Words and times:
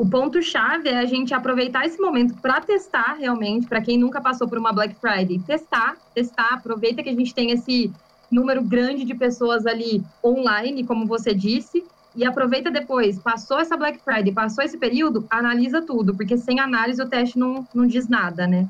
O 0.00 0.08
ponto-chave 0.08 0.88
é 0.88 0.96
a 0.96 1.04
gente 1.04 1.34
aproveitar 1.34 1.84
esse 1.84 2.00
momento 2.00 2.34
para 2.40 2.58
testar 2.58 3.18
realmente, 3.20 3.66
para 3.66 3.82
quem 3.82 3.98
nunca 3.98 4.18
passou 4.18 4.48
por 4.48 4.56
uma 4.56 4.72
Black 4.72 4.94
Friday, 4.94 5.38
testar, 5.40 5.94
testar, 6.14 6.54
aproveita 6.54 7.02
que 7.02 7.10
a 7.10 7.14
gente 7.14 7.34
tem 7.34 7.50
esse 7.50 7.92
número 8.32 8.62
grande 8.62 9.04
de 9.04 9.14
pessoas 9.14 9.66
ali 9.66 10.02
online, 10.24 10.84
como 10.84 11.04
você 11.06 11.34
disse, 11.34 11.84
e 12.16 12.24
aproveita 12.24 12.70
depois, 12.70 13.18
passou 13.18 13.58
essa 13.58 13.76
Black 13.76 14.00
Friday, 14.02 14.32
passou 14.32 14.64
esse 14.64 14.78
período, 14.78 15.26
analisa 15.28 15.82
tudo, 15.82 16.14
porque 16.14 16.38
sem 16.38 16.58
análise 16.58 17.02
o 17.02 17.06
teste 17.06 17.38
não, 17.38 17.68
não 17.74 17.86
diz 17.86 18.08
nada, 18.08 18.46
né? 18.46 18.66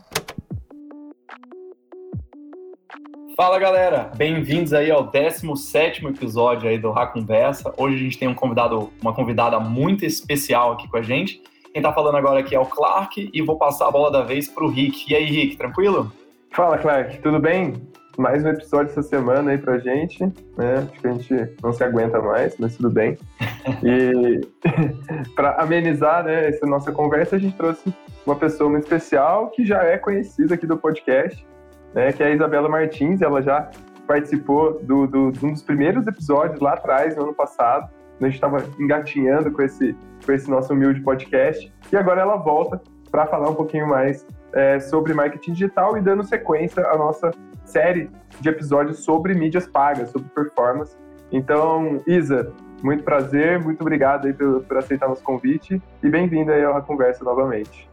Fala 3.41 3.59
galera, 3.59 4.11
bem-vindos 4.15 4.75
aí 4.75 4.91
ao 4.91 5.03
17 5.03 6.05
episódio 6.05 6.69
aí 6.69 6.79
do 6.79 6.93
Conversa. 7.11 7.73
Hoje 7.75 7.97
a 7.97 7.99
gente 7.99 8.19
tem 8.19 8.29
um 8.29 8.35
convidado, 8.35 8.93
uma 9.01 9.15
convidada 9.15 9.59
muito 9.59 10.05
especial 10.05 10.73
aqui 10.73 10.87
com 10.87 10.99
a 10.99 11.03
gente. 11.03 11.41
Quem 11.73 11.81
tá 11.81 11.91
falando 11.91 12.19
agora 12.19 12.41
aqui 12.41 12.55
é 12.55 12.61
o 12.61 12.67
Clark 12.67 13.31
e 13.33 13.41
vou 13.41 13.57
passar 13.57 13.89
a 13.89 13.91
bola 13.91 14.11
da 14.11 14.21
vez 14.21 14.47
pro 14.47 14.69
Rick. 14.69 15.11
E 15.11 15.17
aí, 15.17 15.25
Rick, 15.25 15.57
tranquilo? 15.57 16.13
Fala, 16.51 16.77
Clark, 16.77 17.19
tudo 17.23 17.41
bem? 17.41 17.73
Mais 18.19 18.45
um 18.45 18.49
episódio 18.49 18.91
essa 18.91 19.03
semana 19.03 19.53
aí 19.53 19.57
pra 19.57 19.79
gente, 19.79 20.23
né? 20.23 20.87
Acho 20.93 21.01
que 21.01 21.09
a 21.09 21.13
gente 21.15 21.57
não 21.63 21.73
se 21.73 21.83
aguenta 21.83 22.21
mais, 22.21 22.55
mas 22.59 22.77
tudo 22.77 22.91
bem. 22.91 23.17
E 23.83 24.41
para 25.35 25.55
amenizar 25.63 26.25
né, 26.25 26.49
essa 26.49 26.67
nossa 26.67 26.93
conversa, 26.93 27.37
a 27.37 27.39
gente 27.39 27.57
trouxe 27.57 27.91
uma 28.27 28.37
pessoa 28.37 28.69
muito 28.69 28.83
especial 28.83 29.49
que 29.49 29.65
já 29.65 29.83
é 29.83 29.97
conhecida 29.97 30.57
aqui 30.57 30.67
do 30.67 30.77
podcast, 30.77 31.43
né, 31.95 32.13
que 32.13 32.23
é 32.23 32.27
a 32.27 32.31
Isabela 32.31 32.69
Martins. 32.69 33.23
Ela 33.23 33.43
já 33.43 33.71
participou 34.07 34.81
do, 34.83 35.07
do, 35.07 35.31
de 35.31 35.45
um 35.45 35.53
dos 35.53 35.63
primeiros 35.63 36.07
episódios 36.07 36.61
lá 36.61 36.73
atrás, 36.75 37.17
no 37.17 37.23
ano 37.25 37.35
passado. 37.35 37.89
A 38.21 38.25
gente 38.25 38.35
estava 38.35 38.65
engatinhando 38.79 39.51
com 39.51 39.63
esse, 39.63 39.97
com 40.25 40.33
esse 40.33 40.51
nosso 40.51 40.73
humilde 40.73 41.01
podcast. 41.01 41.73
E 41.91 41.97
agora 41.97 42.21
ela 42.21 42.37
volta 42.37 42.81
para 43.11 43.27
falar 43.27 43.49
um 43.51 43.55
pouquinho 43.55 43.89
mais 43.89 44.27
é, 44.53 44.79
sobre 44.81 45.15
marketing 45.15 45.53
digital 45.53 45.97
e 45.97 46.01
dando 46.01 46.23
sequência 46.25 46.85
à 46.87 46.97
nossa 46.97 47.31
série 47.65 48.11
de 48.41 48.49
episódios 48.49 49.05
sobre 49.05 49.35
mídias 49.35 49.67
pagas, 49.67 50.11
sobre 50.11 50.29
performance. 50.31 50.97
Então, 51.33 52.03
Isa, 52.07 52.53
muito 52.83 53.05
prazer, 53.05 53.59
muito 53.61 53.81
obrigado 53.81 54.27
aí 54.27 54.33
por, 54.33 54.63
por 54.63 54.79
aceitar 54.79 55.09
nosso 55.09 55.23
convite 55.23 55.81
e 56.03 56.09
bem-vinda 56.09 56.53
aí 56.53 56.65
à 56.65 56.81
conversa 56.81 57.25
novamente. 57.25 57.90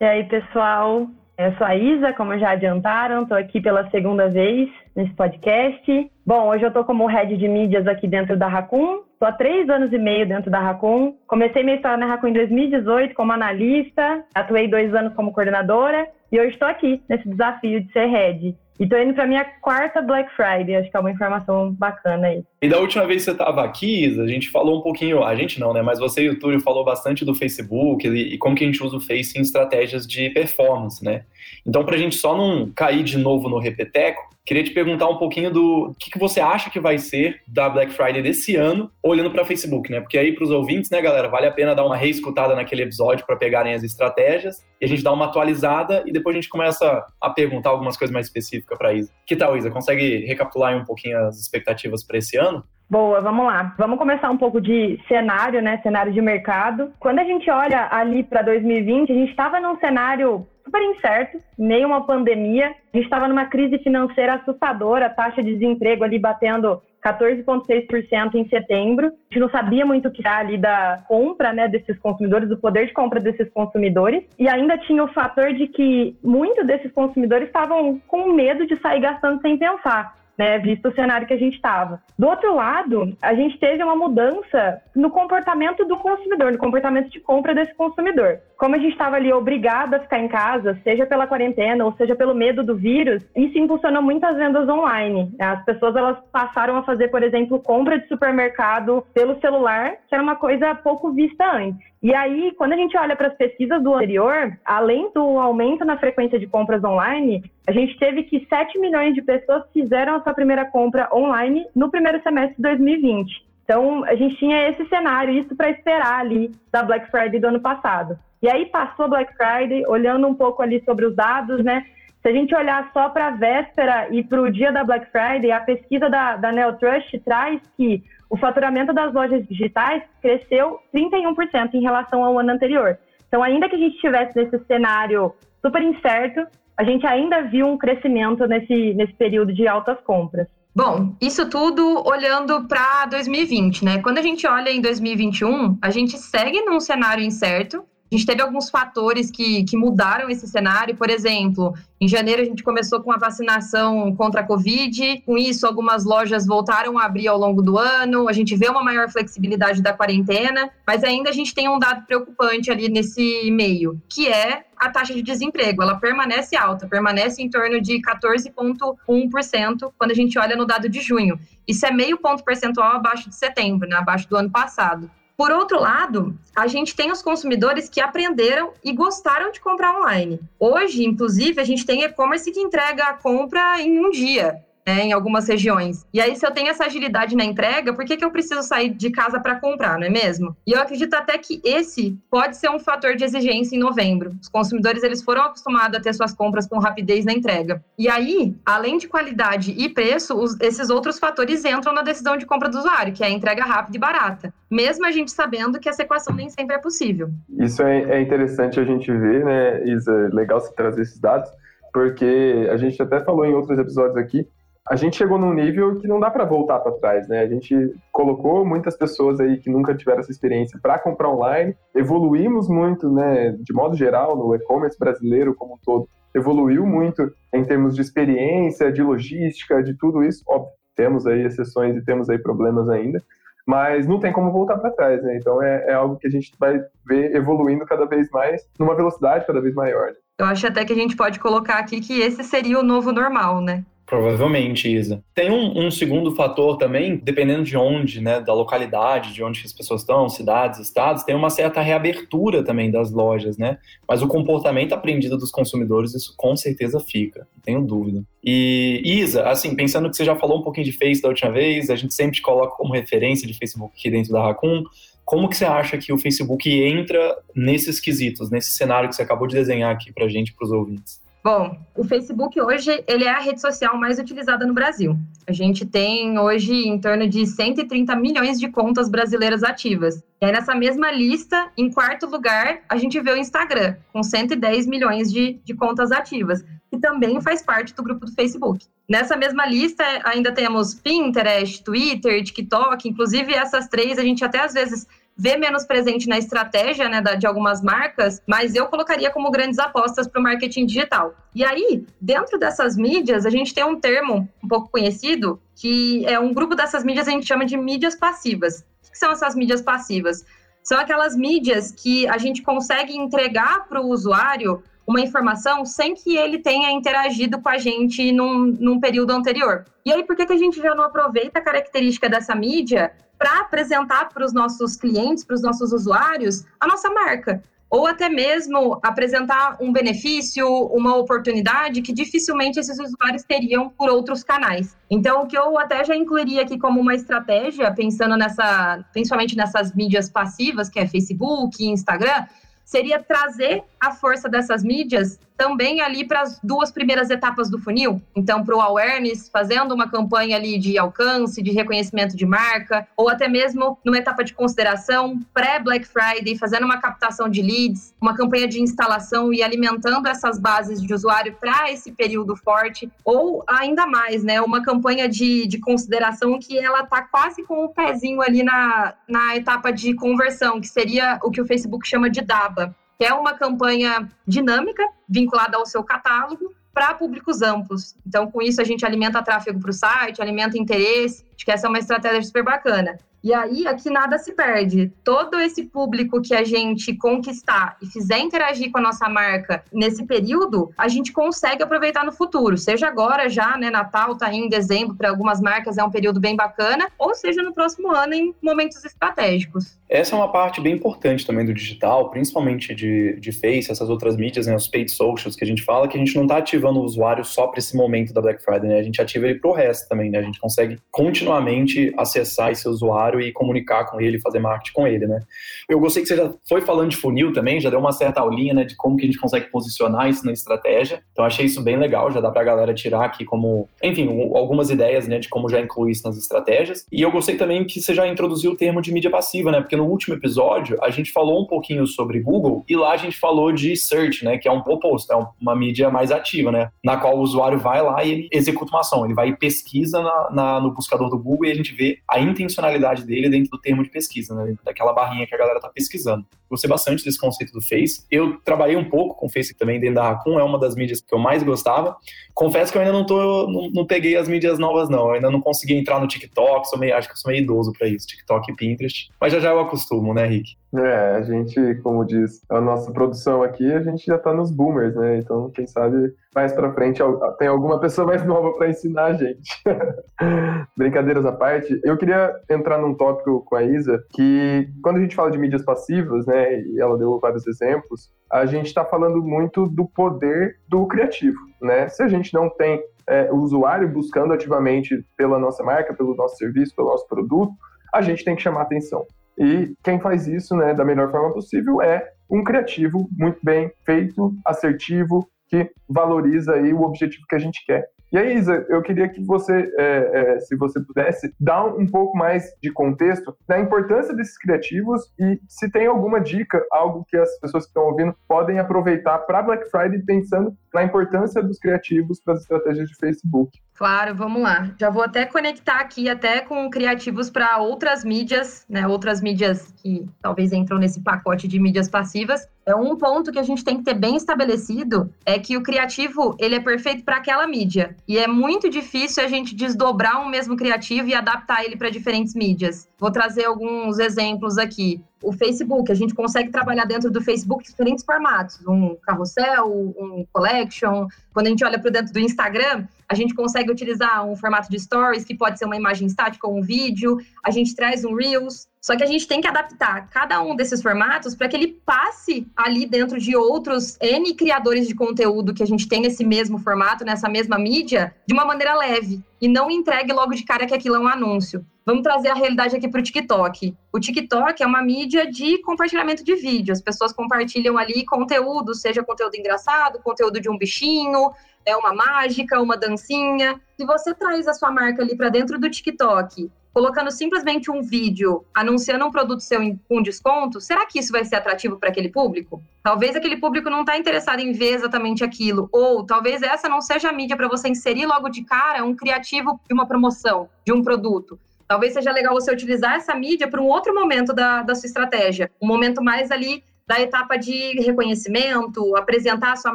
E 0.00 0.04
aí, 0.04 0.22
pessoal? 0.28 1.08
Eu 1.36 1.52
sou 1.54 1.66
a 1.66 1.74
Isa, 1.74 2.12
como 2.12 2.38
já 2.38 2.50
adiantaram, 2.50 3.22
estou 3.22 3.36
aqui 3.36 3.60
pela 3.60 3.90
segunda 3.90 4.28
vez 4.28 4.70
nesse 4.94 5.12
podcast. 5.14 6.10
Bom, 6.24 6.46
hoje 6.48 6.62
eu 6.62 6.68
estou 6.68 6.84
como 6.84 7.06
head 7.06 7.36
de 7.36 7.48
mídias 7.48 7.84
aqui 7.84 8.06
dentro 8.06 8.36
da 8.36 8.46
Raccoon. 8.46 9.00
Estou 9.12 9.26
há 9.26 9.32
três 9.32 9.68
anos 9.68 9.92
e 9.92 9.98
meio 9.98 10.24
dentro 10.24 10.52
da 10.52 10.60
Raccoon. 10.60 11.14
Comecei 11.26 11.64
minha 11.64 11.74
história 11.74 11.98
na 11.98 12.06
Raccoon 12.06 12.28
em 12.28 12.32
2018 12.32 13.12
como 13.12 13.32
analista, 13.32 14.24
atuei 14.32 14.68
dois 14.68 14.94
anos 14.94 15.14
como 15.14 15.32
coordenadora 15.32 16.06
e 16.30 16.38
hoje 16.38 16.52
estou 16.52 16.68
aqui 16.68 17.02
nesse 17.08 17.28
desafio 17.28 17.80
de 17.80 17.92
ser 17.92 18.06
head. 18.06 18.56
E 18.78 18.86
tô 18.86 18.96
indo 18.96 19.12
pra 19.12 19.26
minha 19.26 19.44
quarta 19.44 20.00
Black 20.00 20.30
Friday, 20.36 20.76
acho 20.76 20.90
que 20.90 20.96
é 20.96 21.00
uma 21.00 21.10
informação 21.10 21.72
bacana 21.72 22.28
aí. 22.28 22.44
E 22.62 22.68
da 22.68 22.78
última 22.78 23.06
vez 23.06 23.22
que 23.22 23.24
você 23.24 23.32
estava 23.32 23.64
aqui, 23.64 24.04
Isa, 24.04 24.22
a 24.22 24.28
gente 24.28 24.50
falou 24.50 24.78
um 24.78 24.82
pouquinho, 24.82 25.24
a 25.24 25.34
gente 25.34 25.58
não, 25.58 25.72
né? 25.72 25.82
Mas 25.82 25.98
você 25.98 26.22
e 26.22 26.28
o 26.28 26.38
Túlio 26.38 26.60
falou 26.60 26.84
bastante 26.84 27.24
do 27.24 27.34
Facebook 27.34 28.06
e 28.06 28.38
como 28.38 28.54
que 28.54 28.62
a 28.62 28.66
gente 28.66 28.82
usa 28.82 28.96
o 28.96 29.00
Face 29.00 29.36
em 29.36 29.42
estratégias 29.42 30.06
de 30.06 30.30
performance, 30.30 31.04
né? 31.04 31.24
Então, 31.66 31.84
pra 31.84 31.96
gente 31.96 32.16
só 32.16 32.36
não 32.36 32.70
cair 32.70 33.02
de 33.02 33.18
novo 33.18 33.48
no 33.48 33.58
repeteco, 33.58 34.28
Queria 34.48 34.64
te 34.64 34.70
perguntar 34.70 35.06
um 35.10 35.18
pouquinho 35.18 35.50
do 35.50 35.94
que, 35.98 36.10
que 36.10 36.18
você 36.18 36.40
acha 36.40 36.70
que 36.70 36.80
vai 36.80 36.96
ser 36.96 37.42
da 37.46 37.68
Black 37.68 37.92
Friday 37.92 38.22
desse 38.22 38.56
ano, 38.56 38.90
olhando 39.02 39.30
para 39.30 39.44
Facebook, 39.44 39.92
né? 39.92 40.00
Porque 40.00 40.16
aí 40.16 40.32
para 40.32 40.42
os 40.42 40.50
ouvintes, 40.50 40.90
né, 40.90 41.02
galera, 41.02 41.28
vale 41.28 41.46
a 41.46 41.50
pena 41.50 41.74
dar 41.74 41.84
uma 41.84 41.94
reescutada 41.94 42.56
naquele 42.56 42.84
episódio 42.84 43.26
para 43.26 43.36
pegarem 43.36 43.74
as 43.74 43.82
estratégias 43.82 44.64
e 44.80 44.86
a 44.86 44.88
gente 44.88 45.02
dá 45.02 45.12
uma 45.12 45.26
atualizada 45.26 46.02
e 46.06 46.12
depois 46.12 46.34
a 46.34 46.40
gente 46.40 46.48
começa 46.48 47.04
a 47.20 47.28
perguntar 47.28 47.68
algumas 47.68 47.94
coisas 47.94 48.10
mais 48.10 48.24
específicas 48.24 48.67
para 48.76 48.92
Isa. 48.92 49.12
Que 49.26 49.36
tal, 49.36 49.56
Isa? 49.56 49.70
Consegue 49.70 50.26
recapitular 50.26 50.76
um 50.76 50.84
pouquinho 50.84 51.18
as 51.26 51.38
expectativas 51.38 52.04
para 52.04 52.18
esse 52.18 52.36
ano? 52.36 52.64
Boa, 52.90 53.20
vamos 53.20 53.44
lá. 53.44 53.74
Vamos 53.78 53.98
começar 53.98 54.30
um 54.30 54.38
pouco 54.38 54.60
de 54.60 54.98
cenário, 55.06 55.60
né? 55.60 55.78
Cenário 55.82 56.10
de 56.10 56.22
mercado. 56.22 56.90
Quando 56.98 57.18
a 57.18 57.24
gente 57.24 57.50
olha 57.50 57.86
ali 57.90 58.22
para 58.24 58.40
2020, 58.40 59.12
a 59.12 59.14
gente 59.14 59.30
estava 59.30 59.60
num 59.60 59.78
cenário 59.78 60.46
super 60.64 60.82
incerto, 60.82 61.38
meio 61.58 61.86
uma 61.86 62.06
pandemia. 62.06 62.74
A 62.92 62.96
gente 62.96 63.04
estava 63.04 63.28
numa 63.28 63.44
crise 63.44 63.78
financeira 63.78 64.34
assustadora, 64.34 65.06
a 65.06 65.10
taxa 65.10 65.42
de 65.42 65.52
desemprego 65.52 66.02
ali 66.02 66.18
batendo 66.18 66.80
14,6% 67.04 68.34
em 68.34 68.48
setembro. 68.48 69.06
A 69.06 69.10
gente 69.30 69.40
não 69.40 69.50
sabia 69.50 69.86
muito 69.86 70.08
o 70.08 70.10
que 70.10 70.26
era 70.26 70.38
ali 70.38 70.58
da 70.58 71.02
compra 71.06 71.52
né, 71.52 71.68
desses 71.68 71.98
consumidores, 71.98 72.48
do 72.48 72.58
poder 72.58 72.86
de 72.86 72.92
compra 72.92 73.20
desses 73.20 73.48
consumidores. 73.50 74.24
E 74.38 74.48
ainda 74.48 74.76
tinha 74.78 75.02
o 75.02 75.12
fator 75.12 75.52
de 75.52 75.68
que 75.68 76.16
muitos 76.22 76.66
desses 76.66 76.92
consumidores 76.92 77.48
estavam 77.48 78.00
com 78.06 78.32
medo 78.32 78.66
de 78.66 78.76
sair 78.80 79.00
gastando 79.00 79.40
sem 79.40 79.56
pensar 79.56 80.17
né, 80.38 80.58
visto 80.58 80.88
o 80.88 80.94
cenário 80.94 81.26
que 81.26 81.34
a 81.34 81.38
gente 81.38 81.56
estava. 81.56 82.00
Do 82.16 82.28
outro 82.28 82.54
lado, 82.54 83.16
a 83.20 83.34
gente 83.34 83.58
teve 83.58 83.82
uma 83.82 83.96
mudança 83.96 84.80
no 84.94 85.10
comportamento 85.10 85.84
do 85.84 85.96
consumidor, 85.96 86.52
no 86.52 86.58
comportamento 86.58 87.10
de 87.10 87.18
compra 87.18 87.54
desse 87.54 87.74
consumidor. 87.74 88.38
Como 88.56 88.74
a 88.74 88.78
gente 88.78 88.92
estava 88.92 89.16
ali 89.16 89.32
obrigado 89.32 89.94
a 89.94 90.00
ficar 90.00 90.18
em 90.18 90.28
casa, 90.28 90.78
seja 90.84 91.04
pela 91.06 91.26
quarentena 91.26 91.84
ou 91.84 91.92
seja 91.94 92.14
pelo 92.14 92.34
medo 92.34 92.62
do 92.62 92.76
vírus, 92.76 93.24
isso 93.36 93.58
impulsionou 93.58 94.02
muitas 94.02 94.36
vendas 94.36 94.68
online. 94.68 95.34
As 95.38 95.64
pessoas 95.64 95.96
elas 95.96 96.18
passaram 96.32 96.76
a 96.76 96.82
fazer, 96.84 97.08
por 97.08 97.22
exemplo, 97.22 97.60
compra 97.60 97.98
de 97.98 98.06
supermercado 98.06 99.04
pelo 99.12 99.40
celular, 99.40 99.96
que 100.08 100.14
era 100.14 100.22
uma 100.22 100.36
coisa 100.36 100.74
pouco 100.74 101.12
vista 101.12 101.44
antes. 101.52 101.87
E 102.00 102.14
aí, 102.14 102.52
quando 102.56 102.74
a 102.74 102.76
gente 102.76 102.96
olha 102.96 103.16
para 103.16 103.26
as 103.26 103.36
pesquisas 103.36 103.82
do 103.82 103.92
anterior, 103.92 104.56
além 104.64 105.10
do 105.12 105.38
aumento 105.38 105.84
na 105.84 105.98
frequência 105.98 106.38
de 106.38 106.46
compras 106.46 106.82
online, 106.84 107.42
a 107.66 107.72
gente 107.72 107.98
teve 107.98 108.22
que 108.22 108.46
7 108.48 108.78
milhões 108.78 109.14
de 109.14 109.22
pessoas 109.22 109.64
fizeram 109.72 110.14
a 110.14 110.22
sua 110.22 110.32
primeira 110.32 110.64
compra 110.64 111.08
online 111.12 111.66
no 111.74 111.90
primeiro 111.90 112.22
semestre 112.22 112.54
de 112.54 112.62
2020. 112.62 113.48
Então, 113.64 114.04
a 114.04 114.14
gente 114.14 114.36
tinha 114.36 114.68
esse 114.68 114.88
cenário, 114.88 115.34
isso 115.34 115.54
para 115.56 115.70
esperar 115.70 116.20
ali 116.20 116.52
da 116.70 116.82
Black 116.82 117.10
Friday 117.10 117.40
do 117.40 117.48
ano 117.48 117.60
passado. 117.60 118.18
E 118.40 118.48
aí 118.48 118.66
passou 118.66 119.06
a 119.06 119.08
Black 119.08 119.34
Friday, 119.36 119.84
olhando 119.86 120.26
um 120.26 120.34
pouco 120.34 120.62
ali 120.62 120.80
sobre 120.84 121.04
os 121.04 121.14
dados, 121.16 121.64
né? 121.64 121.84
Se 122.22 122.28
a 122.28 122.32
gente 122.32 122.54
olhar 122.54 122.90
só 122.92 123.08
para 123.08 123.28
a 123.28 123.30
véspera 123.30 124.08
e 124.10 124.24
para 124.24 124.42
o 124.42 124.50
dia 124.50 124.72
da 124.72 124.82
Black 124.84 125.06
Friday, 125.10 125.52
a 125.52 125.60
pesquisa 125.60 126.08
da, 126.10 126.36
da 126.36 126.50
Neotrust 126.50 127.18
traz 127.24 127.60
que 127.76 128.02
o 128.28 128.36
faturamento 128.36 128.92
das 128.92 129.12
lojas 129.14 129.46
digitais 129.46 130.02
cresceu 130.20 130.80
31% 130.94 131.74
em 131.74 131.80
relação 131.80 132.24
ao 132.24 132.38
ano 132.38 132.50
anterior. 132.50 132.98
Então, 133.26 133.42
ainda 133.42 133.68
que 133.68 133.76
a 133.76 133.78
gente 133.78 133.94
estivesse 133.94 134.36
nesse 134.36 134.58
cenário 134.66 135.32
super 135.62 135.82
incerto, 135.82 136.46
a 136.76 136.84
gente 136.84 137.06
ainda 137.06 137.42
viu 137.42 137.66
um 137.66 137.78
crescimento 137.78 138.46
nesse, 138.46 138.94
nesse 138.94 139.12
período 139.14 139.52
de 139.52 139.66
altas 139.66 139.98
compras. 140.00 140.46
Bom, 140.74 141.16
isso 141.20 141.48
tudo 141.50 142.06
olhando 142.06 142.68
para 142.68 143.06
2020, 143.06 143.84
né? 143.84 143.98
Quando 144.00 144.18
a 144.18 144.22
gente 144.22 144.46
olha 144.46 144.70
em 144.70 144.80
2021, 144.80 145.78
a 145.82 145.90
gente 145.90 146.16
segue 146.16 146.62
num 146.62 146.78
cenário 146.78 147.24
incerto, 147.24 147.84
a 148.10 148.14
gente 148.16 148.24
teve 148.24 148.40
alguns 148.40 148.70
fatores 148.70 149.30
que, 149.30 149.64
que 149.64 149.76
mudaram 149.76 150.30
esse 150.30 150.46
cenário. 150.46 150.96
Por 150.96 151.10
exemplo, 151.10 151.74
em 152.00 152.08
janeiro 152.08 152.40
a 152.40 152.44
gente 152.44 152.62
começou 152.62 153.02
com 153.02 153.12
a 153.12 153.18
vacinação 153.18 154.16
contra 154.16 154.40
a 154.40 154.44
Covid. 154.44 155.22
Com 155.26 155.36
isso, 155.36 155.66
algumas 155.66 156.06
lojas 156.06 156.46
voltaram 156.46 156.98
a 156.98 157.04
abrir 157.04 157.28
ao 157.28 157.36
longo 157.36 157.60
do 157.60 157.76
ano. 157.76 158.26
A 158.26 158.32
gente 158.32 158.56
vê 158.56 158.68
uma 158.68 158.82
maior 158.82 159.10
flexibilidade 159.10 159.82
da 159.82 159.92
quarentena, 159.92 160.70
mas 160.86 161.04
ainda 161.04 161.28
a 161.28 161.32
gente 161.32 161.54
tem 161.54 161.68
um 161.68 161.78
dado 161.78 162.06
preocupante 162.06 162.70
ali 162.70 162.88
nesse 162.88 163.50
meio, 163.50 164.00
que 164.08 164.26
é 164.26 164.64
a 164.78 164.88
taxa 164.88 165.12
de 165.12 165.22
desemprego. 165.22 165.82
Ela 165.82 165.96
permanece 165.96 166.56
alta, 166.56 166.86
permanece 166.86 167.42
em 167.42 167.50
torno 167.50 167.78
de 167.78 168.00
14,1% 168.00 169.92
quando 169.98 170.12
a 170.12 170.14
gente 170.14 170.38
olha 170.38 170.56
no 170.56 170.64
dado 170.64 170.88
de 170.88 171.02
junho. 171.02 171.38
Isso 171.66 171.84
é 171.84 171.90
meio 171.90 172.16
ponto 172.16 172.42
percentual 172.42 172.92
abaixo 172.92 173.28
de 173.28 173.36
setembro, 173.36 173.86
né, 173.86 173.96
abaixo 173.96 174.26
do 174.30 174.36
ano 174.36 174.50
passado. 174.50 175.10
Por 175.38 175.52
outro 175.52 175.78
lado, 175.78 176.36
a 176.52 176.66
gente 176.66 176.96
tem 176.96 177.12
os 177.12 177.22
consumidores 177.22 177.88
que 177.88 178.00
aprenderam 178.00 178.72
e 178.82 178.92
gostaram 178.92 179.52
de 179.52 179.60
comprar 179.60 179.96
online. 179.96 180.40
Hoje, 180.58 181.04
inclusive, 181.04 181.60
a 181.60 181.64
gente 181.64 181.86
tem 181.86 182.02
e-commerce 182.02 182.50
que 182.50 182.58
entrega 182.58 183.04
a 183.04 183.14
compra 183.14 183.80
em 183.80 184.04
um 184.04 184.10
dia 184.10 184.60
né, 184.88 185.02
em 185.02 185.12
algumas 185.12 185.46
regiões. 185.46 186.06
E 186.14 186.18
aí, 186.18 186.34
se 186.34 186.46
eu 186.46 186.50
tenho 186.50 186.68
essa 186.68 186.86
agilidade 186.86 187.36
na 187.36 187.44
entrega, 187.44 187.92
por 187.92 188.06
que, 188.06 188.16
que 188.16 188.24
eu 188.24 188.30
preciso 188.30 188.62
sair 188.62 188.88
de 188.88 189.10
casa 189.10 189.38
para 189.38 189.60
comprar, 189.60 189.98
não 189.98 190.06
é 190.06 190.08
mesmo? 190.08 190.56
E 190.66 190.72
eu 190.72 190.80
acredito 190.80 191.12
até 191.12 191.36
que 191.36 191.60
esse 191.62 192.18
pode 192.30 192.56
ser 192.56 192.70
um 192.70 192.78
fator 192.78 193.14
de 193.14 193.22
exigência 193.22 193.76
em 193.76 193.78
novembro. 193.78 194.34
Os 194.40 194.48
consumidores 194.48 195.02
eles 195.02 195.22
foram 195.22 195.42
acostumados 195.42 195.98
a 195.98 196.00
ter 196.00 196.14
suas 196.14 196.32
compras 196.32 196.66
com 196.66 196.78
rapidez 196.78 197.26
na 197.26 197.34
entrega. 197.34 197.84
E 197.98 198.08
aí, 198.08 198.56
além 198.64 198.96
de 198.96 199.06
qualidade 199.06 199.74
e 199.76 199.90
preço, 199.90 200.34
os, 200.34 200.58
esses 200.58 200.88
outros 200.88 201.18
fatores 201.18 201.62
entram 201.66 201.92
na 201.92 202.00
decisão 202.00 202.38
de 202.38 202.46
compra 202.46 202.70
do 202.70 202.78
usuário, 202.78 203.12
que 203.12 203.22
é 203.22 203.26
a 203.26 203.30
entrega 203.30 203.64
rápida 203.64 203.98
e 203.98 204.00
barata. 204.00 204.54
Mesmo 204.70 205.04
a 205.04 205.10
gente 205.10 205.30
sabendo 205.30 205.78
que 205.78 205.88
essa 205.88 206.02
equação 206.02 206.34
nem 206.34 206.48
sempre 206.48 206.76
é 206.76 206.78
possível. 206.78 207.28
Isso 207.58 207.82
é, 207.82 208.04
é 208.04 208.22
interessante 208.22 208.80
a 208.80 208.84
gente 208.84 209.12
ver, 209.12 209.44
né, 209.44 209.84
Isa? 209.86 210.30
Legal 210.32 210.60
você 210.60 210.72
trazer 210.72 211.02
esses 211.02 211.20
dados, 211.20 211.50
porque 211.92 212.66
a 212.70 212.78
gente 212.78 213.02
até 213.02 213.20
falou 213.20 213.44
em 213.44 213.52
outros 213.52 213.78
episódios 213.78 214.16
aqui 214.16 214.48
a 214.90 214.96
gente 214.96 215.16
chegou 215.16 215.38
num 215.38 215.52
nível 215.52 216.00
que 216.00 216.08
não 216.08 216.18
dá 216.18 216.30
para 216.30 216.44
voltar 216.44 216.78
para 216.78 216.92
trás, 216.92 217.28
né? 217.28 217.40
A 217.40 217.46
gente 217.46 217.94
colocou 218.10 218.64
muitas 218.64 218.96
pessoas 218.96 219.38
aí 219.38 219.58
que 219.58 219.68
nunca 219.68 219.94
tiveram 219.94 220.20
essa 220.20 220.30
experiência 220.30 220.78
para 220.82 220.98
comprar 220.98 221.28
online, 221.28 221.76
evoluímos 221.94 222.68
muito, 222.68 223.10
né, 223.10 223.50
de 223.60 223.72
modo 223.72 223.94
geral, 223.94 224.36
no 224.36 224.54
e-commerce 224.54 224.98
brasileiro 224.98 225.54
como 225.54 225.74
um 225.74 225.78
todo, 225.84 226.08
evoluiu 226.34 226.86
muito 226.86 227.30
em 227.52 227.64
termos 227.64 227.94
de 227.94 228.00
experiência, 228.00 228.90
de 228.90 229.02
logística, 229.02 229.82
de 229.82 229.94
tudo 229.94 230.24
isso. 230.24 230.42
Óbvio, 230.48 230.72
temos 230.96 231.26
aí 231.26 231.44
exceções 231.44 231.96
e 231.96 232.04
temos 232.04 232.30
aí 232.30 232.38
problemas 232.38 232.88
ainda, 232.88 233.22
mas 233.66 234.06
não 234.06 234.18
tem 234.18 234.32
como 234.32 234.50
voltar 234.50 234.78
para 234.78 234.90
trás, 234.90 235.22
né? 235.22 235.36
Então 235.36 235.62
é, 235.62 235.90
é, 235.90 235.92
algo 235.92 236.16
que 236.16 236.26
a 236.26 236.30
gente 236.30 236.50
vai 236.58 236.82
ver 237.06 237.36
evoluindo 237.36 237.84
cada 237.84 238.06
vez 238.06 238.30
mais, 238.30 238.66
numa 238.78 238.96
velocidade 238.96 239.46
cada 239.46 239.60
vez 239.60 239.74
maior. 239.74 240.08
Né? 240.08 240.16
Eu 240.38 240.46
acho 240.46 240.66
até 240.66 240.82
que 240.84 240.94
a 240.94 240.96
gente 240.96 241.14
pode 241.14 241.38
colocar 241.38 241.78
aqui 241.78 242.00
que 242.00 242.20
esse 242.20 242.42
seria 242.42 242.78
o 242.78 242.82
novo 242.82 243.12
normal, 243.12 243.60
né? 243.60 243.84
Provavelmente, 244.08 244.88
Isa. 244.88 245.22
Tem 245.34 245.50
um, 245.50 245.86
um, 245.86 245.90
segundo 245.90 246.34
fator 246.34 246.78
também, 246.78 247.18
dependendo 247.22 247.62
de 247.62 247.76
onde, 247.76 248.22
né, 248.22 248.40
da 248.40 248.54
localidade, 248.54 249.34
de 249.34 249.44
onde 249.44 249.60
as 249.62 249.72
pessoas 249.72 250.00
estão, 250.00 250.30
cidades, 250.30 250.80
estados, 250.80 251.24
tem 251.24 251.36
uma 251.36 251.50
certa 251.50 251.82
reabertura 251.82 252.64
também 252.64 252.90
das 252.90 253.10
lojas, 253.10 253.58
né? 253.58 253.76
Mas 254.08 254.22
o 254.22 254.26
comportamento 254.26 254.94
aprendido 254.94 255.36
dos 255.36 255.50
consumidores, 255.50 256.14
isso 256.14 256.32
com 256.38 256.56
certeza 256.56 256.98
fica, 256.98 257.46
não 257.54 257.62
tenho 257.62 257.82
dúvida. 257.82 258.24
E, 258.42 259.02
Isa, 259.04 259.42
assim, 259.46 259.76
pensando 259.76 260.08
que 260.08 260.16
você 260.16 260.24
já 260.24 260.34
falou 260.34 260.60
um 260.60 260.62
pouquinho 260.62 260.86
de 260.86 260.92
Face 260.92 261.20
da 261.20 261.28
última 261.28 261.52
vez, 261.52 261.90
a 261.90 261.96
gente 261.96 262.14
sempre 262.14 262.36
te 262.36 262.42
coloca 262.42 262.76
como 262.76 262.94
referência 262.94 263.46
de 263.46 263.52
Facebook 263.52 263.92
aqui 263.94 264.10
dentro 264.10 264.32
da 264.32 264.42
Raccoon, 264.42 264.84
como 265.22 265.50
que 265.50 265.56
você 265.58 265.66
acha 265.66 265.98
que 265.98 266.10
o 266.14 266.18
Facebook 266.18 266.66
entra 266.70 267.36
nesses 267.54 268.00
quesitos, 268.00 268.48
nesse 268.48 268.70
cenário 268.70 269.10
que 269.10 269.14
você 269.14 269.20
acabou 269.20 269.46
de 269.46 269.54
desenhar 269.54 269.92
aqui 269.92 270.10
para 270.10 270.24
a 270.24 270.28
gente, 270.30 270.54
para 270.54 270.64
os 270.64 270.72
ouvintes? 270.72 271.20
Bom, 271.42 271.78
o 271.96 272.04
Facebook 272.04 272.60
hoje 272.60 273.02
ele 273.06 273.24
é 273.24 273.30
a 273.30 273.38
rede 273.38 273.60
social 273.60 273.96
mais 273.96 274.18
utilizada 274.18 274.66
no 274.66 274.74
Brasil. 274.74 275.16
A 275.46 275.52
gente 275.52 275.86
tem 275.86 276.38
hoje 276.38 276.74
em 276.88 277.00
torno 277.00 277.28
de 277.28 277.46
130 277.46 278.14
milhões 278.16 278.58
de 278.58 278.68
contas 278.68 279.08
brasileiras 279.08 279.62
ativas. 279.62 280.22
E 280.40 280.44
aí 280.44 280.52
nessa 280.52 280.74
mesma 280.74 281.10
lista, 281.12 281.70
em 281.76 281.90
quarto 281.90 282.26
lugar, 282.26 282.80
a 282.88 282.96
gente 282.96 283.20
vê 283.20 283.32
o 283.32 283.36
Instagram, 283.36 283.96
com 284.12 284.22
110 284.22 284.86
milhões 284.86 285.32
de, 285.32 285.60
de 285.64 285.74
contas 285.74 286.10
ativas, 286.10 286.64
que 286.90 286.98
também 286.98 287.40
faz 287.40 287.62
parte 287.62 287.94
do 287.94 288.02
grupo 288.02 288.26
do 288.26 288.32
Facebook. 288.32 288.84
Nessa 289.08 289.36
mesma 289.36 289.64
lista, 289.64 290.04
ainda 290.24 290.52
temos 290.52 290.94
Pinterest, 290.94 291.82
Twitter, 291.82 292.42
TikTok, 292.42 293.08
inclusive 293.08 293.54
essas 293.54 293.88
três 293.88 294.18
a 294.18 294.22
gente 294.22 294.44
até 294.44 294.60
às 294.60 294.74
vezes 294.74 295.06
vê 295.38 295.56
menos 295.56 295.84
presente 295.84 296.28
na 296.28 296.36
estratégia 296.36 297.08
né, 297.08 297.22
de 297.22 297.46
algumas 297.46 297.80
marcas, 297.80 298.42
mas 298.44 298.74
eu 298.74 298.86
colocaria 298.86 299.30
como 299.30 299.52
grandes 299.52 299.78
apostas 299.78 300.26
para 300.26 300.40
o 300.40 300.42
marketing 300.42 300.84
digital. 300.84 301.32
E 301.54 301.64
aí, 301.64 302.04
dentro 302.20 302.58
dessas 302.58 302.96
mídias, 302.96 303.46
a 303.46 303.50
gente 303.50 303.72
tem 303.72 303.84
um 303.84 304.00
termo 304.00 304.48
um 304.62 304.68
pouco 304.68 304.90
conhecido, 304.90 305.60
que 305.76 306.26
é 306.26 306.40
um 306.40 306.52
grupo 306.52 306.74
dessas 306.74 307.04
mídias 307.04 307.28
a 307.28 307.30
gente 307.30 307.46
chama 307.46 307.64
de 307.64 307.76
mídias 307.76 308.16
passivas. 308.16 308.84
O 309.06 309.12
que 309.12 309.18
são 309.18 309.30
essas 309.30 309.54
mídias 309.54 309.80
passivas? 309.80 310.44
São 310.82 310.98
aquelas 310.98 311.36
mídias 311.36 311.92
que 311.92 312.26
a 312.26 312.36
gente 312.36 312.60
consegue 312.60 313.16
entregar 313.16 313.86
para 313.88 314.00
o 314.00 314.08
usuário 314.08 314.82
uma 315.06 315.20
informação 315.20 315.86
sem 315.86 316.14
que 316.14 316.36
ele 316.36 316.58
tenha 316.58 316.90
interagido 316.90 317.60
com 317.62 317.68
a 317.68 317.78
gente 317.78 318.32
num, 318.32 318.76
num 318.78 319.00
período 319.00 319.32
anterior. 319.32 319.84
E 320.04 320.12
aí, 320.12 320.24
por 320.24 320.34
que, 320.34 320.44
que 320.44 320.52
a 320.52 320.58
gente 320.58 320.82
já 320.82 320.94
não 320.94 321.04
aproveita 321.04 321.60
a 321.60 321.62
característica 321.62 322.28
dessa 322.28 322.54
mídia 322.54 323.12
para 323.38 323.60
apresentar 323.60 324.28
para 324.28 324.44
os 324.44 324.52
nossos 324.52 324.96
clientes, 324.96 325.44
para 325.44 325.54
os 325.54 325.62
nossos 325.62 325.92
usuários, 325.92 326.64
a 326.80 326.86
nossa 326.86 327.08
marca? 327.10 327.62
Ou 327.90 328.06
até 328.06 328.28
mesmo 328.28 328.98
apresentar 329.02 329.78
um 329.80 329.90
benefício, 329.90 330.68
uma 330.88 331.16
oportunidade 331.16 332.02
que 332.02 332.12
dificilmente 332.12 332.78
esses 332.78 332.98
usuários 332.98 333.44
teriam 333.44 333.88
por 333.88 334.10
outros 334.10 334.44
canais. 334.44 334.94
Então, 335.08 335.42
o 335.42 335.46
que 335.46 335.56
eu 335.56 335.78
até 335.78 336.04
já 336.04 336.14
incluiria 336.14 336.62
aqui 336.62 336.78
como 336.78 337.00
uma 337.00 337.14
estratégia, 337.14 337.90
pensando 337.94 338.36
nessa, 338.36 339.02
principalmente 339.12 339.56
nessas 339.56 339.94
mídias 339.94 340.28
passivas, 340.28 340.90
que 340.90 340.98
é 340.98 341.06
Facebook, 341.06 341.82
Instagram, 341.82 342.44
seria 342.84 343.22
trazer 343.22 343.82
a 343.98 344.12
força 344.12 344.48
dessas 344.50 344.82
mídias 344.82 345.38
também 345.58 346.00
ali 346.00 346.24
para 346.24 346.42
as 346.42 346.60
duas 346.62 346.92
primeiras 346.92 347.28
etapas 347.28 347.68
do 347.68 347.80
funil. 347.80 348.22
Então, 348.34 348.64
para 348.64 348.76
o 348.76 348.80
awareness, 348.80 349.50
fazendo 349.52 349.92
uma 349.92 350.08
campanha 350.08 350.56
ali 350.56 350.78
de 350.78 350.96
alcance, 350.96 351.60
de 351.60 351.72
reconhecimento 351.72 352.36
de 352.36 352.46
marca, 352.46 353.06
ou 353.16 353.28
até 353.28 353.48
mesmo 353.48 353.98
numa 354.04 354.18
etapa 354.18 354.44
de 354.44 354.54
consideração, 354.54 355.40
pré-Black 355.52 356.06
Friday, 356.06 356.56
fazendo 356.56 356.84
uma 356.84 356.98
captação 356.98 357.48
de 357.48 357.60
leads, 357.60 358.14
uma 358.20 358.36
campanha 358.36 358.68
de 358.68 358.80
instalação 358.80 359.52
e 359.52 359.60
alimentando 359.60 360.28
essas 360.28 360.60
bases 360.60 361.02
de 361.02 361.12
usuário 361.12 361.56
para 361.60 361.90
esse 361.90 362.12
período 362.12 362.54
forte, 362.54 363.10
ou 363.24 363.64
ainda 363.66 364.06
mais, 364.06 364.44
né, 364.44 364.60
uma 364.60 364.82
campanha 364.82 365.28
de, 365.28 365.66
de 365.66 365.78
consideração 365.78 366.56
que 366.60 366.78
ela 366.78 367.00
está 367.00 367.22
quase 367.22 367.64
com 367.64 367.84
o 367.84 367.88
pezinho 367.88 368.40
ali 368.40 368.62
na, 368.62 369.14
na 369.28 369.56
etapa 369.56 369.90
de 369.90 370.14
conversão, 370.14 370.80
que 370.80 370.86
seria 370.86 371.40
o 371.42 371.50
que 371.50 371.60
o 371.60 371.66
Facebook 371.66 372.06
chama 372.06 372.30
de 372.30 372.42
DABA 372.42 372.94
que 373.18 373.24
é 373.24 373.34
uma 373.34 373.54
campanha 373.54 374.28
dinâmica 374.46 375.02
vinculada 375.28 375.76
ao 375.76 375.84
seu 375.84 376.04
catálogo 376.04 376.72
para 376.94 377.14
públicos 377.14 377.62
amplos. 377.62 378.16
Então, 378.26 378.50
com 378.50 378.62
isso, 378.62 378.80
a 378.80 378.84
gente 378.84 379.04
alimenta 379.04 379.42
tráfego 379.42 379.80
para 379.80 379.90
o 379.90 379.92
site, 379.92 380.40
alimenta 380.40 380.78
interesse. 380.78 381.44
Acho 381.54 381.64
que 381.64 381.70
essa 381.70 381.86
é 381.86 381.88
uma 381.88 381.98
estratégia 381.98 382.42
super 382.42 382.64
bacana. 382.64 383.18
E 383.42 383.54
aí, 383.54 383.86
aqui 383.86 384.10
nada 384.10 384.38
se 384.38 384.52
perde. 384.52 385.12
Todo 385.22 385.58
esse 385.60 385.84
público 385.84 386.42
que 386.42 386.54
a 386.54 386.64
gente 386.64 387.14
conquistar 387.14 387.96
e 388.02 388.06
fizer 388.06 388.38
interagir 388.38 388.90
com 388.90 388.98
a 388.98 389.02
nossa 389.02 389.28
marca 389.28 389.84
nesse 389.92 390.24
período, 390.26 390.90
a 390.96 391.08
gente 391.08 391.32
consegue 391.32 391.82
aproveitar 391.82 392.24
no 392.24 392.32
futuro. 392.32 392.76
Seja 392.76 393.06
agora, 393.06 393.48
já, 393.48 393.76
né? 393.76 393.90
Natal 393.90 394.36
tá 394.36 394.52
em 394.52 394.68
dezembro, 394.68 395.14
para 395.14 395.30
algumas 395.30 395.60
marcas 395.60 395.98
é 395.98 396.04
um 396.04 396.10
período 396.10 396.40
bem 396.40 396.56
bacana, 396.56 397.08
ou 397.18 397.34
seja 397.34 397.62
no 397.62 397.72
próximo 397.72 398.10
ano 398.12 398.34
em 398.34 398.54
momentos 398.62 399.04
estratégicos. 399.04 399.98
Essa 400.08 400.34
é 400.34 400.38
uma 400.38 400.50
parte 400.50 400.80
bem 400.80 400.94
importante 400.94 401.46
também 401.46 401.66
do 401.66 401.74
digital, 401.74 402.30
principalmente 402.30 402.94
de, 402.94 403.38
de 403.38 403.52
Face, 403.52 403.90
essas 403.90 404.08
outras 404.08 404.36
mídias, 404.36 404.66
né, 404.66 404.74
os 404.74 404.88
paid 404.88 405.10
socials 405.10 405.54
que 405.54 405.64
a 405.64 405.66
gente 405.66 405.82
fala, 405.82 406.08
que 406.08 406.16
a 406.16 406.20
gente 406.20 406.34
não 406.34 406.44
está 406.44 406.56
ativando 406.56 407.00
o 407.00 407.04
usuário 407.04 407.44
só 407.44 407.66
para 407.66 407.78
esse 407.78 407.96
momento 407.96 408.32
da 408.32 408.40
Black 408.40 408.62
Friday, 408.62 408.88
né? 408.88 408.98
A 408.98 409.02
gente 409.02 409.20
ativa 409.20 409.46
ele 409.46 409.58
para 409.58 409.70
o 409.70 409.74
resto 409.74 410.08
também, 410.08 410.30
né? 410.30 410.38
A 410.38 410.42
gente 410.42 410.58
consegue 410.58 410.98
continuamente 411.10 412.12
acessar 412.16 412.70
esse 412.70 412.88
usuário 412.88 413.37
e 413.40 413.52
comunicar 413.52 414.04
com 414.06 414.20
ele, 414.20 414.40
fazer 414.40 414.58
marketing 414.58 414.92
com 414.92 415.06
ele, 415.06 415.26
né? 415.26 415.40
Eu 415.88 416.00
gostei 416.00 416.22
que 416.22 416.28
você 416.28 416.36
já 416.36 416.52
foi 416.68 416.80
falando 416.80 417.10
de 417.10 417.16
funil 417.16 417.52
também, 417.52 417.80
já 417.80 417.90
deu 417.90 417.98
uma 417.98 418.12
certa 418.12 418.40
aulinha, 418.40 418.74
né, 418.74 418.84
de 418.84 418.96
como 418.96 419.16
que 419.16 419.24
a 419.24 419.26
gente 419.26 419.38
consegue 419.38 419.66
posicionar 419.70 420.28
isso 420.28 420.44
na 420.44 420.52
estratégia. 420.52 421.22
Então 421.32 421.44
achei 421.44 421.66
isso 421.66 421.82
bem 421.82 421.96
legal, 421.96 422.30
já 422.30 422.40
dá 422.40 422.50
para 422.50 422.62
a 422.62 422.64
galera 422.64 422.94
tirar 422.94 423.24
aqui 423.24 423.44
como, 423.44 423.88
enfim, 424.02 424.28
algumas 424.54 424.90
ideias, 424.90 425.26
né, 425.26 425.38
de 425.38 425.48
como 425.48 425.68
já 425.68 425.80
incluir 425.80 426.12
isso 426.12 426.26
nas 426.26 426.36
estratégias. 426.36 427.04
E 427.10 427.22
eu 427.22 427.30
gostei 427.30 427.56
também 427.56 427.84
que 427.84 428.00
você 428.00 428.14
já 428.14 428.26
introduziu 428.26 428.72
o 428.72 428.76
termo 428.76 429.00
de 429.00 429.12
mídia 429.12 429.30
passiva, 429.30 429.70
né? 429.70 429.80
Porque 429.80 429.96
no 429.96 430.04
último 430.04 430.34
episódio, 430.34 430.98
a 431.02 431.10
gente 431.10 431.32
falou 431.32 431.62
um 431.62 431.66
pouquinho 431.66 432.06
sobre 432.06 432.40
Google 432.40 432.84
e 432.88 432.96
lá 432.96 433.12
a 433.12 433.16
gente 433.16 433.36
falou 433.36 433.72
de 433.72 433.96
search, 433.96 434.44
né? 434.44 434.58
Que 434.58 434.68
é 434.68 434.72
um 434.72 434.78
oposto, 434.78 435.32
é 435.32 435.46
uma 435.60 435.74
mídia 435.74 436.10
mais 436.10 436.30
ativa, 436.30 436.70
né? 436.70 436.90
Na 437.04 437.16
qual 437.16 437.36
o 437.36 437.40
usuário 437.40 437.78
vai 437.78 438.02
lá 438.02 438.22
e 438.24 438.30
ele 438.30 438.48
executa 438.52 438.92
uma 438.92 439.00
ação. 439.00 439.24
Ele 439.24 439.34
vai 439.34 439.48
e 439.48 439.56
pesquisa 439.56 440.20
na, 440.20 440.50
na, 440.50 440.80
no 440.80 440.90
buscador 440.90 441.30
do 441.30 441.38
Google 441.38 441.66
e 441.66 441.70
a 441.70 441.74
gente 441.74 441.94
vê 441.94 442.18
a 442.28 442.38
intencionalidade 442.38 443.17
dele 443.24 443.48
dentro 443.48 443.70
do 443.70 443.80
termo 443.80 444.02
de 444.02 444.10
pesquisa, 444.10 444.54
né? 444.54 444.74
Daquela 444.84 445.12
barrinha 445.12 445.46
que 445.46 445.54
a 445.54 445.58
galera 445.58 445.80
tá 445.80 445.88
pesquisando. 445.88 446.44
Gostei 446.70 446.88
bastante 446.88 447.24
desse 447.24 447.38
conceito 447.38 447.72
do 447.72 447.80
Face. 447.80 448.24
Eu 448.30 448.60
trabalhei 448.60 448.96
um 448.96 449.08
pouco 449.08 449.34
com 449.34 449.48
Face 449.48 449.74
também 449.74 449.98
dentro 449.98 450.16
da 450.16 450.28
Raccoon, 450.28 450.58
é 450.58 450.62
uma 450.62 450.78
das 450.78 450.94
mídias 450.94 451.20
que 451.20 451.34
eu 451.34 451.38
mais 451.38 451.62
gostava. 451.62 452.16
Confesso 452.54 452.92
que 452.92 452.98
eu 452.98 453.02
ainda 453.02 453.12
não 453.12 453.24
tô, 453.24 453.66
não, 453.66 453.90
não 453.90 454.06
peguei 454.06 454.36
as 454.36 454.48
mídias 454.48 454.78
novas, 454.78 455.08
não. 455.08 455.28
Eu 455.28 455.32
ainda 455.32 455.50
não 455.50 455.60
consegui 455.60 455.94
entrar 455.94 456.20
no 456.20 456.28
TikTok, 456.28 456.88
sou 456.88 456.98
meio, 456.98 457.16
acho 457.16 457.28
que 457.28 457.34
eu 457.34 457.38
sou 457.38 457.50
meio 457.50 457.62
idoso 457.62 457.92
para 457.92 458.08
isso, 458.08 458.26
TikTok 458.26 458.70
e 458.70 458.76
Pinterest. 458.76 459.30
Mas 459.40 459.52
já 459.52 459.60
já 459.60 459.70
eu 459.70 459.80
acostumo 459.80 460.28
né, 460.34 460.46
Rick? 460.46 460.76
É, 460.94 461.36
a 461.36 461.42
gente, 461.42 461.96
como 462.02 462.24
diz 462.24 462.62
a 462.68 462.80
nossa 462.80 463.10
produção 463.12 463.62
aqui, 463.62 463.92
a 463.92 464.02
gente 464.02 464.24
já 464.24 464.38
tá 464.38 464.54
nos 464.54 464.70
boomers, 464.70 465.14
né? 465.14 465.38
Então, 465.38 465.70
quem 465.70 465.86
sabe 465.86 466.32
mais 466.58 466.72
para 466.72 466.92
frente 466.92 467.22
tem 467.56 467.68
alguma 467.68 468.00
pessoa 468.00 468.26
mais 468.26 468.42
nova 468.44 468.72
para 468.72 468.88
ensinar 468.88 469.26
a 469.26 469.32
gente. 469.34 469.80
Brincadeiras 470.96 471.46
à 471.46 471.52
parte, 471.52 472.00
eu 472.02 472.16
queria 472.16 472.52
entrar 472.68 472.98
num 472.98 473.14
tópico 473.14 473.64
com 473.64 473.76
a 473.76 473.84
Isa 473.84 474.20
que 474.32 474.88
quando 475.00 475.18
a 475.18 475.20
gente 475.20 475.36
fala 475.36 475.52
de 475.52 475.58
mídias 475.58 475.84
passivas, 475.84 476.46
né, 476.46 476.80
e 476.80 477.00
ela 477.00 477.16
deu 477.16 477.38
vários 477.38 477.64
exemplos, 477.64 478.32
a 478.50 478.66
gente 478.66 478.86
está 478.86 479.04
falando 479.04 479.40
muito 479.40 479.86
do 479.86 480.04
poder 480.04 480.80
do 480.88 481.06
criativo, 481.06 481.58
né? 481.80 482.08
Se 482.08 482.24
a 482.24 482.28
gente 482.28 482.52
não 482.52 482.68
tem 482.68 483.00
é, 483.28 483.52
o 483.52 483.56
usuário 483.56 484.08
buscando 484.08 484.52
ativamente 484.52 485.24
pela 485.36 485.60
nossa 485.60 485.84
marca, 485.84 486.14
pelo 486.14 486.34
nosso 486.34 486.56
serviço, 486.56 486.96
pelo 486.96 487.08
nosso 487.08 487.28
produto, 487.28 487.72
a 488.12 488.20
gente 488.20 488.44
tem 488.44 488.56
que 488.56 488.62
chamar 488.62 488.82
atenção. 488.82 489.24
E 489.56 489.94
quem 490.02 490.18
faz 490.18 490.48
isso 490.48 490.74
né, 490.74 490.92
da 490.92 491.04
melhor 491.04 491.30
forma 491.30 491.52
possível 491.52 492.02
é 492.02 492.26
um 492.50 492.64
criativo 492.64 493.28
muito 493.36 493.58
bem 493.62 493.92
feito, 494.04 494.54
assertivo, 494.64 495.46
que 495.68 495.90
valoriza 496.08 496.74
aí 496.74 496.92
o 496.92 497.02
objetivo 497.02 497.44
que 497.48 497.56
a 497.56 497.58
gente 497.58 497.84
quer. 497.84 498.08
E 498.30 498.36
aí, 498.36 498.58
Isa, 498.58 498.84
eu 498.90 499.00
queria 499.00 499.26
que 499.26 499.42
você, 499.42 499.90
é, 499.96 500.56
é, 500.56 500.60
se 500.60 500.76
você 500.76 501.00
pudesse, 501.00 501.50
dar 501.58 501.86
um 501.86 502.06
pouco 502.06 502.36
mais 502.36 502.64
de 502.82 502.92
contexto 502.92 503.56
da 503.66 503.80
importância 503.80 504.34
desses 504.34 504.58
criativos 504.58 505.32
e 505.38 505.58
se 505.66 505.90
tem 505.90 506.06
alguma 506.06 506.38
dica, 506.38 506.84
algo 506.92 507.24
que 507.26 507.38
as 507.38 507.58
pessoas 507.58 507.84
que 507.84 507.88
estão 507.88 508.02
ouvindo 508.02 508.34
podem 508.46 508.78
aproveitar 508.78 509.38
para 509.38 509.62
Black 509.62 509.90
Friday 509.90 510.22
pensando 510.26 510.76
na 510.92 511.02
importância 511.02 511.62
dos 511.62 511.78
criativos 511.78 512.38
para 512.42 512.52
as 512.54 512.60
estratégias 512.60 513.08
de 513.08 513.16
Facebook. 513.16 513.78
Claro, 513.94 514.34
vamos 514.34 514.62
lá. 514.62 514.94
Já 514.96 515.10
vou 515.10 515.22
até 515.22 515.44
conectar 515.44 515.98
aqui 515.98 516.28
até 516.28 516.60
com 516.60 516.88
criativos 516.88 517.50
para 517.50 517.78
outras 517.78 518.24
mídias, 518.24 518.84
né? 518.88 519.08
Outras 519.08 519.40
mídias 519.40 519.92
que 519.96 520.24
talvez 520.40 520.72
entram 520.72 520.98
nesse 520.98 521.20
pacote 521.20 521.66
de 521.66 521.80
mídias 521.80 522.08
passivas. 522.08 522.68
É 522.88 522.94
um 522.94 523.16
ponto 523.16 523.52
que 523.52 523.58
a 523.58 523.62
gente 523.62 523.84
tem 523.84 523.98
que 523.98 524.02
ter 524.02 524.14
bem 524.14 524.34
estabelecido 524.34 525.30
é 525.44 525.58
que 525.58 525.76
o 525.76 525.82
criativo 525.82 526.56
ele 526.58 526.74
é 526.74 526.80
perfeito 526.80 527.22
para 527.22 527.36
aquela 527.36 527.66
mídia 527.66 528.16
e 528.26 528.38
é 528.38 528.48
muito 528.48 528.88
difícil 528.88 529.44
a 529.44 529.46
gente 529.46 529.74
desdobrar 529.74 530.40
um 530.40 530.48
mesmo 530.48 530.74
criativo 530.74 531.28
e 531.28 531.34
adaptar 531.34 531.84
ele 531.84 531.98
para 531.98 532.08
diferentes 532.08 532.54
mídias. 532.54 533.06
Vou 533.18 533.30
trazer 533.30 533.66
alguns 533.66 534.18
exemplos 534.18 534.78
aqui. 534.78 535.22
O 535.42 535.52
Facebook, 535.52 536.10
a 536.10 536.14
gente 536.14 536.34
consegue 536.34 536.70
trabalhar 536.70 537.04
dentro 537.04 537.30
do 537.30 537.42
Facebook 537.42 537.84
diferentes 537.84 538.24
formatos, 538.24 538.80
um 538.88 539.14
carrossel, 539.16 539.86
um 539.86 540.46
collection. 540.50 541.28
Quando 541.52 541.66
a 541.66 541.70
gente 541.70 541.84
olha 541.84 541.98
para 541.98 542.10
dentro 542.10 542.32
do 542.32 542.40
Instagram, 542.40 543.06
a 543.28 543.34
gente 543.34 543.54
consegue 543.54 543.90
utilizar 543.90 544.46
um 544.46 544.56
formato 544.56 544.90
de 544.90 544.98
stories 544.98 545.44
que 545.44 545.54
pode 545.54 545.78
ser 545.78 545.84
uma 545.84 545.96
imagem 545.96 546.26
estática 546.26 546.66
ou 546.66 546.78
um 546.78 546.80
vídeo. 546.80 547.36
A 547.62 547.70
gente 547.70 547.94
traz 547.94 548.24
um 548.24 548.34
reels, 548.34 548.87
só 549.00 549.16
que 549.16 549.22
a 549.22 549.26
gente 549.26 549.46
tem 549.46 549.60
que 549.60 549.68
adaptar 549.68 550.28
cada 550.28 550.60
um 550.60 550.74
desses 550.74 551.00
formatos 551.00 551.54
para 551.54 551.68
que 551.68 551.76
ele 551.76 552.00
passe 552.04 552.66
ali 552.76 553.06
dentro 553.06 553.38
de 553.38 553.56
outros 553.56 554.18
N 554.20 554.54
criadores 554.54 555.06
de 555.06 555.14
conteúdo 555.14 555.72
que 555.72 555.82
a 555.82 555.86
gente 555.86 556.08
tem 556.08 556.20
nesse 556.20 556.44
mesmo 556.44 556.78
formato, 556.78 557.24
nessa 557.24 557.48
mesma 557.48 557.78
mídia, 557.78 558.34
de 558.46 558.54
uma 558.54 558.64
maneira 558.64 558.94
leve 558.96 559.42
e 559.60 559.68
não 559.68 559.90
entregue 559.90 560.32
logo 560.32 560.54
de 560.54 560.64
cara 560.64 560.86
que 560.86 560.94
aquilo 560.94 561.16
é 561.16 561.18
um 561.18 561.28
anúncio. 561.28 561.84
Vamos 562.04 562.22
trazer 562.22 562.48
a 562.48 562.54
realidade 562.54 562.96
aqui 562.96 563.06
para 563.06 563.20
o 563.20 563.22
TikTok. 563.22 563.94
O 564.10 564.18
TikTok 564.18 564.82
é 564.82 564.86
uma 564.86 565.02
mídia 565.02 565.50
de 565.50 565.76
compartilhamento 565.82 566.42
de 566.42 566.54
vídeo. 566.54 566.92
As 566.92 567.02
pessoas 567.02 567.34
compartilham 567.34 567.98
ali 567.98 568.24
conteúdo, 568.24 568.94
seja 568.94 569.22
conteúdo 569.22 569.56
engraçado, 569.56 570.18
conteúdo 570.22 570.58
de 570.58 570.70
um 570.70 570.78
bichinho, 570.78 571.50
é 571.84 571.94
uma 571.94 572.14
mágica, 572.14 572.80
uma 572.80 572.96
dancinha. 572.96 573.78
Se 573.96 574.06
você 574.06 574.34
traz 574.34 574.66
a 574.66 574.72
sua 574.72 574.90
marca 574.90 575.22
ali 575.22 575.36
para 575.36 575.50
dentro 575.50 575.78
do 575.78 575.90
TikTok 575.90 576.70
colocando 576.98 577.30
simplesmente 577.30 577.92
um 577.92 578.02
vídeo 578.02 578.64
anunciando 578.74 579.24
um 579.24 579.30
produto 579.30 579.60
seu 579.60 579.78
com 580.08 580.20
desconto, 580.20 580.80
será 580.80 581.06
que 581.06 581.20
isso 581.20 581.30
vai 581.30 581.44
ser 581.44 581.54
atrativo 581.54 581.96
para 581.96 582.08
aquele 582.08 582.28
público? 582.28 582.82
Talvez 583.04 583.36
aquele 583.36 583.56
público 583.56 583.88
não 583.88 584.00
está 584.00 584.18
interessado 584.18 584.58
em 584.58 584.72
ver 584.72 584.94
exatamente 584.94 585.44
aquilo, 585.44 585.88
ou 585.92 586.26
talvez 586.26 586.60
essa 586.60 586.88
não 586.88 587.00
seja 587.00 587.28
a 587.28 587.32
mídia 587.32 587.56
para 587.56 587.68
você 587.68 587.88
inserir 587.88 588.26
logo 588.26 588.48
de 588.48 588.64
cara 588.64 589.04
um 589.04 589.14
criativo 589.14 589.78
de 589.86 589.94
uma 589.94 590.08
promoção, 590.08 590.68
de 590.84 590.92
um 590.92 591.00
produto. 591.00 591.56
Talvez 591.86 592.14
seja 592.14 592.32
legal 592.32 592.52
você 592.52 592.72
utilizar 592.72 593.14
essa 593.14 593.32
mídia 593.32 593.68
para 593.68 593.80
um 593.80 593.86
outro 593.86 594.12
momento 594.12 594.52
da, 594.52 594.82
da 594.82 594.96
sua 594.96 595.06
estratégia, 595.06 595.70
um 595.80 595.86
momento 595.86 596.20
mais 596.20 596.50
ali 596.50 596.82
da 597.06 597.20
etapa 597.20 597.56
de 597.56 597.92
reconhecimento, 598.02 599.16
apresentar 599.16 599.72
a 599.72 599.76
sua 599.76 599.94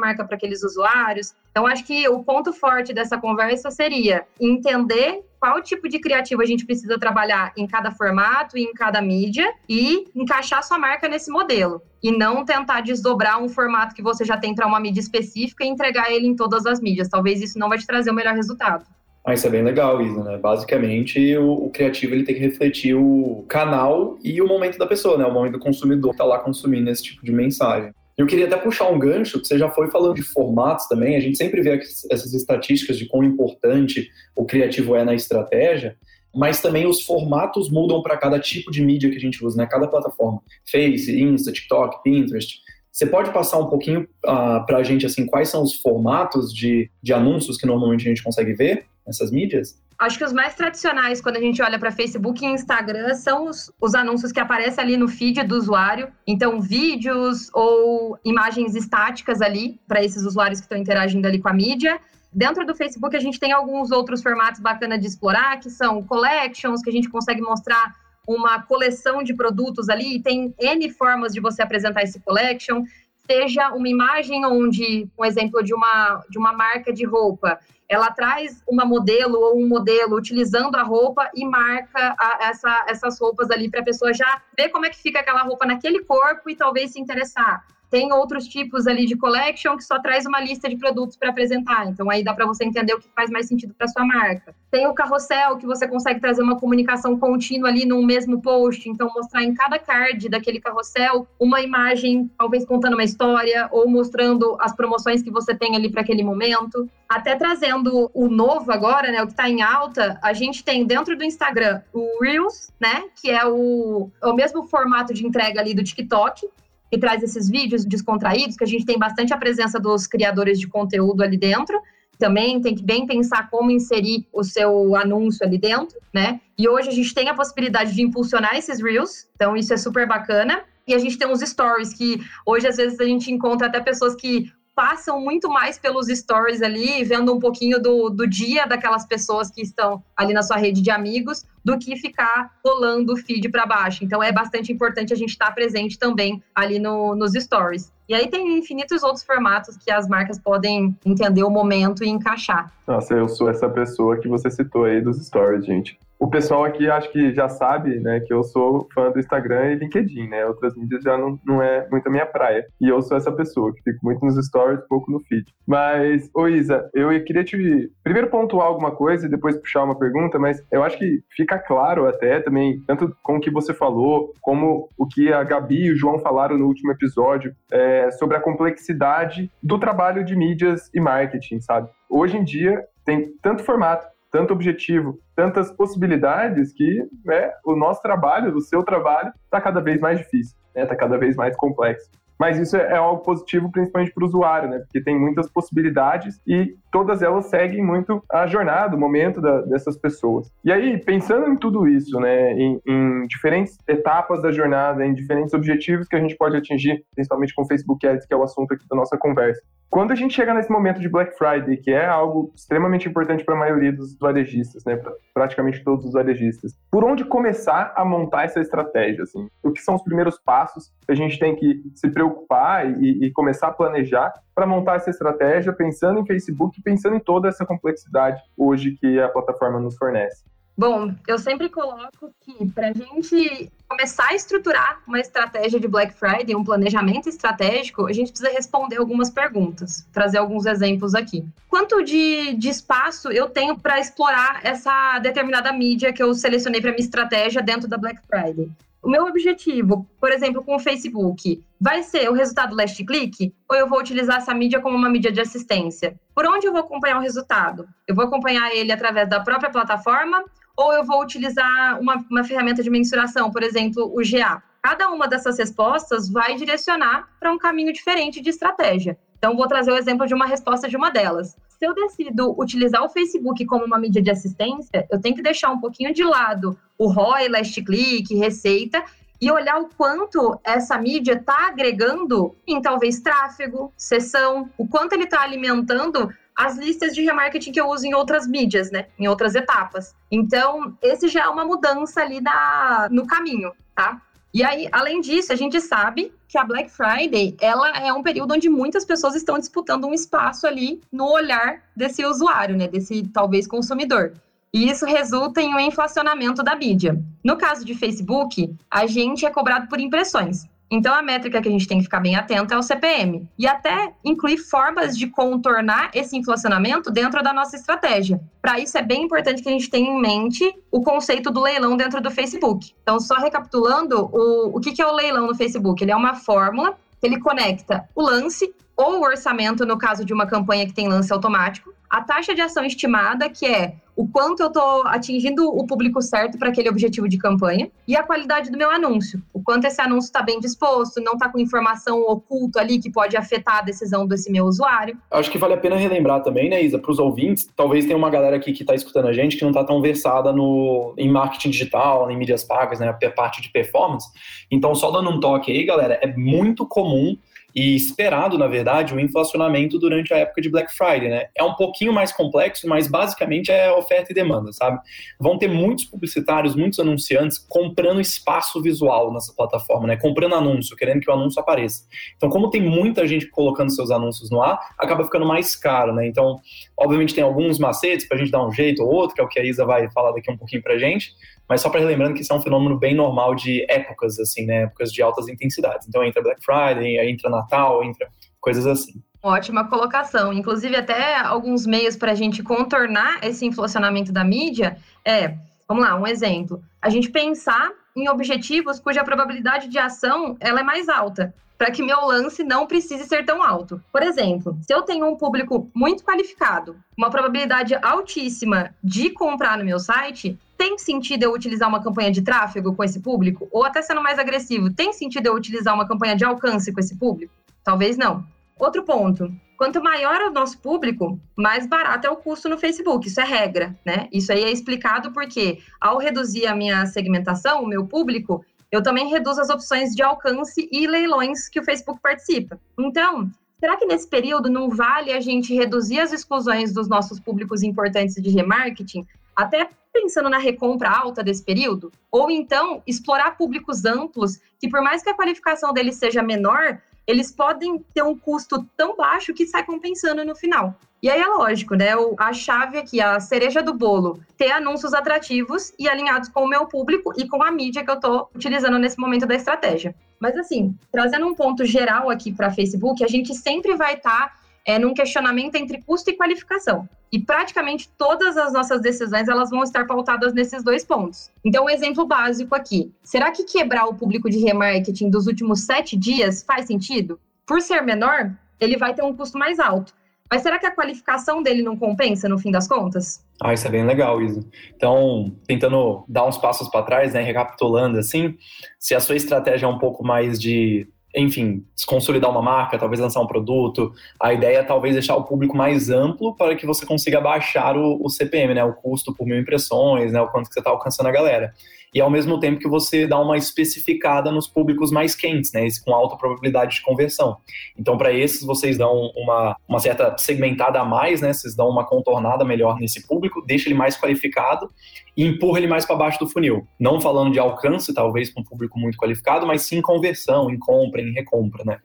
marca 0.00 0.24
para 0.24 0.36
aqueles 0.36 0.64
usuários. 0.64 1.32
Então, 1.50 1.64
acho 1.64 1.84
que 1.84 2.08
o 2.08 2.24
ponto 2.24 2.52
forte 2.52 2.92
dessa 2.92 3.16
conversa 3.16 3.70
seria 3.70 4.26
entender 4.40 5.22
qual 5.44 5.60
tipo 5.60 5.90
de 5.90 5.98
criativo 5.98 6.40
a 6.40 6.46
gente 6.46 6.64
precisa 6.64 6.98
trabalhar 6.98 7.52
em 7.54 7.66
cada 7.66 7.90
formato 7.90 8.56
e 8.56 8.62
em 8.62 8.72
cada 8.72 9.02
mídia 9.02 9.52
e 9.68 10.06
encaixar 10.14 10.62
sua 10.62 10.78
marca 10.78 11.06
nesse 11.06 11.30
modelo. 11.30 11.82
E 12.02 12.10
não 12.10 12.46
tentar 12.46 12.80
desdobrar 12.80 13.42
um 13.42 13.46
formato 13.46 13.94
que 13.94 14.00
você 14.00 14.24
já 14.24 14.38
tem 14.38 14.54
para 14.54 14.66
uma 14.66 14.80
mídia 14.80 15.00
específica 15.00 15.62
e 15.62 15.68
entregar 15.68 16.10
ele 16.10 16.26
em 16.26 16.34
todas 16.34 16.64
as 16.64 16.80
mídias. 16.80 17.10
Talvez 17.10 17.42
isso 17.42 17.58
não 17.58 17.68
vai 17.68 17.76
te 17.76 17.86
trazer 17.86 18.10
o 18.10 18.14
melhor 18.14 18.34
resultado. 18.34 18.86
Ah, 19.22 19.34
isso 19.34 19.46
é 19.46 19.50
bem 19.50 19.62
legal, 19.62 20.00
Isa, 20.00 20.24
né? 20.24 20.38
Basicamente, 20.38 21.36
o, 21.36 21.66
o, 21.66 21.70
criativo 21.70 22.14
ele 22.14 22.24
tem 22.24 22.34
que 22.34 22.40
refletir 22.40 22.94
o 22.94 23.44
canal 23.46 24.18
e 24.24 24.40
o 24.40 24.48
momento 24.48 24.78
da 24.78 24.86
pessoa, 24.86 25.18
né? 25.18 25.26
O 25.26 25.32
momento 25.32 25.52
do 25.52 25.58
consumidor 25.58 26.12
que 26.12 26.14
está 26.14 26.24
lá 26.24 26.38
consumindo 26.38 26.88
esse 26.88 27.02
tipo 27.02 27.22
de 27.22 27.32
mensagem. 27.32 27.92
Eu 28.16 28.26
queria 28.26 28.46
até 28.46 28.56
puxar 28.56 28.88
um 28.88 28.98
gancho, 28.98 29.40
que 29.40 29.46
você 29.46 29.58
já 29.58 29.68
foi 29.68 29.90
falando 29.90 30.14
de 30.14 30.22
formatos 30.22 30.86
também, 30.86 31.16
a 31.16 31.20
gente 31.20 31.36
sempre 31.36 31.60
vê 31.62 31.80
essas 32.10 32.32
estatísticas 32.32 32.96
de 32.96 33.06
quão 33.06 33.24
importante 33.24 34.08
o 34.36 34.44
criativo 34.44 34.94
é 34.94 35.04
na 35.04 35.14
estratégia, 35.14 35.96
mas 36.34 36.60
também 36.60 36.86
os 36.86 37.02
formatos 37.02 37.70
mudam 37.70 38.02
para 38.02 38.16
cada 38.16 38.38
tipo 38.38 38.70
de 38.70 38.82
mídia 38.82 39.10
que 39.10 39.16
a 39.16 39.20
gente 39.20 39.44
usa, 39.44 39.56
né? 39.56 39.66
Cada 39.66 39.86
plataforma. 39.86 40.40
Face, 40.70 41.20
Insta, 41.20 41.52
TikTok, 41.52 42.02
Pinterest. 42.02 42.60
Você 42.90 43.06
pode 43.06 43.32
passar 43.32 43.58
um 43.58 43.66
pouquinho 43.66 44.02
uh, 44.02 44.28
ah, 44.28 44.64
para 44.66 44.78
a 44.78 44.82
gente, 44.82 45.04
assim, 45.04 45.26
quais 45.26 45.48
são 45.48 45.62
os 45.62 45.74
formatos 45.74 46.52
de, 46.52 46.90
de 47.02 47.12
anúncios 47.12 47.56
que 47.56 47.66
normalmente 47.66 48.06
a 48.06 48.08
gente 48.08 48.22
consegue 48.22 48.52
ver? 48.52 48.86
Nessas 49.06 49.30
mídias? 49.30 49.78
Acho 49.98 50.18
que 50.18 50.24
os 50.24 50.32
mais 50.32 50.54
tradicionais, 50.54 51.20
quando 51.20 51.36
a 51.36 51.40
gente 51.40 51.62
olha 51.62 51.78
para 51.78 51.92
Facebook 51.92 52.44
e 52.44 52.48
Instagram, 52.48 53.14
são 53.14 53.48
os, 53.48 53.70
os, 53.80 53.94
anúncios 53.94 54.32
que 54.32 54.40
aparecem 54.40 54.82
ali 54.82 54.96
no 54.96 55.06
feed 55.06 55.44
do 55.44 55.56
usuário. 55.56 56.12
Então, 56.26 56.60
vídeos 56.60 57.48
ou 57.54 58.18
imagens 58.24 58.74
estáticas 58.74 59.40
ali, 59.40 59.80
para 59.86 60.02
esses 60.02 60.24
usuários 60.24 60.58
que 60.58 60.64
estão 60.64 60.78
interagindo 60.78 61.28
ali 61.28 61.40
com 61.40 61.48
a 61.48 61.52
mídia. 61.52 62.00
Dentro 62.32 62.66
do 62.66 62.74
Facebook, 62.74 63.16
a 63.16 63.20
gente 63.20 63.38
tem 63.38 63.52
alguns 63.52 63.92
outros 63.92 64.20
formatos 64.20 64.60
bacanas 64.60 65.00
de 65.00 65.06
explorar, 65.06 65.60
que 65.60 65.70
são 65.70 66.02
collections, 66.02 66.82
que 66.82 66.90
a 66.90 66.92
gente 66.92 67.08
consegue 67.08 67.40
mostrar 67.40 67.94
uma 68.26 68.60
coleção 68.62 69.22
de 69.22 69.32
produtos 69.32 69.88
ali, 69.88 70.16
e 70.16 70.22
tem 70.22 70.52
N 70.58 70.90
formas 70.90 71.32
de 71.32 71.40
você 71.40 71.62
apresentar 71.62 72.02
esse 72.02 72.18
collection 72.20 72.82
seja 73.26 73.70
uma 73.70 73.88
imagem 73.88 74.44
onde, 74.44 75.08
um 75.18 75.24
exemplo 75.24 75.62
de 75.62 75.74
uma, 75.74 76.22
de 76.28 76.38
uma 76.38 76.52
marca 76.52 76.92
de 76.92 77.04
roupa, 77.04 77.58
ela 77.88 78.10
traz 78.10 78.62
uma 78.66 78.84
modelo 78.84 79.38
ou 79.38 79.58
um 79.58 79.68
modelo 79.68 80.16
utilizando 80.16 80.74
a 80.76 80.82
roupa 80.82 81.30
e 81.34 81.44
marca 81.44 82.14
a, 82.18 82.38
essa, 82.48 82.84
essas 82.88 83.20
roupas 83.20 83.50
ali 83.50 83.70
para 83.70 83.80
a 83.80 83.84
pessoa 83.84 84.12
já 84.12 84.42
ver 84.56 84.70
como 84.70 84.86
é 84.86 84.90
que 84.90 84.96
fica 84.96 85.20
aquela 85.20 85.42
roupa 85.42 85.66
naquele 85.66 86.02
corpo 86.04 86.48
e 86.48 86.56
talvez 86.56 86.92
se 86.92 87.00
interessar. 87.00 87.64
Tem 87.94 88.12
outros 88.12 88.48
tipos 88.48 88.88
ali 88.88 89.06
de 89.06 89.16
collection 89.16 89.76
que 89.76 89.84
só 89.84 90.00
traz 90.00 90.26
uma 90.26 90.40
lista 90.40 90.68
de 90.68 90.76
produtos 90.76 91.16
para 91.16 91.30
apresentar. 91.30 91.86
Então 91.86 92.10
aí 92.10 92.24
dá 92.24 92.34
para 92.34 92.44
você 92.44 92.64
entender 92.64 92.92
o 92.92 92.98
que 92.98 93.08
faz 93.14 93.30
mais 93.30 93.46
sentido 93.46 93.72
para 93.72 93.86
sua 93.86 94.04
marca. 94.04 94.52
Tem 94.68 94.84
o 94.88 94.92
carrossel 94.92 95.56
que 95.58 95.64
você 95.64 95.86
consegue 95.86 96.18
trazer 96.18 96.42
uma 96.42 96.58
comunicação 96.58 97.16
contínua 97.16 97.68
ali 97.68 97.86
no 97.86 98.04
mesmo 98.04 98.42
post, 98.42 98.90
então 98.90 99.08
mostrar 99.14 99.44
em 99.44 99.54
cada 99.54 99.78
card 99.78 100.28
daquele 100.28 100.60
carrossel 100.60 101.28
uma 101.38 101.60
imagem, 101.60 102.28
talvez 102.36 102.66
contando 102.66 102.94
uma 102.94 103.04
história 103.04 103.68
ou 103.70 103.88
mostrando 103.88 104.56
as 104.60 104.74
promoções 104.74 105.22
que 105.22 105.30
você 105.30 105.54
tem 105.54 105.76
ali 105.76 105.88
para 105.88 106.00
aquele 106.00 106.24
momento. 106.24 106.90
Até 107.08 107.36
trazendo 107.36 108.10
o 108.12 108.26
novo 108.26 108.72
agora, 108.72 109.12
né, 109.12 109.22
o 109.22 109.26
que 109.26 109.34
está 109.34 109.48
em 109.48 109.62
alta, 109.62 110.18
a 110.20 110.32
gente 110.32 110.64
tem 110.64 110.84
dentro 110.84 111.16
do 111.16 111.22
Instagram 111.22 111.80
o 111.92 112.20
Reels, 112.20 112.72
né, 112.80 113.04
que 113.22 113.30
é 113.30 113.46
o, 113.46 114.10
é 114.20 114.26
o 114.26 114.34
mesmo 114.34 114.66
formato 114.66 115.14
de 115.14 115.24
entrega 115.24 115.60
ali 115.60 115.74
do 115.74 115.84
TikTok, 115.84 116.48
que 116.94 117.00
traz 117.00 117.22
esses 117.24 117.50
vídeos 117.50 117.84
descontraídos, 117.84 118.56
que 118.56 118.62
a 118.62 118.66
gente 118.66 118.86
tem 118.86 118.96
bastante 118.96 119.34
a 119.34 119.36
presença 119.36 119.80
dos 119.80 120.06
criadores 120.06 120.60
de 120.60 120.68
conteúdo 120.68 121.22
ali 121.22 121.36
dentro. 121.36 121.80
Também 122.18 122.60
tem 122.60 122.74
que 122.76 122.84
bem 122.84 123.04
pensar 123.04 123.50
como 123.50 123.72
inserir 123.72 124.24
o 124.32 124.44
seu 124.44 124.94
anúncio 124.94 125.44
ali 125.44 125.58
dentro, 125.58 125.98
né? 126.12 126.40
E 126.56 126.68
hoje 126.68 126.88
a 126.88 126.92
gente 126.92 127.12
tem 127.12 127.28
a 127.28 127.34
possibilidade 127.34 127.92
de 127.92 128.02
impulsionar 128.02 128.56
esses 128.56 128.80
Reels, 128.80 129.26
então 129.34 129.56
isso 129.56 129.74
é 129.74 129.76
super 129.76 130.06
bacana. 130.06 130.62
E 130.86 130.94
a 130.94 130.98
gente 130.98 131.18
tem 131.18 131.26
uns 131.26 131.40
stories 131.40 131.92
que 131.92 132.20
hoje 132.46 132.68
às 132.68 132.76
vezes 132.76 133.00
a 133.00 133.04
gente 133.04 133.32
encontra 133.32 133.66
até 133.66 133.80
pessoas 133.80 134.14
que 134.14 134.52
passam 134.74 135.20
muito 135.20 135.48
mais 135.48 135.78
pelos 135.78 136.08
stories 136.08 136.62
ali, 136.62 137.04
vendo 137.04 137.32
um 137.32 137.38
pouquinho 137.38 137.80
do, 137.80 138.10
do 138.10 138.26
dia 138.26 138.66
daquelas 138.66 139.06
pessoas 139.06 139.50
que 139.50 139.62
estão 139.62 140.02
ali 140.16 140.32
na 140.34 140.42
sua 140.42 140.56
rede 140.56 140.80
de 140.82 140.90
amigos, 140.90 141.44
do 141.64 141.78
que 141.78 141.96
ficar 141.96 142.52
rolando 142.64 143.14
o 143.14 143.16
feed 143.16 143.48
para 143.48 143.64
baixo. 143.64 144.04
Então 144.04 144.22
é 144.22 144.32
bastante 144.32 144.72
importante 144.72 145.12
a 145.12 145.16
gente 145.16 145.30
estar 145.30 145.46
tá 145.46 145.52
presente 145.52 145.98
também 145.98 146.42
ali 146.54 146.78
no, 146.78 147.14
nos 147.14 147.32
stories. 147.32 147.92
E 148.06 148.14
aí 148.14 148.28
tem 148.28 148.58
infinitos 148.58 149.02
outros 149.02 149.24
formatos 149.24 149.78
que 149.78 149.90
as 149.90 150.06
marcas 150.06 150.38
podem 150.38 150.94
entender 151.06 151.42
o 151.42 151.50
momento 151.50 152.04
e 152.04 152.08
encaixar. 152.08 152.70
Nossa, 152.86 153.14
eu 153.14 153.28
sou 153.28 153.48
essa 153.48 153.68
pessoa 153.68 154.18
que 154.18 154.28
você 154.28 154.50
citou 154.50 154.84
aí 154.84 155.00
dos 155.00 155.24
stories, 155.24 155.64
gente. 155.64 155.98
O 156.24 156.26
pessoal 156.26 156.64
aqui 156.64 156.88
acho 156.88 157.12
que 157.12 157.34
já 157.34 157.50
sabe, 157.50 158.00
né, 158.00 158.18
que 158.18 158.32
eu 158.32 158.42
sou 158.42 158.88
fã 158.94 159.10
do 159.10 159.20
Instagram 159.20 159.72
e 159.72 159.74
LinkedIn, 159.74 160.26
né? 160.26 160.46
Outras 160.46 160.74
mídias 160.74 161.02
já 161.02 161.18
não, 161.18 161.38
não 161.44 161.62
é 161.62 161.86
muito 161.90 162.06
a 162.06 162.10
minha 162.10 162.24
praia. 162.24 162.64
E 162.80 162.88
eu 162.88 163.02
sou 163.02 163.18
essa 163.18 163.30
pessoa 163.30 163.74
que 163.74 163.82
fico 163.82 163.98
muito 164.02 164.24
nos 164.24 164.42
stories, 164.46 164.80
pouco 164.88 165.12
no 165.12 165.20
feed. 165.20 165.44
Mas, 165.66 166.30
ô 166.34 166.48
Isa, 166.48 166.88
eu 166.94 167.10
queria 167.24 167.44
te 167.44 167.92
primeiro 168.02 168.30
pontuar 168.30 168.68
alguma 168.68 168.90
coisa 168.90 169.26
e 169.26 169.30
depois 169.30 169.58
puxar 169.58 169.84
uma 169.84 169.98
pergunta, 169.98 170.38
mas 170.38 170.64
eu 170.72 170.82
acho 170.82 170.96
que 170.96 171.22
fica 171.36 171.58
claro 171.58 172.08
até 172.08 172.40
também, 172.40 172.80
tanto 172.86 173.14
com 173.22 173.36
o 173.36 173.40
que 173.40 173.50
você 173.50 173.74
falou, 173.74 174.32
como 174.40 174.88
o 174.96 175.06
que 175.06 175.30
a 175.30 175.44
Gabi 175.44 175.88
e 175.88 175.92
o 175.92 175.96
João 175.96 176.18
falaram 176.18 176.56
no 176.56 176.66
último 176.68 176.90
episódio, 176.90 177.54
é, 177.70 178.10
sobre 178.12 178.38
a 178.38 178.40
complexidade 178.40 179.50
do 179.62 179.78
trabalho 179.78 180.24
de 180.24 180.34
mídias 180.34 180.88
e 180.94 181.00
marketing, 181.00 181.60
sabe? 181.60 181.90
Hoje 182.08 182.38
em 182.38 182.44
dia 182.44 182.82
tem 183.04 183.30
tanto 183.42 183.62
formato, 183.62 184.06
tanto 184.34 184.52
objetivo, 184.52 185.16
tantas 185.36 185.70
possibilidades 185.70 186.72
que 186.72 187.06
né, 187.24 187.52
o 187.64 187.76
nosso 187.76 188.02
trabalho, 188.02 188.52
o 188.52 188.60
seu 188.60 188.82
trabalho, 188.82 189.32
está 189.44 189.60
cada 189.60 189.80
vez 189.80 190.00
mais 190.00 190.18
difícil, 190.18 190.56
está 190.70 190.80
né, 190.80 190.86
tá 190.86 190.96
cada 190.96 191.16
vez 191.16 191.36
mais 191.36 191.54
complexo. 191.56 192.10
Mas 192.36 192.58
isso 192.58 192.76
é 192.76 192.96
algo 192.96 193.22
positivo, 193.22 193.70
principalmente 193.70 194.12
para 194.12 194.24
o 194.24 194.26
usuário, 194.26 194.68
né? 194.68 194.80
Porque 194.80 195.00
tem 195.00 195.16
muitas 195.16 195.48
possibilidades 195.48 196.40
e 196.44 196.76
todas 196.90 197.22
elas 197.22 197.46
seguem 197.46 197.80
muito 197.80 198.24
a 198.28 198.44
jornada, 198.44 198.96
o 198.96 198.98
momento 198.98 199.40
da, 199.40 199.60
dessas 199.60 199.96
pessoas. 199.96 200.50
E 200.64 200.72
aí, 200.72 200.98
pensando 200.98 201.48
em 201.48 201.56
tudo 201.56 201.86
isso, 201.86 202.18
né, 202.18 202.52
em, 202.54 202.80
em, 202.84 203.26
diferentes 203.28 203.78
etapas 203.86 204.42
da 204.42 204.50
jornada, 204.50 205.06
em 205.06 205.14
diferentes 205.14 205.54
objetivos 205.54 206.08
que 206.08 206.16
a 206.16 206.20
gente 206.20 206.36
pode 206.36 206.56
atingir, 206.56 207.04
principalmente 207.14 207.54
com 207.54 207.62
o 207.62 207.66
Facebook 207.68 208.04
Ads, 208.04 208.26
que 208.26 208.34
é 208.34 208.36
o 208.36 208.42
assunto 208.42 208.74
aqui 208.74 208.84
da 208.90 208.96
nossa 208.96 209.16
conversa. 209.16 209.62
Quando 209.90 210.10
a 210.10 210.14
gente 210.14 210.34
chega 210.34 210.52
nesse 210.52 210.70
momento 210.70 211.00
de 211.00 211.08
Black 211.08 211.38
Friday, 211.38 211.76
que 211.76 211.92
é 211.92 212.04
algo 212.04 212.52
extremamente 212.54 213.08
importante 213.08 213.44
para 213.44 213.54
a 213.54 213.58
maioria 213.58 213.92
dos 213.92 214.16
varejistas, 214.18 214.84
né, 214.84 215.00
praticamente 215.32 215.84
todos 215.84 216.06
os 216.06 216.12
varejistas, 216.12 216.76
por 216.90 217.04
onde 217.04 217.24
começar 217.24 217.92
a 217.94 218.04
montar 218.04 218.44
essa 218.44 218.60
estratégia? 218.60 219.22
Assim? 219.22 219.48
O 219.62 219.70
que 219.70 219.80
são 219.80 219.94
os 219.94 220.02
primeiros 220.02 220.38
passos 220.38 220.92
que 221.06 221.12
a 221.12 221.14
gente 221.14 221.38
tem 221.38 221.54
que 221.54 221.80
se 221.94 222.10
preocupar 222.10 222.90
e, 223.00 223.26
e 223.26 223.30
começar 223.30 223.68
a 223.68 223.72
planejar 223.72 224.32
para 224.54 224.66
montar 224.66 224.96
essa 224.96 225.10
estratégia, 225.10 225.72
pensando 225.72 226.18
em 226.18 226.26
Facebook, 226.26 226.80
pensando 226.82 227.14
em 227.14 227.20
toda 227.20 227.48
essa 227.48 227.64
complexidade 227.64 228.42
hoje 228.56 228.96
que 229.00 229.20
a 229.20 229.28
plataforma 229.28 229.78
nos 229.78 229.96
fornece? 229.96 230.44
Bom, 230.76 231.14
eu 231.28 231.38
sempre 231.38 231.68
coloco 231.68 232.34
que 232.40 232.68
para 232.72 232.88
a 232.88 232.92
gente 232.92 233.70
começar 233.88 234.28
a 234.28 234.34
estruturar 234.34 235.00
uma 235.06 235.20
estratégia 235.20 235.78
de 235.78 235.86
Black 235.86 236.14
Friday, 236.14 236.54
um 236.54 236.64
planejamento 236.64 237.28
estratégico, 237.28 238.06
a 238.06 238.12
gente 238.12 238.30
precisa 238.30 238.50
responder 238.50 238.96
algumas 238.96 239.30
perguntas, 239.30 240.06
trazer 240.12 240.38
alguns 240.38 240.66
exemplos 240.66 241.14
aqui. 241.14 241.44
Quanto 241.68 242.02
de, 242.02 242.54
de 242.54 242.68
espaço 242.68 243.30
eu 243.30 243.48
tenho 243.48 243.78
para 243.78 244.00
explorar 244.00 244.60
essa 244.62 245.18
determinada 245.20 245.72
mídia 245.72 246.12
que 246.12 246.22
eu 246.22 246.34
selecionei 246.34 246.80
para 246.80 246.90
minha 246.90 247.04
estratégia 247.04 247.62
dentro 247.62 247.88
da 247.88 247.96
Black 247.96 248.20
Friday? 248.26 248.70
O 249.04 249.10
meu 249.10 249.26
objetivo, 249.26 250.08
por 250.18 250.32
exemplo, 250.32 250.64
com 250.64 250.76
o 250.76 250.78
Facebook, 250.78 251.62
vai 251.78 252.02
ser 252.02 252.30
o 252.30 252.32
resultado 252.32 252.74
last 252.74 253.04
click 253.04 253.52
ou 253.70 253.76
eu 253.76 253.86
vou 253.86 254.00
utilizar 254.00 254.38
essa 254.38 254.54
mídia 254.54 254.80
como 254.80 254.96
uma 254.96 255.10
mídia 255.10 255.30
de 255.30 255.42
assistência? 255.42 256.18
Por 256.34 256.46
onde 256.46 256.66
eu 256.66 256.72
vou 256.72 256.80
acompanhar 256.80 257.18
o 257.18 257.20
resultado? 257.20 257.86
Eu 258.08 258.14
vou 258.14 258.24
acompanhar 258.24 258.74
ele 258.74 258.90
através 258.90 259.28
da 259.28 259.40
própria 259.40 259.68
plataforma 259.68 260.42
ou 260.76 260.92
eu 260.92 261.04
vou 261.04 261.22
utilizar 261.22 262.00
uma, 262.00 262.24
uma 262.30 262.44
ferramenta 262.44 262.82
de 262.82 262.90
mensuração, 262.90 263.50
por 263.50 263.62
exemplo, 263.62 264.04
o 264.04 264.22
GA. 264.28 264.62
Cada 264.82 265.08
uma 265.10 265.26
dessas 265.26 265.58
respostas 265.58 266.28
vai 266.28 266.56
direcionar 266.56 267.28
para 267.40 267.52
um 267.52 267.58
caminho 267.58 267.92
diferente 267.92 268.40
de 268.40 268.50
estratégia. 268.50 269.18
Então, 269.38 269.56
vou 269.56 269.66
trazer 269.66 269.92
o 269.92 269.96
exemplo 269.96 270.26
de 270.26 270.34
uma 270.34 270.46
resposta 270.46 270.88
de 270.88 270.96
uma 270.96 271.10
delas. 271.10 271.56
Se 271.78 271.86
eu 271.86 271.94
decido 271.94 272.58
utilizar 272.58 273.02
o 273.02 273.08
Facebook 273.08 273.64
como 273.66 273.84
uma 273.84 273.98
mídia 273.98 274.22
de 274.22 274.30
assistência, 274.30 275.06
eu 275.10 275.20
tenho 275.20 275.34
que 275.34 275.42
deixar 275.42 275.70
um 275.70 275.80
pouquinho 275.80 276.14
de 276.14 276.24
lado 276.24 276.78
o 276.96 277.08
ROI, 277.08 277.48
last 277.48 277.82
click, 277.82 278.34
receita 278.34 279.04
e 279.40 279.50
olhar 279.50 279.78
o 279.78 279.88
quanto 279.96 280.58
essa 280.64 280.96
mídia 280.96 281.34
está 281.34 281.68
agregando 281.68 282.56
em 282.66 282.80
talvez 282.80 283.20
tráfego, 283.20 283.92
sessão, 283.96 284.70
o 284.78 284.88
quanto 284.88 285.12
ele 285.12 285.24
está 285.24 285.42
alimentando 285.42 286.32
as 286.56 286.76
listas 286.78 287.14
de 287.14 287.22
remarketing 287.22 287.72
que 287.72 287.80
eu 287.80 287.88
uso 287.88 288.06
em 288.06 288.14
outras 288.14 288.46
mídias, 288.46 288.90
né? 288.90 289.06
Em 289.18 289.26
outras 289.26 289.54
etapas. 289.54 290.14
Então, 290.30 290.96
esse 291.02 291.28
já 291.28 291.44
é 291.44 291.48
uma 291.48 291.64
mudança 291.64 292.20
ali 292.20 292.40
na, 292.40 293.08
no 293.10 293.26
caminho, 293.26 293.72
tá? 293.94 294.20
E 294.52 294.62
aí, 294.62 294.88
além 294.92 295.20
disso, 295.20 295.52
a 295.52 295.56
gente 295.56 295.80
sabe 295.80 296.32
que 296.46 296.56
a 296.56 296.62
Black 296.62 296.88
Friday, 296.88 297.56
ela 297.60 297.90
é 297.98 298.12
um 298.12 298.22
período 298.22 298.54
onde 298.54 298.68
muitas 298.68 299.04
pessoas 299.04 299.34
estão 299.34 299.58
disputando 299.58 300.06
um 300.06 300.14
espaço 300.14 300.64
ali 300.64 301.00
no 301.10 301.28
olhar 301.28 301.82
desse 301.96 302.24
usuário, 302.24 302.76
né? 302.76 302.86
Desse, 302.86 303.24
talvez, 303.32 303.66
consumidor. 303.66 304.32
E 304.72 304.88
isso 304.88 305.06
resulta 305.06 305.60
em 305.60 305.74
um 305.74 305.80
inflacionamento 305.80 306.62
da 306.62 306.76
mídia. 306.76 307.20
No 307.42 307.56
caso 307.56 307.84
de 307.84 307.96
Facebook, 307.96 308.72
a 308.88 309.06
gente 309.06 309.44
é 309.44 309.50
cobrado 309.50 309.88
por 309.88 310.00
impressões. 310.00 310.66
Então, 310.90 311.14
a 311.14 311.22
métrica 311.22 311.60
que 311.60 311.68
a 311.68 311.70
gente 311.70 311.88
tem 311.88 311.98
que 311.98 312.04
ficar 312.04 312.20
bem 312.20 312.36
atento 312.36 312.72
é 312.72 312.78
o 312.78 312.82
CPM. 312.82 313.48
E 313.58 313.66
até 313.66 314.12
incluir 314.24 314.58
formas 314.58 315.16
de 315.16 315.26
contornar 315.26 316.10
esse 316.14 316.36
inflacionamento 316.36 317.10
dentro 317.10 317.42
da 317.42 317.52
nossa 317.52 317.76
estratégia. 317.76 318.40
Para 318.60 318.78
isso, 318.78 318.96
é 318.96 319.02
bem 319.02 319.24
importante 319.24 319.62
que 319.62 319.68
a 319.68 319.72
gente 319.72 319.90
tenha 319.90 320.10
em 320.10 320.20
mente 320.20 320.64
o 320.90 321.02
conceito 321.02 321.50
do 321.50 321.60
leilão 321.60 321.96
dentro 321.96 322.20
do 322.20 322.30
Facebook. 322.30 322.92
Então, 323.02 323.18
só 323.18 323.36
recapitulando, 323.36 324.30
o, 324.32 324.76
o 324.76 324.80
que, 324.80 324.92
que 324.92 325.02
é 325.02 325.06
o 325.06 325.14
leilão 325.14 325.46
no 325.46 325.54
Facebook? 325.54 326.02
Ele 326.02 326.12
é 326.12 326.16
uma 326.16 326.34
fórmula 326.34 326.96
ele 327.26 327.40
conecta 327.40 328.08
o 328.14 328.22
lance 328.22 328.74
ou 328.96 329.18
o 329.18 329.22
orçamento, 329.22 329.84
no 329.84 329.98
caso 329.98 330.24
de 330.24 330.32
uma 330.32 330.46
campanha 330.46 330.86
que 330.86 330.94
tem 330.94 331.08
lance 331.08 331.32
automático, 331.32 331.92
a 332.08 332.20
taxa 332.20 332.54
de 332.54 332.60
ação 332.60 332.84
estimada, 332.84 333.48
que 333.48 333.66
é 333.66 333.94
o 334.16 334.28
quanto 334.28 334.60
eu 334.60 334.68
estou 334.68 335.04
atingindo 335.08 335.68
o 335.68 335.84
público 335.84 336.22
certo 336.22 336.56
para 336.56 336.68
aquele 336.68 336.88
objetivo 336.88 337.28
de 337.28 337.36
campanha, 337.36 337.90
e 338.06 338.16
a 338.16 338.22
qualidade 338.22 338.70
do 338.70 338.78
meu 338.78 338.88
anúncio, 338.88 339.42
o 339.52 339.60
quanto 339.60 339.86
esse 339.86 340.00
anúncio 340.00 340.28
está 340.28 340.40
bem 340.40 340.60
disposto, 340.60 341.20
não 341.20 341.32
está 341.32 341.48
com 341.48 341.58
informação 341.58 342.20
oculta 342.20 342.80
ali 342.80 343.00
que 343.00 343.10
pode 343.10 343.36
afetar 343.36 343.78
a 343.78 343.82
decisão 343.82 344.28
desse 344.28 344.52
meu 344.52 344.66
usuário. 344.66 345.18
Acho 345.28 345.50
que 345.50 345.58
vale 345.58 345.74
a 345.74 345.76
pena 345.76 345.96
relembrar 345.96 346.42
também, 346.44 346.70
né, 346.70 346.80
Isa, 346.80 347.00
para 347.00 347.10
os 347.10 347.18
ouvintes, 347.18 347.68
talvez 347.74 348.04
tenha 348.04 348.16
uma 348.16 348.30
galera 348.30 348.54
aqui 348.54 348.72
que 348.72 348.84
está 348.84 348.94
escutando 348.94 349.26
a 349.26 349.32
gente 349.32 349.56
que 349.56 349.62
não 349.62 349.70
está 349.70 349.82
tão 349.82 350.00
versada 350.00 350.52
no, 350.52 351.12
em 351.18 351.28
marketing 351.28 351.70
digital, 351.70 352.30
em 352.30 352.36
mídias 352.36 352.62
pagas, 352.62 353.00
né, 353.00 353.08
a 353.08 353.30
parte 353.30 353.60
de 353.60 353.70
performance. 353.70 354.28
Então, 354.70 354.94
só 354.94 355.10
dando 355.10 355.30
um 355.30 355.40
toque 355.40 355.72
aí, 355.72 355.84
galera, 355.84 356.20
é 356.22 356.32
muito 356.36 356.86
comum 356.86 357.36
e 357.74 357.96
esperado, 357.96 358.56
na 358.56 358.68
verdade, 358.68 359.12
o 359.12 359.18
inflacionamento 359.18 359.98
durante 359.98 360.32
a 360.32 360.38
época 360.38 360.62
de 360.62 360.70
Black 360.70 360.94
Friday, 360.94 361.28
né? 361.28 361.46
É 361.56 361.64
um 361.64 361.74
pouquinho 361.74 362.12
mais 362.12 362.32
complexo, 362.32 362.88
mas 362.88 363.08
basicamente 363.08 363.72
é 363.72 363.90
oferta 363.90 364.30
e 364.30 364.34
demanda, 364.34 364.72
sabe? 364.72 365.00
Vão 365.40 365.58
ter 365.58 365.66
muitos 365.66 366.04
publicitários, 366.04 366.76
muitos 366.76 367.00
anunciantes 367.00 367.58
comprando 367.58 368.20
espaço 368.20 368.80
visual 368.80 369.32
nessa 369.32 369.52
plataforma, 369.52 370.06
né? 370.06 370.16
Comprando 370.16 370.54
anúncio, 370.54 370.96
querendo 370.96 371.20
que 371.20 371.28
o 371.28 371.34
anúncio 371.34 371.60
apareça. 371.60 372.04
Então, 372.36 372.48
como 372.48 372.70
tem 372.70 372.80
muita 372.80 373.26
gente 373.26 373.48
colocando 373.48 373.90
seus 373.90 374.10
anúncios 374.12 374.50
no 374.50 374.62
ar, 374.62 374.78
acaba 374.96 375.24
ficando 375.24 375.44
mais 375.44 375.74
caro, 375.74 376.14
né? 376.14 376.28
Então, 376.28 376.60
obviamente 376.96 377.34
tem 377.34 377.42
alguns 377.42 377.78
macetes 377.80 378.28
pra 378.28 378.38
gente 378.38 378.52
dar 378.52 378.64
um 378.64 378.70
jeito 378.70 379.02
ou 379.02 379.12
outro, 379.12 379.34
que 379.34 379.40
é 379.40 379.44
o 379.44 379.48
que 379.48 379.58
a 379.58 379.64
Isa 379.64 379.84
vai 379.84 380.08
falar 380.12 380.30
daqui 380.30 380.48
um 380.48 380.56
pouquinho 380.56 380.82
pra 380.82 380.96
gente, 380.96 381.32
mas 381.68 381.80
só 381.80 381.88
para 381.88 382.00
relembrando 382.00 382.34
que 382.34 382.42
isso 382.42 382.52
é 382.52 382.56
um 382.56 382.60
fenômeno 382.60 382.98
bem 382.98 383.14
normal 383.14 383.54
de 383.54 383.84
épocas, 383.90 384.38
assim, 384.38 384.66
né? 384.66 384.82
Épocas 384.82 385.10
de 385.10 385.22
altas 385.22 385.48
intensidades. 385.48 386.06
Então 386.06 386.22
entra 386.22 386.42
Black 386.42 386.62
Friday, 386.62 387.18
entra 387.28 387.50
Natal, 387.64 388.04
entra 388.04 388.28
coisas 388.60 388.86
assim. 388.86 389.22
Ótima 389.42 389.84
colocação. 389.88 390.52
Inclusive, 390.52 390.96
até 390.96 391.36
alguns 391.38 391.84
meios 391.86 392.16
para 392.16 392.32
a 392.32 392.34
gente 392.34 392.62
contornar 392.62 393.40
esse 393.42 393.66
inflacionamento 393.66 394.32
da 394.32 394.42
mídia 394.42 394.96
é, 395.24 395.56
vamos 395.88 396.04
lá, 396.04 396.14
um 396.16 396.26
exemplo. 396.26 396.82
A 397.00 397.08
gente 397.08 397.30
pensar 397.30 397.90
em 398.16 398.28
objetivos 398.28 399.00
cuja 399.00 399.24
probabilidade 399.24 399.88
de 399.88 399.98
ação 399.98 400.56
ela 400.60 400.80
é 400.80 400.82
mais 400.82 401.08
alta 401.08 401.54
para 401.76 401.90
que 401.90 402.02
meu 402.02 402.26
lance 402.26 402.62
não 402.62 402.86
precise 402.86 403.24
ser 403.24 403.44
tão 403.44 403.62
alto. 403.62 404.00
Por 404.12 404.22
exemplo, 404.22 404.78
se 404.80 404.94
eu 404.94 405.02
tenho 405.02 405.26
um 405.26 405.36
público 405.36 405.90
muito 405.92 406.24
qualificado, 406.24 406.96
uma 407.16 407.30
probabilidade 407.30 407.94
altíssima 407.96 408.94
de 409.02 409.30
comprar 409.30 409.76
no 409.76 409.84
meu 409.84 409.98
site, 409.98 410.58
tem 410.76 410.98
sentido 410.98 411.44
eu 411.44 411.52
utilizar 411.52 411.88
uma 411.88 412.02
campanha 412.02 412.30
de 412.30 412.42
tráfego 412.42 412.94
com 412.94 413.04
esse 413.04 413.20
público? 413.20 413.68
Ou 413.70 413.84
até 413.84 414.02
sendo 414.02 414.22
mais 414.22 414.38
agressivo, 414.38 414.92
tem 414.92 415.12
sentido 415.12 415.46
eu 415.46 415.54
utilizar 415.54 415.94
uma 415.94 416.06
campanha 416.06 416.36
de 416.36 416.44
alcance 416.44 416.92
com 416.92 417.00
esse 417.00 417.16
público? 417.16 417.52
Talvez 417.82 418.16
não. 418.16 418.44
Outro 418.78 419.02
ponto. 419.04 419.52
Quanto 419.76 420.02
maior 420.02 420.40
é 420.40 420.46
o 420.46 420.52
nosso 420.52 420.78
público, 420.78 421.38
mais 421.56 421.86
barato 421.86 422.26
é 422.26 422.30
o 422.30 422.36
custo 422.36 422.68
no 422.68 422.78
Facebook. 422.78 423.26
Isso 423.26 423.40
é 423.40 423.44
regra, 423.44 423.94
né? 424.04 424.28
Isso 424.32 424.52
aí 424.52 424.62
é 424.62 424.70
explicado 424.70 425.32
porque, 425.32 425.80
ao 426.00 426.18
reduzir 426.18 426.66
a 426.66 426.74
minha 426.74 427.04
segmentação, 427.06 427.82
o 427.82 427.86
meu 427.86 428.06
público, 428.06 428.64
eu 428.90 429.02
também 429.02 429.28
reduzo 429.28 429.60
as 429.60 429.70
opções 429.70 430.14
de 430.14 430.22
alcance 430.22 430.88
e 430.92 431.06
leilões 431.06 431.68
que 431.68 431.80
o 431.80 431.84
Facebook 431.84 432.20
participa. 432.22 432.78
Então, 432.98 433.50
será 433.80 433.96
que 433.96 434.06
nesse 434.06 434.28
período 434.28 434.70
não 434.70 434.88
vale 434.88 435.32
a 435.32 435.40
gente 435.40 435.74
reduzir 435.74 436.20
as 436.20 436.32
exclusões 436.32 436.92
dos 436.92 437.08
nossos 437.08 437.40
públicos 437.40 437.82
importantes 437.82 438.36
de 438.36 438.50
remarketing, 438.50 439.26
até 439.56 439.88
pensando 440.14 440.48
na 440.48 440.58
recompra 440.58 441.10
alta 441.10 441.42
desse 441.42 441.62
período? 441.62 442.12
Ou 442.30 442.50
então 442.50 443.02
explorar 443.06 443.56
públicos 443.58 444.04
amplos 444.04 444.60
que, 444.78 444.88
por 444.88 445.02
mais 445.02 445.22
que 445.22 445.28
a 445.28 445.34
qualificação 445.34 445.92
deles 445.92 446.16
seja 446.16 446.42
menor, 446.42 447.02
eles 447.26 447.50
podem 447.50 447.98
ter 448.14 448.22
um 448.22 448.38
custo 448.38 448.86
tão 448.96 449.16
baixo 449.16 449.52
que 449.52 449.66
sai 449.66 449.84
compensando 449.84 450.44
no 450.44 450.54
final. 450.54 450.94
E 451.22 451.30
aí 451.30 451.40
é 451.40 451.46
lógico, 451.46 451.94
né? 451.94 452.10
A 452.38 452.52
chave 452.52 452.98
aqui, 452.98 453.18
a 453.18 453.40
cereja 453.40 453.82
do 453.82 453.94
bolo, 453.94 454.38
ter 454.58 454.70
anúncios 454.70 455.14
atrativos 455.14 455.92
e 455.98 456.06
alinhados 456.06 456.50
com 456.50 456.64
o 456.64 456.68
meu 456.68 456.86
público 456.86 457.32
e 457.38 457.48
com 457.48 457.62
a 457.62 457.70
mídia 457.70 458.04
que 458.04 458.10
eu 458.10 458.16
estou 458.16 458.50
utilizando 458.54 458.98
nesse 458.98 459.18
momento 459.18 459.46
da 459.46 459.54
estratégia. 459.54 460.14
Mas 460.38 460.54
assim, 460.56 460.94
trazendo 461.10 461.46
um 461.46 461.54
ponto 461.54 461.82
geral 461.86 462.28
aqui 462.28 462.52
para 462.52 462.70
Facebook, 462.70 463.24
a 463.24 463.26
gente 463.26 463.54
sempre 463.54 463.96
vai 463.96 464.16
estar 464.16 464.50
tá, 464.50 464.54
é, 464.86 464.98
num 464.98 465.14
questionamento 465.14 465.76
entre 465.76 466.02
custo 466.02 466.30
e 466.30 466.36
qualificação. 466.36 467.08
E 467.32 467.40
praticamente 467.40 468.08
todas 468.16 468.56
as 468.56 468.72
nossas 468.72 469.00
decisões 469.00 469.48
elas 469.48 469.70
vão 469.70 469.82
estar 469.82 470.06
pautadas 470.06 470.52
nesses 470.52 470.84
dois 470.84 471.04
pontos. 471.04 471.50
Então, 471.64 471.86
um 471.86 471.90
exemplo 471.90 472.26
básico 472.26 472.74
aqui: 472.74 473.12
será 473.22 473.50
que 473.50 473.64
quebrar 473.64 474.06
o 474.06 474.14
público 474.14 474.48
de 474.48 474.58
remarketing 474.58 475.30
dos 475.30 475.46
últimos 475.46 475.80
sete 475.80 476.16
dias 476.16 476.62
faz 476.62 476.86
sentido? 476.86 477.40
Por 477.66 477.80
ser 477.80 478.02
menor, 478.02 478.52
ele 478.78 478.96
vai 478.96 479.14
ter 479.14 479.22
um 479.22 479.34
custo 479.34 479.58
mais 479.58 479.78
alto. 479.78 480.12
Mas 480.50 480.62
será 480.62 480.78
que 480.78 480.86
a 480.86 480.94
qualificação 480.94 481.62
dele 481.62 481.82
não 481.82 481.96
compensa 481.96 482.48
no 482.48 482.58
fim 482.58 482.70
das 482.70 482.86
contas? 482.86 483.44
Ah, 483.60 483.72
isso 483.72 483.88
é 483.88 483.90
bem 483.90 484.04
legal, 484.04 484.40
Isa. 484.42 484.64
Então, 484.94 485.56
tentando 485.66 486.24
dar 486.28 486.46
uns 486.46 486.58
passos 486.58 486.88
para 486.88 487.04
trás, 487.04 487.32
né, 487.32 487.42
recapitulando 487.42 488.18
assim, 488.18 488.56
se 488.98 489.14
a 489.14 489.20
sua 489.20 489.36
estratégia 489.36 489.86
é 489.86 489.88
um 489.88 489.98
pouco 489.98 490.24
mais 490.24 490.60
de 490.60 491.08
enfim, 491.34 491.84
consolidar 492.06 492.50
uma 492.50 492.62
marca, 492.62 492.98
talvez 492.98 493.20
lançar 493.20 493.40
um 493.40 493.46
produto. 493.46 494.12
A 494.40 494.52
ideia 494.52 494.78
é 494.78 494.82
talvez 494.82 495.14
deixar 495.14 495.36
o 495.36 495.44
público 495.44 495.76
mais 495.76 496.10
amplo 496.10 496.54
para 496.54 496.76
que 496.76 496.86
você 496.86 497.04
consiga 497.04 497.40
baixar 497.40 497.96
o, 497.96 498.20
o 498.22 498.28
CPM, 498.28 498.74
né? 498.74 498.84
O 498.84 498.92
custo 498.92 499.34
por 499.34 499.46
mil 499.46 499.58
impressões, 499.58 500.32
né? 500.32 500.40
O 500.40 500.48
quanto 500.48 500.68
que 500.68 500.74
você 500.74 500.80
está 500.80 500.90
alcançando 500.90 501.26
a 501.28 501.32
galera 501.32 501.72
e 502.14 502.20
ao 502.20 502.30
mesmo 502.30 502.60
tempo 502.60 502.78
que 502.78 502.88
você 502.88 503.26
dá 503.26 503.40
uma 503.40 503.58
especificada 503.58 504.52
nos 504.52 504.68
públicos 504.68 505.10
mais 505.10 505.34
quentes, 505.34 505.72
né, 505.72 505.86
com 506.04 506.14
alta 506.14 506.36
probabilidade 506.36 506.96
de 506.96 507.02
conversão. 507.02 507.56
Então, 507.98 508.16
para 508.16 508.32
esses, 508.32 508.62
vocês 508.62 508.96
dão 508.96 509.32
uma, 509.34 509.76
uma 509.88 509.98
certa 509.98 510.38
segmentada 510.38 511.00
a 511.00 511.04
mais, 511.04 511.40
né, 511.40 511.52
vocês 511.52 511.74
dão 511.74 511.88
uma 511.88 512.06
contornada 512.06 512.64
melhor 512.64 513.00
nesse 513.00 513.26
público, 513.26 513.60
deixa 513.66 513.88
ele 513.88 513.96
mais 513.96 514.16
qualificado 514.16 514.88
e 515.36 515.44
empurra 515.44 515.78
ele 515.78 515.88
mais 515.88 516.06
para 516.06 516.14
baixo 516.14 516.38
do 516.38 516.48
funil. 516.48 516.86
Não 517.00 517.20
falando 517.20 517.52
de 517.52 517.58
alcance, 517.58 518.14
talvez, 518.14 518.48
para 518.50 518.60
um 518.60 518.64
público 518.64 518.98
muito 518.98 519.18
qualificado, 519.18 519.66
mas 519.66 519.82
sim 519.82 520.00
conversão, 520.00 520.70
em 520.70 520.78
compra, 520.78 521.20
em 521.20 521.32
recompra, 521.32 521.84
né. 521.84 521.98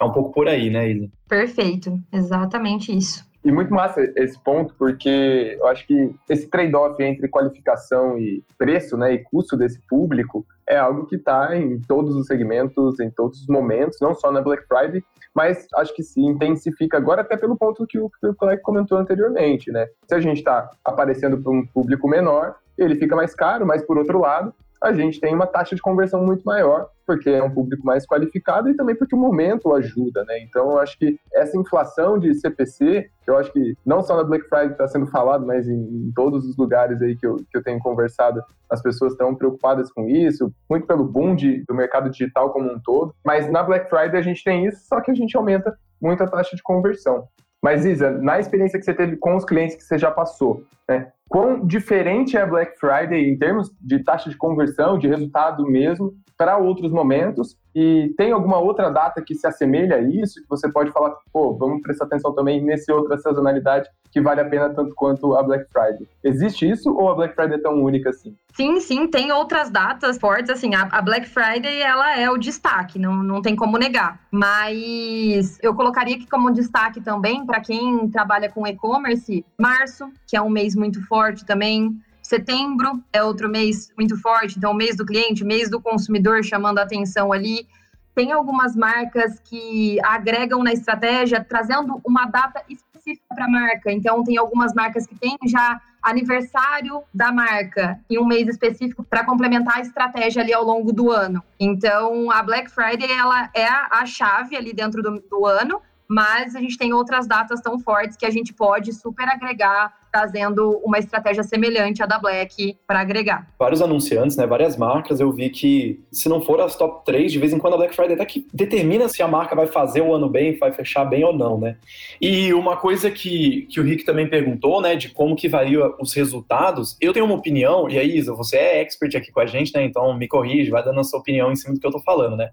É 0.00 0.04
um 0.04 0.10
pouco 0.10 0.32
por 0.32 0.48
aí, 0.48 0.68
né, 0.70 0.90
Isa? 0.90 1.08
Perfeito, 1.28 2.00
exatamente 2.12 2.96
isso. 2.96 3.24
E 3.44 3.50
muito 3.50 3.74
massa 3.74 4.00
esse 4.16 4.38
ponto, 4.38 4.72
porque 4.78 5.56
eu 5.58 5.66
acho 5.66 5.84
que 5.86 6.14
esse 6.28 6.46
trade-off 6.46 7.02
entre 7.02 7.26
qualificação 7.28 8.16
e 8.16 8.44
preço, 8.56 8.96
né, 8.96 9.14
e 9.14 9.18
custo 9.18 9.56
desse 9.56 9.80
público, 9.88 10.46
é 10.68 10.76
algo 10.76 11.06
que 11.06 11.16
está 11.16 11.56
em 11.56 11.80
todos 11.80 12.14
os 12.14 12.26
segmentos, 12.26 13.00
em 13.00 13.10
todos 13.10 13.40
os 13.42 13.48
momentos, 13.48 13.98
não 14.00 14.14
só 14.14 14.30
na 14.30 14.40
Black 14.40 14.64
Friday, 14.68 15.02
mas 15.34 15.66
acho 15.74 15.94
que 15.94 16.02
se 16.02 16.20
intensifica 16.20 16.96
agora 16.96 17.22
até 17.22 17.36
pelo 17.36 17.56
ponto 17.56 17.86
que 17.86 17.98
o, 17.98 18.08
que 18.08 18.26
o 18.28 18.34
colega 18.34 18.62
comentou 18.62 18.98
anteriormente, 18.98 19.72
né? 19.72 19.88
Se 20.06 20.14
a 20.14 20.20
gente 20.20 20.38
está 20.38 20.70
aparecendo 20.84 21.36
para 21.38 21.52
um 21.52 21.66
público 21.66 22.08
menor, 22.08 22.56
ele 22.78 22.94
fica 22.96 23.16
mais 23.16 23.34
caro, 23.34 23.66
mas 23.66 23.84
por 23.84 23.98
outro 23.98 24.20
lado, 24.20 24.54
a 24.82 24.92
gente 24.92 25.20
tem 25.20 25.32
uma 25.32 25.46
taxa 25.46 25.76
de 25.76 25.80
conversão 25.80 26.24
muito 26.24 26.42
maior, 26.42 26.88
porque 27.06 27.30
é 27.30 27.42
um 27.42 27.50
público 27.50 27.86
mais 27.86 28.04
qualificado 28.04 28.68
e 28.68 28.74
também 28.74 28.96
porque 28.96 29.14
o 29.14 29.18
momento 29.18 29.72
ajuda, 29.72 30.24
né? 30.24 30.40
Então, 30.40 30.72
eu 30.72 30.78
acho 30.78 30.98
que 30.98 31.18
essa 31.32 31.56
inflação 31.56 32.18
de 32.18 32.34
CPC, 32.34 33.08
eu 33.26 33.36
acho 33.38 33.52
que 33.52 33.76
não 33.86 34.02
só 34.02 34.16
na 34.16 34.24
Black 34.24 34.48
Friday 34.48 34.72
está 34.72 34.88
sendo 34.88 35.06
falado, 35.06 35.46
mas 35.46 35.68
em, 35.68 35.74
em, 35.74 36.12
todos 36.14 36.44
os 36.44 36.56
lugares 36.56 37.00
aí 37.00 37.16
que 37.16 37.24
eu, 37.24 37.36
que 37.36 37.56
eu 37.56 37.62
tenho 37.62 37.78
conversado, 37.78 38.42
as 38.68 38.82
pessoas 38.82 39.12
estão 39.12 39.34
preocupadas 39.34 39.92
com 39.92 40.08
isso, 40.08 40.52
muito 40.68 40.86
pelo 40.86 41.04
boom 41.04 41.36
de, 41.36 41.64
do 41.68 41.74
mercado 41.74 42.10
digital 42.10 42.50
como 42.50 42.68
um 42.68 42.80
todo. 42.80 43.14
Mas 43.24 43.48
na 43.48 43.62
Black 43.62 43.88
Friday 43.88 44.18
a 44.18 44.22
gente 44.22 44.42
tem 44.42 44.66
isso, 44.66 44.84
só 44.86 45.00
que 45.00 45.12
a 45.12 45.14
gente 45.14 45.36
aumenta 45.36 45.76
muito 46.00 46.24
a 46.24 46.26
taxa 46.26 46.56
de 46.56 46.62
conversão. 46.62 47.28
Mas, 47.62 47.84
Isa, 47.84 48.10
na 48.10 48.40
experiência 48.40 48.76
que 48.76 48.84
você 48.84 48.92
teve 48.92 49.16
com 49.16 49.36
os 49.36 49.44
clientes 49.44 49.76
que 49.76 49.84
você 49.84 49.96
já 49.96 50.10
passou, 50.10 50.64
né, 50.88 51.12
quão 51.32 51.66
diferente 51.66 52.36
é 52.36 52.44
Black 52.44 52.78
Friday 52.78 53.26
em 53.26 53.38
termos 53.38 53.72
de 53.80 54.04
taxa 54.04 54.28
de 54.28 54.36
conversão, 54.36 54.98
de 54.98 55.08
resultado 55.08 55.64
mesmo, 55.64 56.12
para 56.36 56.58
outros 56.58 56.92
momentos? 56.92 57.56
E 57.74 58.12
tem 58.18 58.32
alguma 58.32 58.58
outra 58.58 58.90
data 58.90 59.22
que 59.22 59.34
se 59.34 59.46
assemelha 59.46 59.96
a 59.96 60.00
isso, 60.02 60.42
que 60.42 60.48
você 60.48 60.70
pode 60.70 60.92
falar, 60.92 61.14
pô, 61.32 61.56
vamos 61.56 61.80
prestar 61.80 62.04
atenção 62.04 62.34
também 62.34 62.62
nesse 62.62 62.92
outra 62.92 63.16
sazonalidade 63.16 63.88
que 64.10 64.20
vale 64.20 64.42
a 64.42 64.44
pena 64.44 64.68
tanto 64.68 64.94
quanto 64.94 65.34
a 65.34 65.42
Black 65.42 65.64
Friday? 65.72 66.06
Existe 66.22 66.68
isso 66.68 66.92
ou 66.94 67.10
a 67.10 67.14
Black 67.14 67.34
Friday 67.34 67.58
é 67.58 67.62
tão 67.62 67.82
única 67.82 68.10
assim? 68.10 68.36
Sim, 68.54 68.78
sim, 68.80 69.08
tem 69.08 69.32
outras 69.32 69.70
datas 69.70 70.18
fortes, 70.18 70.50
assim, 70.50 70.74
a, 70.74 71.00
Black 71.00 71.26
Friday, 71.26 71.80
ela 71.80 72.18
é 72.18 72.30
o 72.30 72.36
destaque, 72.36 72.98
não, 72.98 73.22
não 73.22 73.40
tem 73.40 73.56
como 73.56 73.78
negar. 73.78 74.20
Mas 74.30 75.58
eu 75.62 75.74
colocaria 75.74 76.16
aqui 76.16 76.28
como 76.28 76.52
destaque 76.52 77.00
também, 77.00 77.46
para 77.46 77.60
quem 77.60 78.10
trabalha 78.10 78.50
com 78.50 78.66
e-commerce, 78.66 79.42
março, 79.58 80.12
que 80.26 80.36
é 80.36 80.42
um 80.42 80.50
mês 80.50 80.76
muito 80.76 81.00
forte 81.06 81.21
também, 81.44 82.00
Setembro 82.22 83.02
é 83.12 83.22
outro 83.22 83.48
mês 83.48 83.92
muito 83.98 84.16
forte, 84.16 84.56
então 84.56 84.72
mês 84.72 84.96
do 84.96 85.04
cliente, 85.04 85.44
mês 85.44 85.68
do 85.68 85.80
consumidor 85.80 86.42
chamando 86.44 86.78
a 86.78 86.82
atenção 86.82 87.32
ali. 87.32 87.66
Tem 88.14 88.30
algumas 88.30 88.76
marcas 88.76 89.40
que 89.40 89.98
agregam 90.02 90.62
na 90.62 90.72
estratégia, 90.72 91.44
trazendo 91.44 92.00
uma 92.06 92.26
data 92.26 92.62
específica 92.68 93.34
para 93.34 93.46
a 93.46 93.50
marca. 93.50 93.90
Então, 93.90 94.22
tem 94.22 94.36
algumas 94.36 94.72
marcas 94.72 95.06
que 95.06 95.14
têm 95.14 95.36
já 95.46 95.80
aniversário 96.02 97.02
da 97.12 97.32
marca 97.32 98.00
em 98.08 98.18
um 98.18 98.26
mês 98.26 98.48
específico 98.48 99.02
para 99.02 99.24
complementar 99.24 99.78
a 99.78 99.80
estratégia 99.80 100.42
ali 100.42 100.52
ao 100.52 100.64
longo 100.64 100.92
do 100.92 101.10
ano. 101.10 101.42
Então, 101.58 102.30
a 102.30 102.42
Black 102.42 102.70
Friday 102.70 103.10
ela 103.10 103.50
é 103.54 103.66
a 103.66 104.04
chave 104.06 104.56
ali 104.56 104.72
dentro 104.72 105.02
do, 105.02 105.20
do 105.20 105.46
ano, 105.46 105.80
mas 106.08 106.54
a 106.54 106.60
gente 106.60 106.76
tem 106.76 106.92
outras 106.92 107.26
datas 107.26 107.60
tão 107.60 107.78
fortes 107.78 108.16
que 108.16 108.26
a 108.26 108.30
gente 108.30 108.52
pode 108.52 108.92
super 108.92 109.28
agregar 109.28 110.01
trazendo 110.12 110.78
uma 110.84 110.98
estratégia 110.98 111.42
semelhante 111.42 112.02
à 112.02 112.06
da 112.06 112.18
Black 112.18 112.76
para 112.86 113.00
agregar. 113.00 113.48
Vários 113.58 113.80
anunciantes, 113.80 114.36
né, 114.36 114.46
várias 114.46 114.76
marcas, 114.76 115.18
eu 115.18 115.32
vi 115.32 115.48
que 115.48 116.00
se 116.12 116.28
não 116.28 116.42
for 116.42 116.60
as 116.60 116.76
top 116.76 117.04
3, 117.06 117.32
de 117.32 117.38
vez 117.38 117.52
em 117.52 117.58
quando 117.58 117.74
a 117.74 117.76
Black 117.78 117.96
Friday 117.96 118.14
até 118.14 118.24
que 118.26 118.46
determina 118.52 119.08
se 119.08 119.22
a 119.22 119.28
marca 119.28 119.56
vai 119.56 119.66
fazer 119.66 120.02
o 120.02 120.14
ano 120.14 120.28
bem, 120.28 120.58
vai 120.58 120.72
fechar 120.72 121.04
bem 121.06 121.24
ou 121.24 121.32
não, 121.32 121.58
né? 121.58 121.76
E 122.20 122.52
uma 122.52 122.76
coisa 122.76 123.10
que, 123.10 123.66
que 123.70 123.80
o 123.80 123.82
Rick 123.82 124.04
também 124.04 124.28
perguntou, 124.28 124.80
né, 124.80 124.94
de 124.94 125.08
como 125.08 125.34
que 125.34 125.48
varia 125.48 125.90
os 125.98 126.12
resultados, 126.12 126.96
eu 127.00 127.12
tenho 127.12 127.24
uma 127.24 127.34
opinião, 127.34 127.88
e 127.88 127.98
aí, 127.98 128.18
Isa, 128.18 128.34
você 128.34 128.56
é 128.56 128.80
expert 128.82 129.16
aqui 129.16 129.32
com 129.32 129.40
a 129.40 129.46
gente, 129.46 129.72
né, 129.74 129.82
então 129.82 130.16
me 130.16 130.28
corrige, 130.28 130.70
vai 130.70 130.84
dando 130.84 131.00
a 131.00 131.04
sua 131.04 131.20
opinião 131.20 131.50
em 131.50 131.56
cima 131.56 131.74
do 131.74 131.80
que 131.80 131.86
eu 131.86 131.90
tô 131.90 132.00
falando, 132.00 132.36
né? 132.36 132.50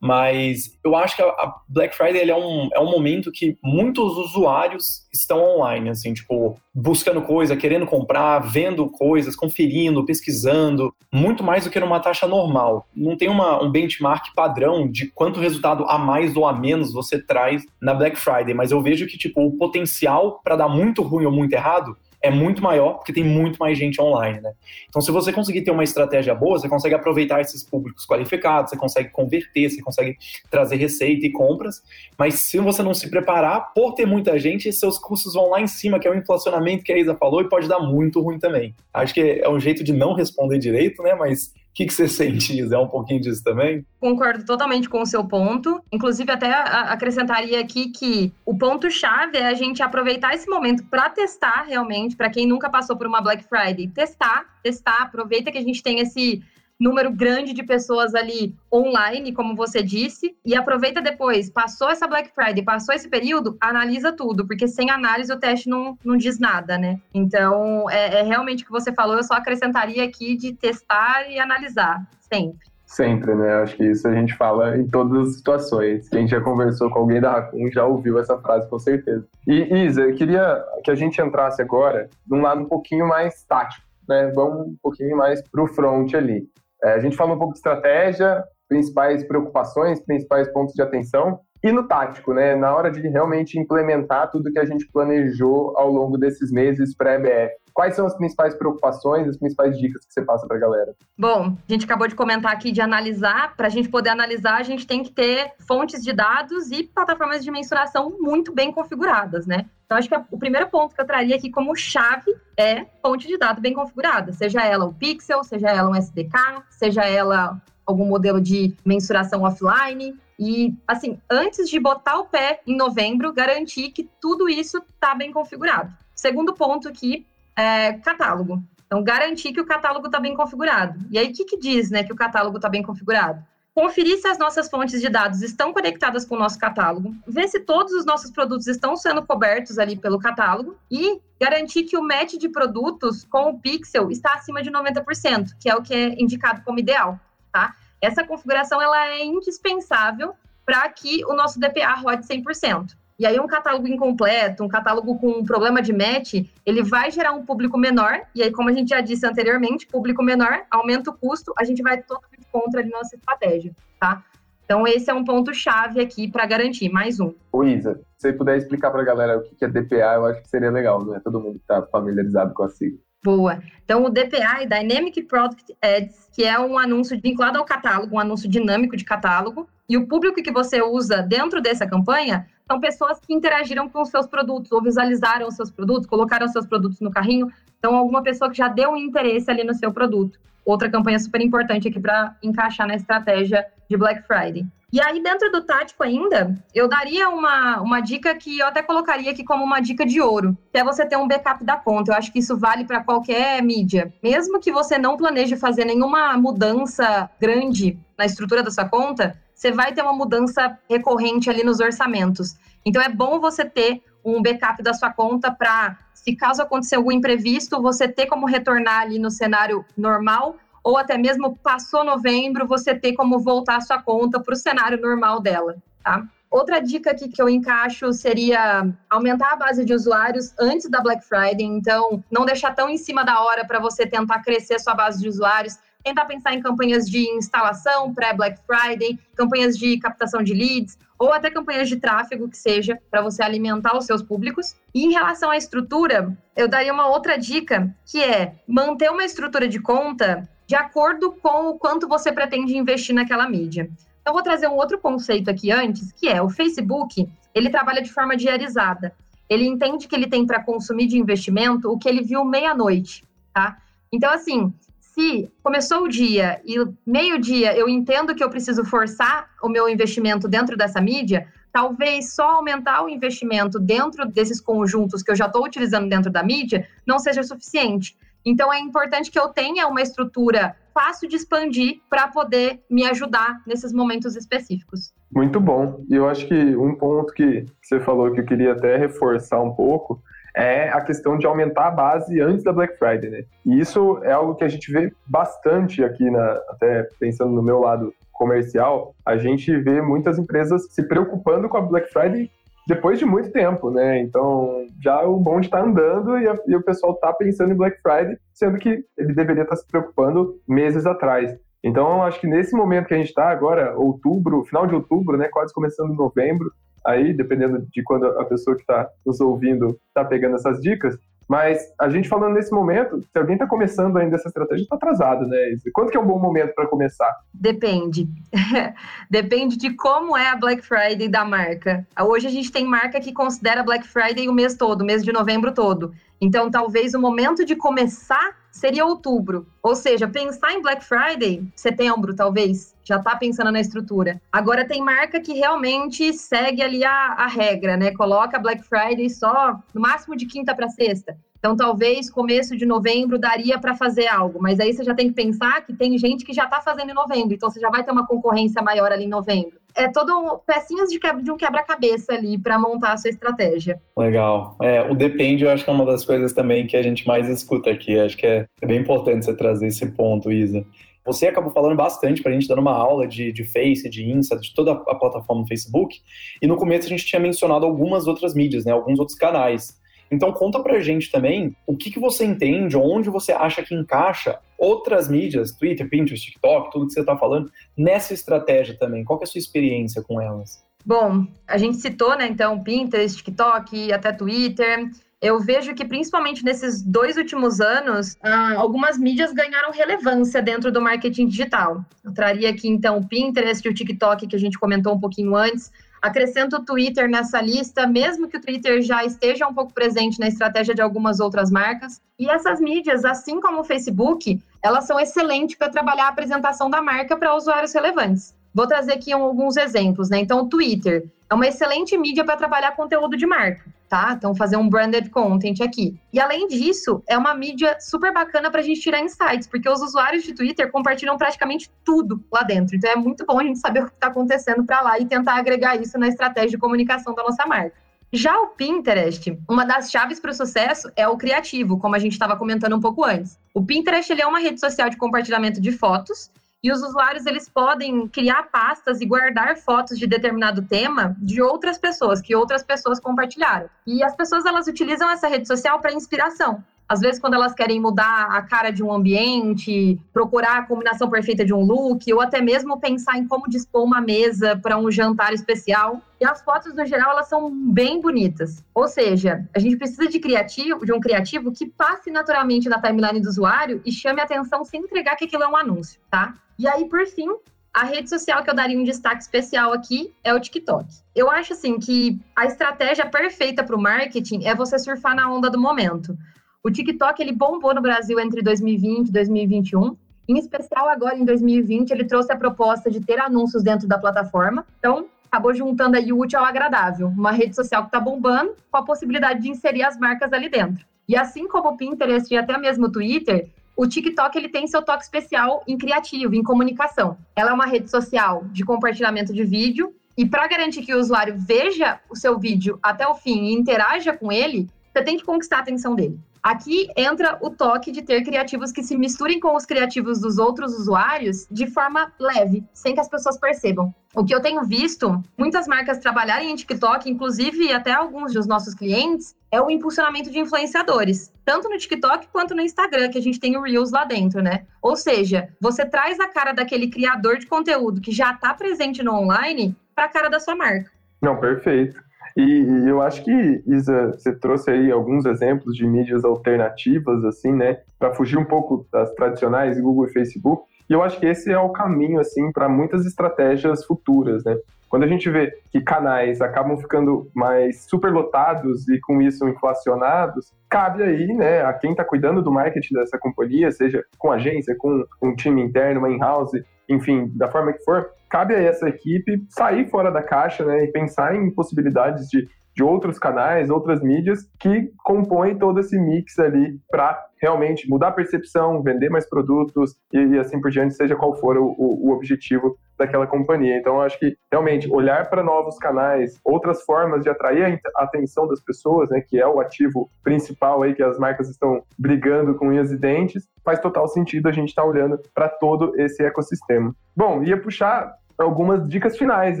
Mas 0.00 0.78
eu 0.84 0.94
acho 0.94 1.16
que 1.16 1.22
a 1.22 1.54
Black 1.68 1.96
Friday 1.96 2.28
é, 2.28 2.36
um, 2.36 2.68
é 2.72 2.78
um 2.78 2.90
momento 2.90 3.32
que 3.32 3.56
muitos 3.62 4.16
usuários 4.16 5.06
estão 5.12 5.42
online, 5.42 5.90
assim, 5.90 6.12
tipo, 6.12 6.58
buscando 6.80 7.20
coisa, 7.22 7.56
querendo 7.56 7.86
comprar, 7.86 8.38
vendo 8.38 8.88
coisas, 8.88 9.34
conferindo, 9.34 10.06
pesquisando, 10.06 10.94
muito 11.12 11.42
mais 11.42 11.64
do 11.64 11.70
que 11.70 11.80
numa 11.80 11.98
taxa 11.98 12.26
normal. 12.28 12.86
Não 12.94 13.16
tem 13.16 13.28
uma, 13.28 13.60
um 13.60 13.68
benchmark 13.68 14.32
padrão 14.32 14.88
de 14.88 15.08
quanto 15.08 15.40
resultado 15.40 15.84
a 15.88 15.98
mais 15.98 16.36
ou 16.36 16.46
a 16.46 16.52
menos 16.52 16.92
você 16.92 17.20
traz 17.20 17.64
na 17.82 17.92
Black 17.92 18.16
Friday, 18.16 18.54
mas 18.54 18.70
eu 18.70 18.80
vejo 18.80 19.08
que 19.08 19.18
tipo 19.18 19.44
o 19.44 19.56
potencial 19.56 20.40
para 20.44 20.54
dar 20.54 20.68
muito 20.68 21.02
ruim 21.02 21.24
ou 21.24 21.32
muito 21.32 21.52
errado 21.52 21.96
é 22.28 22.30
muito 22.30 22.62
maior 22.62 22.94
porque 22.94 23.12
tem 23.12 23.24
muito 23.24 23.56
mais 23.58 23.78
gente 23.78 24.00
online, 24.00 24.40
né? 24.40 24.52
Então, 24.88 25.00
se 25.00 25.10
você 25.10 25.32
conseguir 25.32 25.62
ter 25.62 25.70
uma 25.70 25.82
estratégia 25.82 26.34
boa, 26.34 26.58
você 26.58 26.68
consegue 26.68 26.94
aproveitar 26.94 27.40
esses 27.40 27.64
públicos 27.64 28.04
qualificados, 28.04 28.70
você 28.70 28.76
consegue 28.76 29.08
converter, 29.08 29.70
você 29.70 29.82
consegue 29.82 30.16
trazer 30.50 30.76
receita 30.76 31.26
e 31.26 31.32
compras, 31.32 31.82
mas 32.18 32.34
se 32.34 32.58
você 32.58 32.82
não 32.82 32.92
se 32.92 33.10
preparar, 33.10 33.72
por 33.72 33.94
ter 33.94 34.06
muita 34.06 34.38
gente, 34.38 34.72
seus 34.72 34.98
custos 34.98 35.34
vão 35.34 35.48
lá 35.48 35.60
em 35.60 35.66
cima, 35.66 35.98
que 35.98 36.06
é 36.06 36.10
o 36.10 36.14
inflacionamento 36.14 36.84
que 36.84 36.92
a 36.92 36.98
Isa 36.98 37.14
falou, 37.14 37.40
e 37.40 37.48
pode 37.48 37.66
dar 37.66 37.80
muito 37.80 38.20
ruim 38.20 38.38
também. 38.38 38.74
Acho 38.92 39.14
que 39.14 39.40
é 39.42 39.48
um 39.48 39.58
jeito 39.58 39.82
de 39.82 39.92
não 39.92 40.12
responder 40.12 40.58
direito, 40.58 41.02
né? 41.02 41.14
Mas 41.14 41.52
que, 41.74 41.86
que 41.86 41.92
você 41.94 42.06
sente, 42.08 42.58
Isa? 42.58 42.76
É 42.76 42.78
um 42.78 42.88
pouquinho 42.88 43.20
disso 43.20 43.42
também? 43.42 43.84
Concordo 44.00 44.44
totalmente 44.44 44.88
com 44.88 45.00
o 45.00 45.06
seu 45.06 45.24
ponto. 45.24 45.80
Inclusive, 45.92 46.30
até 46.30 46.50
acrescentaria 46.52 47.60
aqui 47.60 47.90
que 47.90 48.32
o 48.44 48.56
ponto-chave 48.56 49.38
é 49.38 49.46
a 49.46 49.54
gente 49.54 49.82
aproveitar 49.82 50.34
esse 50.34 50.48
momento 50.48 50.84
para 50.84 51.08
testar 51.08 51.64
realmente, 51.68 52.16
para 52.16 52.30
quem 52.30 52.46
nunca 52.46 52.68
passou 52.68 52.96
por 52.96 53.06
uma 53.06 53.20
Black 53.20 53.44
Friday, 53.44 53.88
testar, 53.88 54.44
testar, 54.62 55.02
aproveita 55.02 55.52
que 55.52 55.58
a 55.58 55.62
gente 55.62 55.82
tem 55.82 56.00
esse 56.00 56.42
número 56.78 57.10
grande 57.10 57.52
de 57.52 57.62
pessoas 57.62 58.14
ali 58.14 58.54
online, 58.72 59.32
como 59.32 59.56
você 59.56 59.82
disse, 59.82 60.36
e 60.44 60.54
aproveita 60.54 61.02
depois, 61.02 61.50
passou 61.50 61.90
essa 61.90 62.06
Black 62.06 62.30
Friday, 62.34 62.62
passou 62.62 62.94
esse 62.94 63.08
período, 63.08 63.56
analisa 63.60 64.12
tudo, 64.12 64.46
porque 64.46 64.68
sem 64.68 64.90
análise 64.90 65.32
o 65.32 65.38
teste 65.38 65.68
não, 65.68 65.98
não 66.04 66.16
diz 66.16 66.38
nada, 66.38 66.78
né? 66.78 67.00
Então, 67.12 67.90
é, 67.90 68.20
é 68.20 68.22
realmente 68.22 68.62
o 68.62 68.66
que 68.66 68.72
você 68.72 68.92
falou, 68.92 69.16
eu 69.16 69.24
só 69.24 69.34
acrescentaria 69.34 70.04
aqui 70.04 70.36
de 70.36 70.52
testar 70.52 71.28
e 71.30 71.38
analisar, 71.38 72.06
sempre. 72.20 72.68
Sempre, 72.88 73.34
né? 73.34 73.52
Acho 73.56 73.76
que 73.76 73.84
isso 73.84 74.08
a 74.08 74.14
gente 74.14 74.34
fala 74.34 74.74
em 74.78 74.86
todas 74.86 75.28
as 75.28 75.36
situações. 75.36 76.08
Quem 76.08 76.26
já 76.26 76.40
conversou 76.40 76.88
com 76.88 77.00
alguém 77.00 77.20
da 77.20 77.32
Raccoon 77.32 77.70
já 77.70 77.84
ouviu 77.84 78.18
essa 78.18 78.38
frase 78.38 78.66
com 78.66 78.78
certeza. 78.78 79.26
E 79.46 79.84
Isa, 79.84 80.00
eu 80.00 80.14
queria 80.14 80.64
que 80.82 80.90
a 80.90 80.94
gente 80.94 81.20
entrasse 81.20 81.60
agora 81.60 82.08
num 82.26 82.40
lado 82.40 82.62
um 82.62 82.64
pouquinho 82.64 83.06
mais 83.06 83.42
tático, 83.42 83.84
né? 84.08 84.32
Vamos 84.34 84.68
um 84.68 84.76
pouquinho 84.82 85.18
mais 85.18 85.42
para 85.42 85.62
o 85.62 85.66
front 85.66 86.14
ali. 86.14 86.48
É, 86.84 86.90
a 86.90 87.00
gente 87.00 87.16
falou 87.16 87.34
um 87.36 87.38
pouco 87.38 87.54
de 87.54 87.58
estratégia, 87.58 88.44
principais 88.68 89.26
preocupações, 89.26 90.00
principais 90.04 90.52
pontos 90.52 90.74
de 90.74 90.82
atenção. 90.82 91.40
E 91.62 91.72
no 91.72 91.86
tático, 91.86 92.32
né? 92.32 92.54
Na 92.54 92.74
hora 92.74 92.90
de 92.90 93.00
realmente 93.08 93.58
implementar 93.58 94.30
tudo 94.30 94.52
que 94.52 94.58
a 94.58 94.64
gente 94.64 94.86
planejou 94.92 95.76
ao 95.76 95.90
longo 95.90 96.16
desses 96.16 96.52
meses 96.52 96.94
pré-BF. 96.94 97.54
Quais 97.74 97.94
são 97.94 98.06
as 98.06 98.16
principais 98.16 98.54
preocupações, 98.54 99.28
as 99.28 99.36
principais 99.36 99.78
dicas 99.78 100.04
que 100.04 100.12
você 100.12 100.22
passa 100.22 100.46
para 100.46 100.56
a 100.56 100.60
galera? 100.60 100.94
Bom, 101.16 101.56
a 101.56 101.72
gente 101.72 101.84
acabou 101.84 102.08
de 102.08 102.14
comentar 102.14 102.52
aqui 102.52 102.72
de 102.72 102.80
analisar. 102.80 103.54
Para 103.56 103.68
a 103.68 103.70
gente 103.70 103.88
poder 103.88 104.10
analisar, 104.10 104.56
a 104.56 104.62
gente 104.64 104.86
tem 104.86 105.02
que 105.02 105.12
ter 105.12 105.52
fontes 105.66 106.02
de 106.02 106.12
dados 106.12 106.70
e 106.70 106.82
plataformas 106.82 107.44
de 107.44 107.50
mensuração 107.50 108.16
muito 108.18 108.52
bem 108.52 108.72
configuradas, 108.72 109.46
né? 109.46 109.66
Então, 109.84 109.96
acho 109.96 110.08
que 110.08 110.20
o 110.30 110.38
primeiro 110.38 110.68
ponto 110.68 110.94
que 110.94 111.00
eu 111.00 111.06
traria 111.06 111.36
aqui 111.36 111.50
como 111.50 111.74
chave 111.74 112.36
é 112.56 112.84
fonte 113.00 113.26
de 113.26 113.38
dados 113.38 113.62
bem 113.62 113.72
configurada, 113.72 114.32
seja 114.32 114.62
ela 114.62 114.84
o 114.84 114.92
Pixel, 114.92 115.42
seja 115.44 115.68
ela 115.68 115.88
um 115.88 115.94
SDK, 115.94 116.64
seja 116.68 117.04
ela 117.04 117.62
algum 117.86 118.04
modelo 118.04 118.40
de 118.40 118.74
mensuração 118.84 119.42
offline. 119.44 120.14
E, 120.38 120.74
assim, 120.86 121.20
antes 121.28 121.68
de 121.68 121.80
botar 121.80 122.18
o 122.18 122.26
pé 122.26 122.60
em 122.66 122.76
novembro, 122.76 123.32
garantir 123.32 123.90
que 123.90 124.08
tudo 124.20 124.48
isso 124.48 124.78
está 124.78 125.14
bem 125.14 125.32
configurado. 125.32 125.92
Segundo 126.14 126.54
ponto 126.54 126.88
aqui 126.88 127.26
é 127.56 127.94
catálogo. 127.94 128.62
Então, 128.86 129.02
garantir 129.02 129.52
que 129.52 129.60
o 129.60 129.66
catálogo 129.66 130.06
está 130.06 130.20
bem 130.20 130.34
configurado. 130.34 130.98
E 131.10 131.18
aí, 131.18 131.28
o 131.28 131.32
que, 131.32 131.44
que 131.44 131.58
diz 131.58 131.90
né, 131.90 132.04
que 132.04 132.12
o 132.12 132.16
catálogo 132.16 132.56
está 132.56 132.68
bem 132.68 132.82
configurado? 132.82 133.44
conferir 133.78 134.18
se 134.18 134.26
as 134.26 134.36
nossas 134.36 134.68
fontes 134.68 135.00
de 135.00 135.08
dados 135.08 135.40
estão 135.40 135.72
conectadas 135.72 136.24
com 136.24 136.34
o 136.34 136.38
nosso 136.38 136.58
catálogo, 136.58 137.14
ver 137.24 137.46
se 137.46 137.60
todos 137.60 137.92
os 137.92 138.04
nossos 138.04 138.28
produtos 138.32 138.66
estão 138.66 138.96
sendo 138.96 139.24
cobertos 139.24 139.78
ali 139.78 139.96
pelo 139.96 140.18
catálogo 140.18 140.76
e 140.90 141.20
garantir 141.40 141.84
que 141.84 141.96
o 141.96 142.02
match 142.02 142.34
de 142.34 142.48
produtos 142.48 143.22
com 143.22 143.50
o 143.50 143.60
pixel 143.60 144.10
está 144.10 144.34
acima 144.34 144.64
de 144.64 144.70
90%, 144.72 145.50
que 145.60 145.70
é 145.70 145.76
o 145.76 145.82
que 145.82 145.94
é 145.94 146.20
indicado 146.20 146.62
como 146.62 146.80
ideal, 146.80 147.20
tá? 147.52 147.76
Essa 148.00 148.24
configuração 148.24 148.80
ela 148.80 149.08
é 149.08 149.24
indispensável 149.24 150.34
para 150.64 150.88
que 150.90 151.24
o 151.24 151.34
nosso 151.34 151.58
DPA 151.58 151.94
rode 151.94 152.26
100%. 152.26 152.94
E 153.18 153.26
aí, 153.26 153.40
um 153.40 153.48
catálogo 153.48 153.88
incompleto, 153.88 154.62
um 154.62 154.68
catálogo 154.68 155.18
com 155.18 155.40
um 155.40 155.44
problema 155.44 155.82
de 155.82 155.92
match, 155.92 156.34
ele 156.64 156.84
vai 156.84 157.10
gerar 157.10 157.32
um 157.32 157.44
público 157.44 157.76
menor. 157.76 158.20
E 158.32 158.44
aí, 158.44 158.52
como 158.52 158.68
a 158.68 158.72
gente 158.72 158.90
já 158.90 159.00
disse 159.00 159.26
anteriormente, 159.26 159.88
público 159.88 160.22
menor 160.22 160.62
aumenta 160.70 161.10
o 161.10 161.14
custo, 161.14 161.52
a 161.58 161.64
gente 161.64 161.82
vai 161.82 162.00
totalmente 162.00 162.46
contra 162.52 162.80
a 162.80 162.86
nossa 162.86 163.16
estratégia, 163.16 163.74
tá? 163.98 164.22
Então, 164.64 164.86
esse 164.86 165.10
é 165.10 165.14
um 165.14 165.24
ponto-chave 165.24 166.00
aqui 166.00 166.30
para 166.30 166.46
garantir. 166.46 166.90
Mais 166.90 167.18
um. 167.18 167.34
Ô, 167.50 167.64
Isa, 167.64 167.94
se 168.18 168.28
você 168.28 168.32
puder 168.32 168.58
explicar 168.58 168.92
para 168.92 169.00
a 169.00 169.04
galera 169.04 169.38
o 169.38 169.42
que 169.42 169.64
é 169.64 169.68
DPA, 169.68 170.14
eu 170.14 170.26
acho 170.26 170.42
que 170.42 170.48
seria 170.48 170.70
legal, 170.70 171.04
não 171.04 171.16
é 171.16 171.20
todo 171.20 171.40
mundo 171.40 171.54
que 171.54 171.62
está 171.62 171.82
familiarizado 171.86 172.54
com 172.54 172.62
a 172.62 172.68
sigla. 172.68 172.98
Boa. 173.22 173.62
Então, 173.84 174.04
o 174.04 174.10
DPA 174.10 174.64
Dynamic 174.66 175.22
Product 175.22 175.74
Ads, 175.82 176.28
que 176.32 176.44
é 176.44 176.58
um 176.58 176.78
anúncio 176.78 177.18
vinculado 177.20 177.58
ao 177.58 177.64
catálogo, 177.64 178.14
um 178.14 178.20
anúncio 178.20 178.48
dinâmico 178.48 178.96
de 178.96 179.04
catálogo. 179.04 179.68
E 179.88 179.96
o 179.96 180.06
público 180.06 180.42
que 180.42 180.52
você 180.52 180.82
usa 180.82 181.22
dentro 181.22 181.60
dessa 181.60 181.86
campanha 181.86 182.46
são 182.66 182.78
pessoas 182.78 183.18
que 183.18 183.32
interagiram 183.32 183.88
com 183.88 184.02
os 184.02 184.10
seus 184.10 184.26
produtos, 184.26 184.70
ou 184.70 184.82
visualizaram 184.82 185.48
os 185.48 185.56
seus 185.56 185.70
produtos, 185.70 186.06
colocaram 186.06 186.46
os 186.46 186.52
seus 186.52 186.66
produtos 186.66 187.00
no 187.00 187.10
carrinho. 187.10 187.50
Então, 187.78 187.96
alguma 187.96 188.22
pessoa 188.22 188.50
que 188.50 188.56
já 188.56 188.68
deu 188.68 188.90
um 188.90 188.96
interesse 188.96 189.50
ali 189.50 189.64
no 189.64 189.74
seu 189.74 189.92
produto. 189.92 190.38
Outra 190.64 190.90
campanha 190.90 191.18
super 191.18 191.40
importante 191.40 191.88
aqui 191.88 191.98
para 191.98 192.36
encaixar 192.42 192.86
na 192.86 192.94
estratégia 192.94 193.64
de 193.88 193.96
Black 193.96 194.22
Friday. 194.26 194.66
E 194.90 195.02
aí, 195.02 195.22
dentro 195.22 195.52
do 195.52 195.62
tático 195.62 196.02
ainda, 196.02 196.56
eu 196.74 196.88
daria 196.88 197.28
uma, 197.28 197.78
uma 197.82 198.00
dica 198.00 198.34
que 198.34 198.58
eu 198.58 198.66
até 198.66 198.82
colocaria 198.82 199.30
aqui 199.30 199.44
como 199.44 199.62
uma 199.62 199.80
dica 199.80 200.06
de 200.06 200.18
ouro, 200.18 200.56
que 200.72 200.78
é 200.78 200.84
você 200.84 201.04
ter 201.04 201.16
um 201.18 201.28
backup 201.28 201.62
da 201.62 201.76
conta. 201.76 202.12
Eu 202.12 202.16
acho 202.16 202.32
que 202.32 202.38
isso 202.38 202.56
vale 202.56 202.86
para 202.86 203.04
qualquer 203.04 203.62
mídia. 203.62 204.10
Mesmo 204.22 204.58
que 204.58 204.72
você 204.72 204.96
não 204.96 205.18
planeje 205.18 205.56
fazer 205.56 205.84
nenhuma 205.84 206.38
mudança 206.38 207.28
grande 207.38 207.98
na 208.16 208.24
estrutura 208.24 208.62
da 208.62 208.70
sua 208.70 208.88
conta, 208.88 209.38
você 209.54 209.70
vai 209.70 209.92
ter 209.92 210.00
uma 210.00 210.14
mudança 210.14 210.78
recorrente 210.88 211.50
ali 211.50 211.62
nos 211.62 211.80
orçamentos. 211.80 212.56
Então, 212.82 213.02
é 213.02 213.10
bom 213.10 213.38
você 213.40 213.66
ter 213.66 214.02
um 214.24 214.40
backup 214.40 214.82
da 214.82 214.94
sua 214.94 215.12
conta 215.12 215.50
para, 215.50 215.98
se 216.14 216.34
caso 216.34 216.62
acontecer 216.62 216.96
algum 216.96 217.12
imprevisto, 217.12 217.82
você 217.82 218.08
ter 218.08 218.24
como 218.24 218.46
retornar 218.46 219.02
ali 219.02 219.18
no 219.18 219.30
cenário 219.30 219.84
normal 219.94 220.56
ou 220.82 220.96
até 220.96 221.18
mesmo 221.18 221.56
passou 221.56 222.04
novembro, 222.04 222.66
você 222.66 222.94
ter 222.94 223.12
como 223.14 223.38
voltar 223.38 223.76
a 223.76 223.80
sua 223.80 224.02
conta 224.02 224.40
para 224.40 224.54
o 224.54 224.56
cenário 224.56 225.00
normal 225.00 225.40
dela, 225.40 225.76
tá? 226.02 226.26
Outra 226.50 226.80
dica 226.80 227.10
aqui 227.10 227.28
que 227.28 227.42
eu 227.42 227.48
encaixo 227.48 228.10
seria 228.14 228.90
aumentar 229.10 229.52
a 229.52 229.56
base 229.56 229.84
de 229.84 229.92
usuários 229.92 230.54
antes 230.58 230.88
da 230.88 231.02
Black 231.02 231.22
Friday, 231.22 231.66
então 231.66 232.24
não 232.30 232.46
deixar 232.46 232.74
tão 232.74 232.88
em 232.88 232.96
cima 232.96 233.22
da 233.22 233.42
hora 233.42 233.66
para 233.66 233.78
você 233.78 234.06
tentar 234.06 234.42
crescer 234.42 234.78
sua 234.78 234.94
base 234.94 235.20
de 235.20 235.28
usuários, 235.28 235.78
tentar 236.02 236.24
pensar 236.24 236.54
em 236.54 236.62
campanhas 236.62 237.04
de 237.06 237.28
instalação 237.36 238.14
pré-Black 238.14 238.60
Friday, 238.66 239.18
campanhas 239.36 239.76
de 239.76 239.98
captação 239.98 240.42
de 240.42 240.54
leads, 240.54 240.96
ou 241.18 241.32
até 241.32 241.50
campanhas 241.50 241.88
de 241.88 241.96
tráfego 241.96 242.48
que 242.48 242.56
seja, 242.56 242.98
para 243.10 243.20
você 243.20 243.42
alimentar 243.42 243.94
os 243.96 244.06
seus 244.06 244.22
públicos. 244.22 244.74
E 244.94 245.04
em 245.04 245.12
relação 245.12 245.50
à 245.50 245.56
estrutura, 245.56 246.34
eu 246.56 246.68
daria 246.68 246.92
uma 246.92 247.08
outra 247.08 247.36
dica, 247.36 247.94
que 248.06 248.22
é 248.22 248.54
manter 248.66 249.10
uma 249.10 249.24
estrutura 249.24 249.68
de 249.68 249.80
conta 249.80 250.48
de 250.68 250.76
acordo 250.76 251.32
com 251.32 251.70
o 251.70 251.78
quanto 251.78 252.06
você 252.06 252.30
pretende 252.30 252.76
investir 252.76 253.14
naquela 253.14 253.48
mídia. 253.48 253.90
Então, 254.20 254.34
vou 254.34 254.42
trazer 254.42 254.68
um 254.68 254.74
outro 254.74 254.98
conceito 254.98 255.48
aqui 255.48 255.72
antes, 255.72 256.12
que 256.12 256.28
é 256.28 256.42
o 256.42 256.50
Facebook, 256.50 257.26
ele 257.54 257.70
trabalha 257.70 258.02
de 258.02 258.12
forma 258.12 258.36
diarizada. 258.36 259.14
Ele 259.48 259.66
entende 259.66 260.06
que 260.06 260.14
ele 260.14 260.26
tem 260.26 260.44
para 260.46 260.62
consumir 260.62 261.06
de 261.06 261.18
investimento 261.18 261.90
o 261.90 261.98
que 261.98 262.06
ele 262.06 262.22
viu 262.22 262.44
meia-noite, 262.44 263.24
tá? 263.54 263.78
Então, 264.12 264.30
assim, 264.30 264.70
se 265.00 265.50
começou 265.62 266.02
o 266.02 266.08
dia 266.08 266.60
e 266.66 266.76
meio-dia 267.06 267.74
eu 267.74 267.88
entendo 267.88 268.34
que 268.34 268.44
eu 268.44 268.50
preciso 268.50 268.84
forçar 268.84 269.48
o 269.62 269.70
meu 269.70 269.88
investimento 269.88 270.46
dentro 270.46 270.76
dessa 270.76 271.00
mídia, 271.00 271.48
talvez 271.72 272.34
só 272.34 272.56
aumentar 272.56 273.02
o 273.02 273.08
investimento 273.08 273.78
dentro 273.80 274.26
desses 274.26 274.60
conjuntos 274.60 275.22
que 275.22 275.30
eu 275.30 275.36
já 275.36 275.46
estou 275.46 275.64
utilizando 275.64 276.10
dentro 276.10 276.30
da 276.30 276.42
mídia 276.42 276.86
não 277.06 277.18
seja 277.18 277.42
suficiente. 277.42 278.14
Então, 278.44 278.72
é 278.72 278.78
importante 278.78 279.30
que 279.30 279.38
eu 279.38 279.48
tenha 279.48 279.86
uma 279.86 280.00
estrutura 280.00 280.76
fácil 280.94 281.28
de 281.28 281.36
expandir 281.36 282.00
para 282.10 282.28
poder 282.28 282.80
me 282.90 283.04
ajudar 283.06 283.62
nesses 283.66 283.92
momentos 283.92 284.34
específicos. 284.34 285.12
Muito 285.32 285.60
bom. 285.60 286.04
E 286.10 286.14
eu 286.14 286.28
acho 286.28 286.46
que 286.46 286.76
um 286.76 286.94
ponto 286.96 287.32
que 287.32 287.66
você 287.82 288.00
falou 288.00 288.32
que 288.32 288.40
eu 288.40 288.44
queria 288.44 288.72
até 288.72 288.96
reforçar 288.96 289.60
um 289.60 289.74
pouco 289.74 290.20
é 290.56 290.88
a 290.88 291.00
questão 291.00 291.38
de 291.38 291.46
aumentar 291.46 291.86
a 291.86 291.90
base 291.90 292.40
antes 292.40 292.64
da 292.64 292.72
Black 292.72 292.98
Friday, 292.98 293.30
né? 293.30 293.44
E 293.64 293.78
isso 293.78 294.18
é 294.24 294.32
algo 294.32 294.56
que 294.56 294.64
a 294.64 294.68
gente 294.68 294.90
vê 294.90 295.12
bastante 295.24 296.02
aqui, 296.02 296.28
na, 296.28 296.52
até 296.70 297.08
pensando 297.20 297.52
no 297.52 297.62
meu 297.62 297.78
lado 297.78 298.12
comercial, 298.32 299.14
a 299.26 299.36
gente 299.36 299.76
vê 299.78 300.00
muitas 300.00 300.38
empresas 300.38 300.86
se 300.92 301.02
preocupando 301.02 301.68
com 301.68 301.76
a 301.76 301.82
Black 301.82 302.10
Friday 302.12 302.50
depois 302.88 303.18
de 303.18 303.26
muito 303.26 303.52
tempo, 303.52 303.90
né? 303.90 304.18
Então 304.18 304.86
já 304.98 305.22
o 305.22 305.38
bonde 305.38 305.66
está 305.66 305.82
andando 305.82 306.38
e, 306.38 306.48
a, 306.48 306.58
e, 306.66 306.74
o 306.74 306.82
pessoal 306.82 307.12
está 307.12 307.30
pensando 307.34 307.70
em 307.70 307.76
Black 307.76 308.00
Friday, 308.00 308.38
sendo 308.54 308.78
que 308.78 309.04
ele 309.18 309.34
deveria 309.34 309.64
estar 309.64 309.76
tá 309.76 309.82
se 309.82 309.86
preocupando 309.86 310.58
meses 310.66 311.04
atrás. 311.04 311.54
Então 311.84 312.22
acho 312.22 312.40
que 312.40 312.46
nesse 312.46 312.74
momento 312.74 313.06
que 313.06 313.12
a 313.12 313.18
gente 313.18 313.28
está 313.28 313.50
agora, 313.50 313.94
outubro, 313.94 314.64
final 314.64 314.86
de 314.86 314.94
outubro, 314.94 315.36
né? 315.36 315.48
Quase 315.52 315.74
começando 315.74 316.14
novembro, 316.14 316.72
aí 317.04 317.34
dependendo 317.34 317.86
de 317.92 318.02
quando 318.02 318.24
a 318.24 318.44
pessoa 318.46 318.74
que 318.74 318.80
está 318.80 319.06
nos 319.24 319.38
ouvindo 319.38 319.98
está 320.08 320.24
pegando 320.24 320.56
essas 320.56 320.80
dicas, 320.80 321.14
mas 321.48 321.80
a 321.98 322.10
gente 322.10 322.28
falando 322.28 322.54
nesse 322.54 322.70
momento, 322.70 323.22
se 323.22 323.38
alguém 323.38 323.54
está 323.54 323.66
começando 323.66 324.16
ainda 324.18 324.36
essa 324.36 324.48
estratégia, 324.48 324.82
está 324.82 324.96
atrasado, 324.96 325.46
né? 325.46 325.56
Quanto 325.94 326.10
que 326.10 326.16
é 326.16 326.20
um 326.20 326.26
bom 326.26 326.38
momento 326.38 326.74
para 326.74 326.86
começar? 326.86 327.34
Depende. 327.54 328.28
Depende 329.30 329.78
de 329.78 329.94
como 329.94 330.36
é 330.36 330.50
a 330.50 330.56
Black 330.56 330.82
Friday 330.82 331.26
da 331.26 331.46
marca. 331.46 332.06
Hoje 332.20 332.46
a 332.46 332.50
gente 332.50 332.70
tem 332.70 332.84
marca 332.84 333.18
que 333.18 333.32
considera 333.32 333.82
Black 333.82 334.06
Friday 334.06 334.46
o 334.46 334.52
mês 334.52 334.74
todo, 334.74 335.00
o 335.00 335.06
mês 335.06 335.24
de 335.24 335.32
novembro 335.32 335.72
todo. 335.72 336.12
Então, 336.38 336.70
talvez 336.70 337.14
o 337.14 337.20
momento 337.20 337.64
de 337.64 337.74
começar 337.74 338.54
seria 338.78 339.04
outubro. 339.04 339.66
Ou 339.82 339.94
seja, 339.94 340.28
pensar 340.28 340.72
em 340.72 340.80
Black 340.80 341.04
Friday, 341.04 341.66
setembro, 341.74 342.34
talvez, 342.34 342.94
já 343.02 343.16
está 343.16 343.34
pensando 343.36 343.72
na 343.72 343.80
estrutura. 343.80 344.40
Agora, 344.52 344.86
tem 344.86 345.02
marca 345.02 345.40
que 345.40 345.52
realmente 345.52 346.32
segue 346.32 346.80
ali 346.82 347.04
a, 347.04 347.34
a 347.38 347.46
regra, 347.46 347.96
né? 347.96 348.12
Coloca 348.12 348.58
Black 348.58 348.82
Friday 348.84 349.28
só 349.28 349.78
no 349.92 350.00
máximo 350.00 350.36
de 350.36 350.46
quinta 350.46 350.74
para 350.74 350.88
sexta. 350.88 351.36
Então, 351.58 351.76
talvez 351.76 352.30
começo 352.30 352.76
de 352.76 352.86
novembro 352.86 353.36
daria 353.36 353.78
para 353.80 353.96
fazer 353.96 354.28
algo, 354.28 354.62
mas 354.62 354.78
aí 354.78 354.92
você 354.92 355.02
já 355.02 355.12
tem 355.12 355.28
que 355.28 355.34
pensar 355.34 355.84
que 355.84 355.92
tem 355.92 356.16
gente 356.16 356.44
que 356.44 356.52
já 356.52 356.64
está 356.64 356.80
fazendo 356.80 357.10
em 357.10 357.14
novembro, 357.14 357.52
então 357.52 357.68
você 357.68 357.80
já 357.80 357.90
vai 357.90 358.04
ter 358.04 358.12
uma 358.12 358.26
concorrência 358.26 358.80
maior 358.80 359.10
ali 359.10 359.24
em 359.24 359.28
novembro. 359.28 359.77
É 359.98 360.08
todo 360.08 360.60
pecinhas 360.64 361.10
de, 361.10 361.18
de 361.42 361.50
um 361.50 361.56
quebra-cabeça 361.56 362.32
ali 362.32 362.56
para 362.56 362.78
montar 362.78 363.12
a 363.12 363.16
sua 363.16 363.30
estratégia. 363.30 364.00
Legal. 364.16 364.76
É, 364.80 365.02
o 365.02 365.14
depende, 365.14 365.64
eu 365.64 365.70
acho 365.70 365.82
que 365.82 365.90
é 365.90 365.92
uma 365.92 366.06
das 366.06 366.24
coisas 366.24 366.52
também 366.52 366.86
que 366.86 366.96
a 366.96 367.02
gente 367.02 367.26
mais 367.26 367.48
escuta 367.48 367.90
aqui. 367.90 368.16
Acho 368.18 368.36
que 368.36 368.46
é, 368.46 368.66
é 368.80 368.86
bem 368.86 369.00
importante 369.00 369.44
você 369.44 369.56
trazer 369.56 369.88
esse 369.88 370.06
ponto, 370.12 370.52
Isa. 370.52 370.86
Você 371.26 371.48
acabou 371.48 371.70
falando 371.70 371.96
bastante 371.96 372.40
para 372.40 372.52
a 372.52 372.54
gente, 372.54 372.68
dando 372.68 372.80
uma 372.80 372.96
aula 372.96 373.26
de, 373.26 373.52
de 373.52 373.64
Face, 373.64 374.08
de 374.08 374.24
Insta, 374.24 374.56
de 374.56 374.72
toda 374.72 374.92
a 374.92 375.14
plataforma 375.14 375.62
do 375.62 375.68
Facebook. 375.68 376.20
E 376.62 376.66
no 376.66 376.76
começo 376.76 377.06
a 377.06 377.08
gente 377.10 377.26
tinha 377.26 377.40
mencionado 377.40 377.84
algumas 377.84 378.26
outras 378.26 378.54
mídias, 378.54 378.84
né, 378.84 378.92
alguns 378.92 379.18
outros 379.18 379.36
canais. 379.36 379.98
Então 380.30 380.52
conta 380.52 380.80
pra 380.80 381.00
gente 381.00 381.30
também 381.30 381.76
o 381.86 381.96
que, 381.96 382.10
que 382.10 382.20
você 382.20 382.44
entende, 382.44 382.96
onde 382.96 383.28
você 383.28 383.52
acha 383.52 383.82
que 383.82 383.94
encaixa 383.94 384.58
outras 384.78 385.28
mídias, 385.28 385.72
Twitter, 385.72 386.08
Pinterest, 386.08 386.46
TikTok, 386.46 386.92
tudo 386.92 387.06
que 387.08 387.12
você 387.12 387.20
está 387.20 387.36
falando, 387.36 387.70
nessa 387.96 388.32
estratégia 388.32 388.96
também. 388.96 389.24
Qual 389.24 389.40
é 389.40 389.42
a 389.42 389.46
sua 389.46 389.58
experiência 389.58 390.22
com 390.22 390.40
elas? 390.40 390.86
Bom, 391.04 391.46
a 391.66 391.76
gente 391.78 391.96
citou, 391.96 392.36
né, 392.36 392.46
então, 392.46 392.82
Pinterest, 392.82 393.36
TikTok, 393.38 394.12
até 394.12 394.32
Twitter. 394.32 395.10
Eu 395.40 395.60
vejo 395.60 395.94
que, 395.94 396.04
principalmente 396.04 396.64
nesses 396.64 397.00
dois 397.00 397.36
últimos 397.36 397.80
anos, 397.80 398.36
ah, 398.42 398.74
algumas 398.76 399.16
mídias 399.16 399.52
ganharam 399.52 399.92
relevância 399.92 400.60
dentro 400.60 400.90
do 400.90 401.00
marketing 401.00 401.46
digital. 401.46 402.04
Eu 402.24 402.34
traria 402.34 402.68
aqui, 402.70 402.88
então, 402.88 403.18
o 403.18 403.26
Pinterest 403.26 403.86
e 403.86 403.90
o 403.90 403.94
TikTok, 403.94 404.48
que 404.48 404.56
a 404.56 404.58
gente 404.58 404.78
comentou 404.78 405.14
um 405.14 405.20
pouquinho 405.20 405.54
antes, 405.54 405.92
Acrescento 406.20 406.76
o 406.76 406.84
Twitter 406.84 407.28
nessa 407.28 407.60
lista, 407.60 408.06
mesmo 408.06 408.48
que 408.48 408.56
o 408.56 408.60
Twitter 408.60 409.00
já 409.02 409.24
esteja 409.24 409.66
um 409.66 409.74
pouco 409.74 409.92
presente 409.92 410.40
na 410.40 410.48
estratégia 410.48 410.94
de 410.94 411.00
algumas 411.00 411.40
outras 411.40 411.70
marcas. 411.70 412.20
E 412.38 412.48
essas 412.48 412.80
mídias, 412.80 413.24
assim 413.24 413.60
como 413.60 413.80
o 413.80 413.84
Facebook, 413.84 414.60
elas 414.82 415.04
são 415.04 415.18
excelentes 415.18 415.76
para 415.76 415.88
trabalhar 415.88 416.26
a 416.26 416.28
apresentação 416.28 416.90
da 416.90 417.00
marca 417.00 417.36
para 417.36 417.54
usuários 417.54 417.92
relevantes. 417.92 418.54
Vou 418.74 418.86
trazer 418.86 419.12
aqui 419.12 419.32
alguns 419.32 419.76
exemplos, 419.76 420.28
né? 420.28 420.38
Então, 420.38 420.60
o 420.60 420.68
Twitter 420.68 421.28
é 421.50 421.54
uma 421.54 421.66
excelente 421.66 422.16
mídia 422.16 422.44
para 422.44 422.56
trabalhar 422.56 422.92
conteúdo 422.92 423.36
de 423.36 423.46
marca. 423.46 423.84
Tá? 424.08 424.34
Então, 424.36 424.54
fazer 424.54 424.76
um 424.76 424.88
branded 424.88 425.30
content 425.30 425.80
aqui. 425.80 426.18
E 426.32 426.40
além 426.40 426.66
disso, 426.66 427.22
é 427.28 427.36
uma 427.36 427.54
mídia 427.54 427.96
super 428.00 428.32
bacana 428.32 428.70
para 428.70 428.80
a 428.80 428.84
gente 428.84 429.00
tirar 429.00 429.20
insights, 429.20 429.66
porque 429.66 429.88
os 429.88 430.00
usuários 430.00 430.44
de 430.44 430.54
Twitter 430.54 430.90
compartilham 430.90 431.36
praticamente 431.36 431.90
tudo 432.04 432.42
lá 432.52 432.62
dentro. 432.62 432.96
Então, 432.96 433.10
é 433.10 433.16
muito 433.16 433.44
bom 433.44 433.60
a 433.60 433.64
gente 433.64 433.78
saber 433.78 434.02
o 434.02 434.06
que 434.06 434.14
está 434.14 434.28
acontecendo 434.28 434.84
para 434.84 435.00
lá 435.00 435.18
e 435.18 435.26
tentar 435.26 435.54
agregar 435.54 436.00
isso 436.00 436.18
na 436.18 436.28
estratégia 436.28 436.70
de 436.70 436.78
comunicação 436.78 437.34
da 437.34 437.42
nossa 437.42 437.66
marca. 437.66 437.94
Já 438.30 438.58
o 438.60 438.68
Pinterest, 438.68 439.58
uma 439.66 439.86
das 439.86 440.10
chaves 440.10 440.38
para 440.38 440.50
o 440.50 440.54
sucesso 440.54 441.10
é 441.16 441.26
o 441.26 441.38
criativo, 441.38 441.98
como 441.98 442.14
a 442.14 442.18
gente 442.18 442.32
estava 442.32 442.56
comentando 442.56 442.94
um 442.94 443.00
pouco 443.00 443.24
antes. 443.24 443.58
O 443.72 443.82
Pinterest 443.82 444.30
ele 444.30 444.42
é 444.42 444.46
uma 444.46 444.58
rede 444.58 444.78
social 444.78 445.08
de 445.08 445.16
compartilhamento 445.16 445.80
de 445.80 445.90
fotos 445.90 446.50
e 446.82 446.92
os 446.92 447.02
usuários 447.02 447.44
eles 447.46 447.68
podem 447.68 448.28
criar 448.28 448.64
pastas 448.64 449.20
e 449.20 449.26
guardar 449.26 449.76
fotos 449.76 450.18
de 450.18 450.26
determinado 450.26 450.82
tema 450.82 451.36
de 451.38 451.60
outras 451.60 451.98
pessoas 451.98 452.40
que 452.40 452.54
outras 452.54 452.82
pessoas 452.82 453.18
compartilharam. 453.18 453.88
E 454.06 454.22
as 454.22 454.36
pessoas 454.36 454.64
elas 454.64 454.86
utilizam 454.86 455.28
essa 455.28 455.48
rede 455.48 455.66
social 455.66 456.00
para 456.00 456.12
inspiração. 456.12 456.82
Às 457.08 457.20
vezes, 457.20 457.40
quando 457.40 457.54
elas 457.54 457.72
querem 457.72 457.98
mudar 457.98 458.48
a 458.50 458.60
cara 458.60 458.90
de 458.90 459.02
um 459.02 459.10
ambiente, 459.10 460.20
procurar 460.30 460.76
a 460.76 460.82
combinação 460.82 461.30
perfeita 461.30 461.64
de 461.64 461.72
um 461.72 461.80
look, 461.80 462.30
ou 462.30 462.40
até 462.42 462.60
mesmo 462.60 463.00
pensar 463.00 463.38
em 463.38 463.48
como 463.48 463.66
dispor 463.66 464.04
uma 464.04 464.20
mesa 464.20 464.76
para 464.76 464.98
um 464.98 465.10
jantar 465.10 465.54
especial. 465.54 466.20
E 466.38 466.44
as 466.44 466.60
fotos, 466.60 466.94
no 466.94 467.06
geral, 467.06 467.30
elas 467.30 467.48
são 467.48 467.70
bem 467.70 468.20
bonitas. 468.20 468.84
Ou 468.94 469.08
seja, 469.08 469.66
a 469.74 469.78
gente 469.78 469.96
precisa 469.96 470.28
de 470.28 470.38
criativo, 470.38 471.06
de 471.06 471.12
um 471.12 471.18
criativo 471.18 471.72
que 471.72 471.86
passe 471.86 472.30
naturalmente 472.30 472.90
na 472.90 473.00
timeline 473.00 473.40
do 473.40 473.48
usuário 473.48 474.02
e 474.04 474.12
chame 474.12 474.42
a 474.42 474.44
atenção 474.44 474.84
sem 474.84 475.00
entregar 475.00 475.34
que 475.36 475.46
aquilo 475.46 475.62
é 475.62 475.68
um 475.68 475.76
anúncio, 475.76 476.20
tá? 476.30 476.54
E 476.78 476.86
aí, 476.86 477.08
por 477.08 477.26
fim, 477.26 477.48
a 477.92 478.04
rede 478.04 478.28
social 478.28 478.62
que 478.62 478.70
eu 478.70 478.74
daria 478.74 478.96
um 478.96 479.02
destaque 479.02 479.42
especial 479.42 479.92
aqui 479.92 480.32
é 480.44 480.54
o 480.54 480.60
TikTok. 480.60 481.06
Eu 481.34 481.50
acho 481.50 481.72
assim 481.72 481.98
que 481.98 482.38
a 482.54 482.66
estratégia 482.66 483.26
perfeita 483.26 483.82
para 483.82 483.96
o 483.96 484.00
marketing 484.00 484.64
é 484.64 484.74
você 484.74 484.98
surfar 484.98 485.34
na 485.34 485.52
onda 485.52 485.68
do 485.68 485.80
momento. 485.80 486.38
O 486.84 486.90
TikTok 486.90 487.42
ele 487.42 487.52
bombou 487.52 487.92
no 487.92 488.00
Brasil 488.00 488.38
entre 488.38 488.62
2020 488.62 489.28
e 489.28 489.32
2021. 489.32 490.16
Em 490.48 490.56
especial 490.56 491.08
agora 491.08 491.36
em 491.36 491.44
2020 491.44 492.12
ele 492.12 492.24
trouxe 492.24 492.52
a 492.52 492.56
proposta 492.56 493.10
de 493.10 493.20
ter 493.20 493.40
anúncios 493.40 493.82
dentro 493.82 494.06
da 494.06 494.16
plataforma. 494.16 494.86
Então 495.00 495.26
acabou 495.50 495.74
juntando 495.74 496.16
aí 496.16 496.32
o 496.32 496.38
útil 496.38 496.60
ao 496.60 496.64
agradável, 496.64 497.26
uma 497.28 497.50
rede 497.50 497.74
social 497.74 498.02
que 498.02 498.08
está 498.08 498.20
bombando 498.20 498.76
com 498.90 498.98
a 498.98 499.02
possibilidade 499.02 499.62
de 499.62 499.70
inserir 499.70 500.04
as 500.04 500.16
marcas 500.16 500.52
ali 500.52 500.68
dentro. 500.68 501.04
E 501.28 501.36
assim 501.36 501.66
como 501.66 501.88
o 501.88 501.96
Pinterest 501.96 502.54
e 502.54 502.56
até 502.56 502.78
mesmo 502.78 503.06
o 503.06 503.12
Twitter, 503.12 503.68
o 503.98 504.06
TikTok 504.06 504.56
ele 504.56 504.68
tem 504.68 504.86
seu 504.86 505.02
toque 505.02 505.24
especial 505.24 505.82
em 505.84 505.98
criativo, 505.98 506.54
em 506.54 506.62
comunicação. 506.62 507.36
Ela 507.56 507.72
é 507.72 507.74
uma 507.74 507.84
rede 507.84 508.08
social 508.08 508.64
de 508.66 508.84
compartilhamento 508.84 509.52
de 509.52 509.64
vídeo 509.64 510.14
e 510.36 510.46
para 510.46 510.68
garantir 510.68 511.02
que 511.02 511.12
o 511.12 511.18
usuário 511.18 511.56
veja 511.58 512.20
o 512.30 512.36
seu 512.36 512.56
vídeo 512.60 512.96
até 513.02 513.26
o 513.26 513.34
fim 513.34 513.64
e 513.64 513.74
interaja 513.74 514.32
com 514.32 514.52
ele, 514.52 514.88
você 515.12 515.24
tem 515.24 515.36
que 515.36 515.42
conquistar 515.42 515.78
a 515.78 515.80
atenção 515.80 516.14
dele. 516.14 516.38
Aqui 516.68 517.08
entra 517.16 517.58
o 517.62 517.70
toque 517.70 518.12
de 518.12 518.20
ter 518.20 518.44
criativos 518.44 518.92
que 518.92 519.02
se 519.02 519.16
misturem 519.16 519.58
com 519.58 519.74
os 519.74 519.86
criativos 519.86 520.38
dos 520.38 520.58
outros 520.58 520.92
usuários 520.92 521.66
de 521.70 521.86
forma 521.86 522.30
leve, 522.38 522.84
sem 522.92 523.14
que 523.14 523.20
as 523.20 523.28
pessoas 523.28 523.56
percebam. 523.56 524.14
O 524.34 524.44
que 524.44 524.54
eu 524.54 524.60
tenho 524.60 524.84
visto 524.84 525.42
muitas 525.56 525.88
marcas 525.88 526.18
trabalharem 526.18 526.70
em 526.70 526.76
TikTok, 526.76 527.30
inclusive 527.30 527.90
até 527.90 528.12
alguns 528.12 528.52
dos 528.52 528.66
nossos 528.66 528.92
clientes, 528.92 529.56
é 529.72 529.80
o 529.80 529.90
impulsionamento 529.90 530.50
de 530.50 530.58
influenciadores, 530.58 531.50
tanto 531.64 531.88
no 531.88 531.96
TikTok 531.96 532.48
quanto 532.48 532.74
no 532.74 532.82
Instagram, 532.82 533.30
que 533.30 533.38
a 533.38 533.42
gente 533.42 533.58
tem 533.58 533.78
o 533.78 533.80
Reels 533.80 534.10
lá 534.10 534.26
dentro, 534.26 534.62
né? 534.62 534.84
Ou 535.00 535.16
seja, 535.16 535.70
você 535.80 536.04
traz 536.04 536.38
a 536.38 536.48
cara 536.48 536.72
daquele 536.72 537.08
criador 537.08 537.56
de 537.56 537.66
conteúdo 537.66 538.20
que 538.20 538.30
já 538.30 538.52
está 538.52 538.74
presente 538.74 539.22
no 539.22 539.32
online 539.32 539.96
para 540.14 540.26
a 540.26 540.28
cara 540.28 540.50
da 540.50 540.60
sua 540.60 540.76
marca. 540.76 541.10
Não, 541.40 541.58
perfeito. 541.58 542.27
E 542.58 543.08
eu 543.08 543.22
acho 543.22 543.44
que, 543.44 543.84
Isa, 543.86 544.32
você 544.32 544.52
trouxe 544.52 544.90
aí 544.90 545.12
alguns 545.12 545.46
exemplos 545.46 545.94
de 545.94 546.04
mídias 546.04 546.44
alternativas, 546.44 547.44
assim, 547.44 547.72
né, 547.72 548.00
para 548.18 548.34
fugir 548.34 548.58
um 548.58 548.64
pouco 548.64 549.06
das 549.12 549.32
tradicionais, 549.34 550.00
Google 550.00 550.26
e 550.26 550.32
Facebook. 550.32 550.82
E 551.08 551.12
eu 551.12 551.22
acho 551.22 551.38
que 551.38 551.46
esse 551.46 551.70
é 551.70 551.78
o 551.78 551.90
caminho, 551.90 552.40
assim, 552.40 552.72
para 552.72 552.88
muitas 552.88 553.24
estratégias 553.24 554.04
futuras, 554.04 554.64
né? 554.64 554.76
Quando 555.08 555.22
a 555.22 555.28
gente 555.28 555.48
vê 555.48 555.72
que 555.92 556.00
canais 556.00 556.60
acabam 556.60 556.98
ficando 556.98 557.48
mais 557.54 558.02
superlotados 558.08 559.08
e 559.08 559.20
com 559.20 559.40
isso 559.40 559.66
inflacionados, 559.68 560.72
cabe 560.90 561.22
aí, 561.22 561.46
né, 561.54 561.82
a 561.82 561.92
quem 561.92 562.10
está 562.10 562.24
cuidando 562.24 562.60
do 562.60 562.72
marketing 562.72 563.14
dessa 563.14 563.38
companhia, 563.38 563.92
seja 563.92 564.24
com 564.36 564.50
agência, 564.50 564.96
com 564.98 565.24
um 565.40 565.54
time 565.54 565.80
interno, 565.80 566.18
uma 566.18 566.28
in-house, 566.28 566.72
enfim, 567.08 567.52
da 567.54 567.68
forma 567.68 567.92
que 567.92 568.04
for, 568.04 568.30
cabe 568.48 568.74
a 568.74 568.78
essa 568.78 569.08
equipe 569.08 569.64
sair 569.68 570.08
fora 570.08 570.30
da 570.30 570.42
caixa, 570.42 570.84
né, 570.84 571.04
e 571.04 571.08
pensar 571.08 571.54
em 571.54 571.70
possibilidades 571.70 572.48
de 572.48 572.68
de 572.98 573.04
outros 573.04 573.38
canais, 573.38 573.90
outras 573.90 574.20
mídias 574.20 574.68
que 574.76 575.12
compõem 575.18 575.78
todo 575.78 576.00
esse 576.00 576.18
mix 576.18 576.58
ali 576.58 576.98
para 577.08 577.46
realmente 577.62 578.10
mudar 578.10 578.28
a 578.28 578.32
percepção, 578.32 579.00
vender 579.04 579.30
mais 579.30 579.48
produtos 579.48 580.16
e, 580.32 580.36
e, 580.36 580.58
assim 580.58 580.80
por 580.80 580.90
diante, 580.90 581.14
seja 581.14 581.36
qual 581.36 581.54
for 581.54 581.76
o, 581.76 581.94
o, 581.96 582.32
objetivo 582.32 582.98
daquela 583.16 583.46
companhia. 583.46 583.96
Então, 583.96 584.20
acho 584.20 584.36
que 584.40 584.56
realmente 584.70 585.08
olhar 585.12 585.48
para 585.48 585.62
novos 585.62 585.96
canais, 585.96 586.58
outras 586.64 587.04
formas 587.04 587.44
de 587.44 587.48
atrair 587.48 588.00
a 588.16 588.24
atenção 588.24 588.66
das 588.66 588.80
pessoas, 588.80 589.30
né, 589.30 589.40
que 589.40 589.60
é 589.60 589.66
o 589.66 589.78
ativo 589.78 590.28
principal 590.42 591.04
aí 591.04 591.14
que 591.14 591.22
as 591.22 591.38
marcas 591.38 591.68
estão 591.68 592.02
brigando 592.18 592.74
com 592.74 592.88
unhas 592.88 593.12
e 593.12 593.16
dentes, 593.16 593.68
faz 593.84 594.00
total 594.00 594.26
sentido 594.26 594.68
a 594.68 594.72
gente 594.72 594.88
estar 594.88 595.02
tá 595.02 595.08
olhando 595.08 595.38
para 595.54 595.68
todo 595.68 596.18
esse 596.20 596.42
ecossistema. 596.42 597.14
Bom, 597.36 597.62
ia 597.62 597.80
puxar 597.80 598.34
algumas 598.58 599.08
dicas 599.08 599.36
finais 599.36 599.80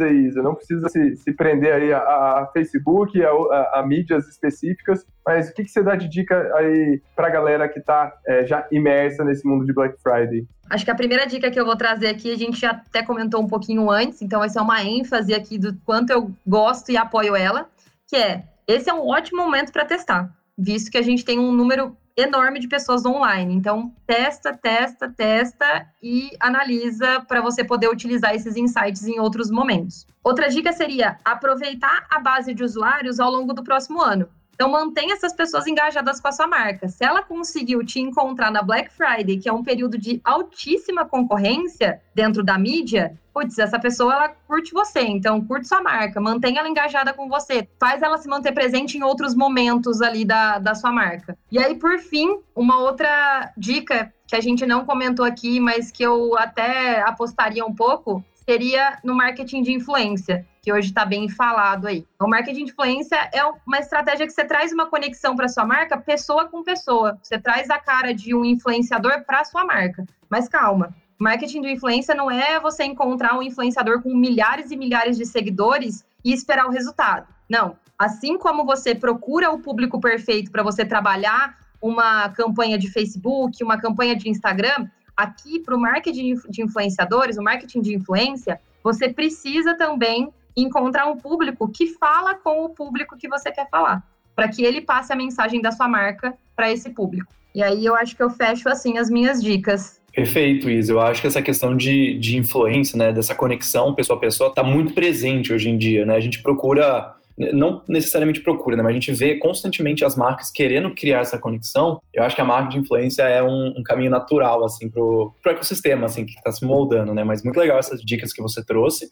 aí, 0.00 0.30
você 0.30 0.40
não 0.40 0.54
precisa 0.54 0.88
se, 0.88 1.16
se 1.16 1.32
prender 1.32 1.74
aí 1.74 1.92
a, 1.92 1.98
a 1.98 2.50
Facebook, 2.52 3.20
a, 3.22 3.30
a, 3.30 3.80
a, 3.80 3.86
mídias 3.86 4.28
específicas, 4.28 5.04
mas 5.26 5.50
o 5.50 5.54
que, 5.54 5.64
que 5.64 5.70
você 5.70 5.82
dá 5.82 5.96
de 5.96 6.08
dica 6.08 6.50
aí 6.54 7.02
pra 7.16 7.28
galera 7.28 7.68
que 7.68 7.80
tá 7.80 8.12
é, 8.26 8.46
já 8.46 8.66
imersa 8.70 9.24
nesse 9.24 9.46
mundo 9.46 9.66
de 9.66 9.72
Black 9.72 10.00
Friday? 10.00 10.46
Acho 10.70 10.84
que 10.84 10.90
a 10.90 10.94
primeira 10.94 11.26
dica 11.26 11.50
que 11.50 11.58
eu 11.58 11.64
vou 11.64 11.76
trazer 11.76 12.08
aqui, 12.08 12.32
a 12.32 12.36
gente 12.36 12.60
já 12.60 12.70
até 12.70 13.02
comentou 13.02 13.42
um 13.42 13.48
pouquinho 13.48 13.90
antes, 13.90 14.22
então 14.22 14.40
vai 14.40 14.48
ser 14.48 14.60
uma 14.60 14.82
ênfase 14.84 15.34
aqui 15.34 15.58
do 15.58 15.74
quanto 15.84 16.10
eu 16.10 16.30
gosto 16.46 16.92
e 16.92 16.96
apoio 16.96 17.34
ela, 17.34 17.68
que 18.06 18.16
é, 18.16 18.44
esse 18.66 18.88
é 18.88 18.94
um 18.94 19.08
ótimo 19.08 19.42
momento 19.42 19.72
para 19.72 19.84
testar, 19.84 20.30
visto 20.56 20.90
que 20.90 20.98
a 20.98 21.02
gente 21.02 21.24
tem 21.24 21.38
um 21.38 21.52
número 21.52 21.96
enorme 22.18 22.58
de 22.58 22.66
pessoas 22.66 23.06
online. 23.06 23.54
Então, 23.54 23.94
testa, 24.04 24.52
testa, 24.52 25.08
testa 25.08 25.86
e 26.02 26.30
analisa 26.40 27.20
para 27.20 27.40
você 27.40 27.62
poder 27.62 27.88
utilizar 27.88 28.34
esses 28.34 28.56
insights 28.56 29.06
em 29.06 29.20
outros 29.20 29.50
momentos. 29.50 30.04
Outra 30.22 30.48
dica 30.48 30.72
seria 30.72 31.16
aproveitar 31.24 32.06
a 32.10 32.18
base 32.18 32.52
de 32.52 32.64
usuários 32.64 33.20
ao 33.20 33.30
longo 33.30 33.54
do 33.54 33.62
próximo 33.62 34.02
ano. 34.02 34.28
Então, 34.58 34.72
mantenha 34.72 35.14
essas 35.14 35.32
pessoas 35.32 35.68
engajadas 35.68 36.20
com 36.20 36.26
a 36.26 36.32
sua 36.32 36.48
marca. 36.48 36.88
Se 36.88 37.04
ela 37.04 37.22
conseguiu 37.22 37.84
te 37.86 38.00
encontrar 38.00 38.50
na 38.50 38.60
Black 38.60 38.90
Friday, 38.90 39.38
que 39.38 39.48
é 39.48 39.52
um 39.52 39.62
período 39.62 39.96
de 39.96 40.20
altíssima 40.24 41.04
concorrência 41.04 42.02
dentro 42.12 42.42
da 42.42 42.58
mídia, 42.58 43.16
putz, 43.32 43.56
essa 43.56 43.78
pessoa 43.78 44.12
ela 44.12 44.28
curte 44.48 44.72
você, 44.72 45.02
então 45.02 45.40
curte 45.44 45.68
sua 45.68 45.80
marca, 45.80 46.20
mantenha 46.20 46.58
ela 46.58 46.68
engajada 46.68 47.12
com 47.12 47.28
você, 47.28 47.68
faz 47.78 48.02
ela 48.02 48.18
se 48.18 48.26
manter 48.26 48.50
presente 48.50 48.98
em 48.98 49.04
outros 49.04 49.32
momentos 49.32 50.02
ali 50.02 50.24
da, 50.24 50.58
da 50.58 50.74
sua 50.74 50.90
marca. 50.90 51.38
E 51.52 51.56
aí, 51.56 51.76
por 51.76 52.00
fim, 52.00 52.40
uma 52.52 52.80
outra 52.80 53.52
dica 53.56 54.12
que 54.26 54.34
a 54.34 54.40
gente 54.40 54.66
não 54.66 54.84
comentou 54.84 55.24
aqui, 55.24 55.60
mas 55.60 55.92
que 55.92 56.02
eu 56.02 56.36
até 56.36 57.00
apostaria 57.02 57.64
um 57.64 57.72
pouco, 57.72 58.24
seria 58.34 58.98
no 59.04 59.14
marketing 59.14 59.62
de 59.62 59.72
influência 59.72 60.44
que 60.68 60.72
hoje 60.72 60.88
está 60.88 61.06
bem 61.06 61.30
falado 61.30 61.86
aí. 61.86 62.06
O 62.20 62.28
marketing 62.28 62.66
de 62.66 62.72
influência 62.72 63.16
é 63.32 63.42
uma 63.66 63.78
estratégia 63.78 64.26
que 64.26 64.32
você 64.34 64.44
traz 64.44 64.70
uma 64.70 64.84
conexão 64.84 65.34
para 65.34 65.48
sua 65.48 65.64
marca, 65.64 65.96
pessoa 65.96 66.46
com 66.46 66.62
pessoa. 66.62 67.18
Você 67.22 67.38
traz 67.38 67.70
a 67.70 67.78
cara 67.78 68.12
de 68.12 68.34
um 68.34 68.44
influenciador 68.44 69.24
para 69.24 69.44
sua 69.44 69.64
marca. 69.64 70.04
Mas 70.28 70.46
calma, 70.46 70.94
marketing 71.18 71.62
de 71.62 71.72
influência 71.72 72.14
não 72.14 72.30
é 72.30 72.60
você 72.60 72.84
encontrar 72.84 73.34
um 73.34 73.42
influenciador 73.42 74.02
com 74.02 74.14
milhares 74.14 74.70
e 74.70 74.76
milhares 74.76 75.16
de 75.16 75.24
seguidores 75.24 76.04
e 76.22 76.34
esperar 76.34 76.66
o 76.66 76.70
resultado. 76.70 77.26
Não. 77.48 77.74
Assim 77.98 78.36
como 78.36 78.66
você 78.66 78.94
procura 78.94 79.50
o 79.50 79.60
público 79.60 79.98
perfeito 79.98 80.50
para 80.50 80.62
você 80.62 80.84
trabalhar 80.84 81.56
uma 81.80 82.28
campanha 82.28 82.76
de 82.76 82.90
Facebook, 82.90 83.64
uma 83.64 83.78
campanha 83.78 84.14
de 84.14 84.28
Instagram, 84.28 84.86
aqui 85.16 85.60
para 85.60 85.74
o 85.74 85.80
marketing 85.80 86.34
de 86.50 86.62
influenciadores, 86.62 87.38
o 87.38 87.42
marketing 87.42 87.80
de 87.80 87.94
influência, 87.94 88.60
você 88.84 89.08
precisa 89.08 89.74
também 89.74 90.32
encontrar 90.56 91.06
um 91.06 91.16
público 91.16 91.68
que 91.68 91.86
fala 91.94 92.34
com 92.34 92.64
o 92.64 92.68
público 92.70 93.16
que 93.16 93.28
você 93.28 93.50
quer 93.50 93.68
falar, 93.70 94.02
para 94.34 94.48
que 94.48 94.64
ele 94.64 94.80
passe 94.80 95.12
a 95.12 95.16
mensagem 95.16 95.60
da 95.60 95.70
sua 95.72 95.88
marca 95.88 96.34
para 96.54 96.70
esse 96.70 96.90
público. 96.90 97.32
E 97.54 97.62
aí 97.62 97.84
eu 97.84 97.94
acho 97.94 98.14
que 98.14 98.22
eu 98.22 98.30
fecho 98.30 98.68
assim 98.68 98.98
as 98.98 99.10
minhas 99.10 99.42
dicas. 99.42 100.00
Perfeito, 100.12 100.68
Isa. 100.68 100.92
Eu 100.92 101.00
acho 101.00 101.20
que 101.20 101.26
essa 101.26 101.42
questão 101.42 101.76
de, 101.76 102.18
de 102.18 102.36
influência, 102.36 102.98
né, 102.98 103.12
dessa 103.12 103.34
conexão 103.34 103.94
pessoa 103.94 104.16
a 104.16 104.20
pessoa, 104.20 104.48
está 104.50 104.62
muito 104.62 104.92
presente 104.92 105.52
hoje 105.52 105.68
em 105.68 105.78
dia. 105.78 106.04
Né? 106.04 106.14
A 106.16 106.20
gente 106.20 106.42
procura 106.42 107.14
não 107.52 107.82
necessariamente 107.88 108.40
procura, 108.40 108.76
né? 108.76 108.82
Mas 108.82 108.90
a 108.90 108.94
gente 108.94 109.12
vê 109.12 109.36
constantemente 109.36 110.04
as 110.04 110.16
marcas 110.16 110.50
querendo 110.50 110.92
criar 110.92 111.20
essa 111.20 111.38
conexão. 111.38 112.00
Eu 112.12 112.24
acho 112.24 112.34
que 112.34 112.42
a 112.42 112.44
marca 112.44 112.70
de 112.70 112.78
influência 112.78 113.22
é 113.22 113.42
um, 113.42 113.74
um 113.78 113.82
caminho 113.82 114.10
natural, 114.10 114.64
assim, 114.64 114.88
pro, 114.90 115.32
pro 115.40 115.52
ecossistema, 115.52 116.06
assim, 116.06 116.26
que 116.26 116.32
está 116.32 116.50
se 116.50 116.64
moldando, 116.64 117.14
né? 117.14 117.22
Mas 117.22 117.44
muito 117.44 117.58
legal 117.58 117.78
essas 117.78 118.00
dicas 118.02 118.32
que 118.32 118.42
você 118.42 118.64
trouxe. 118.64 119.10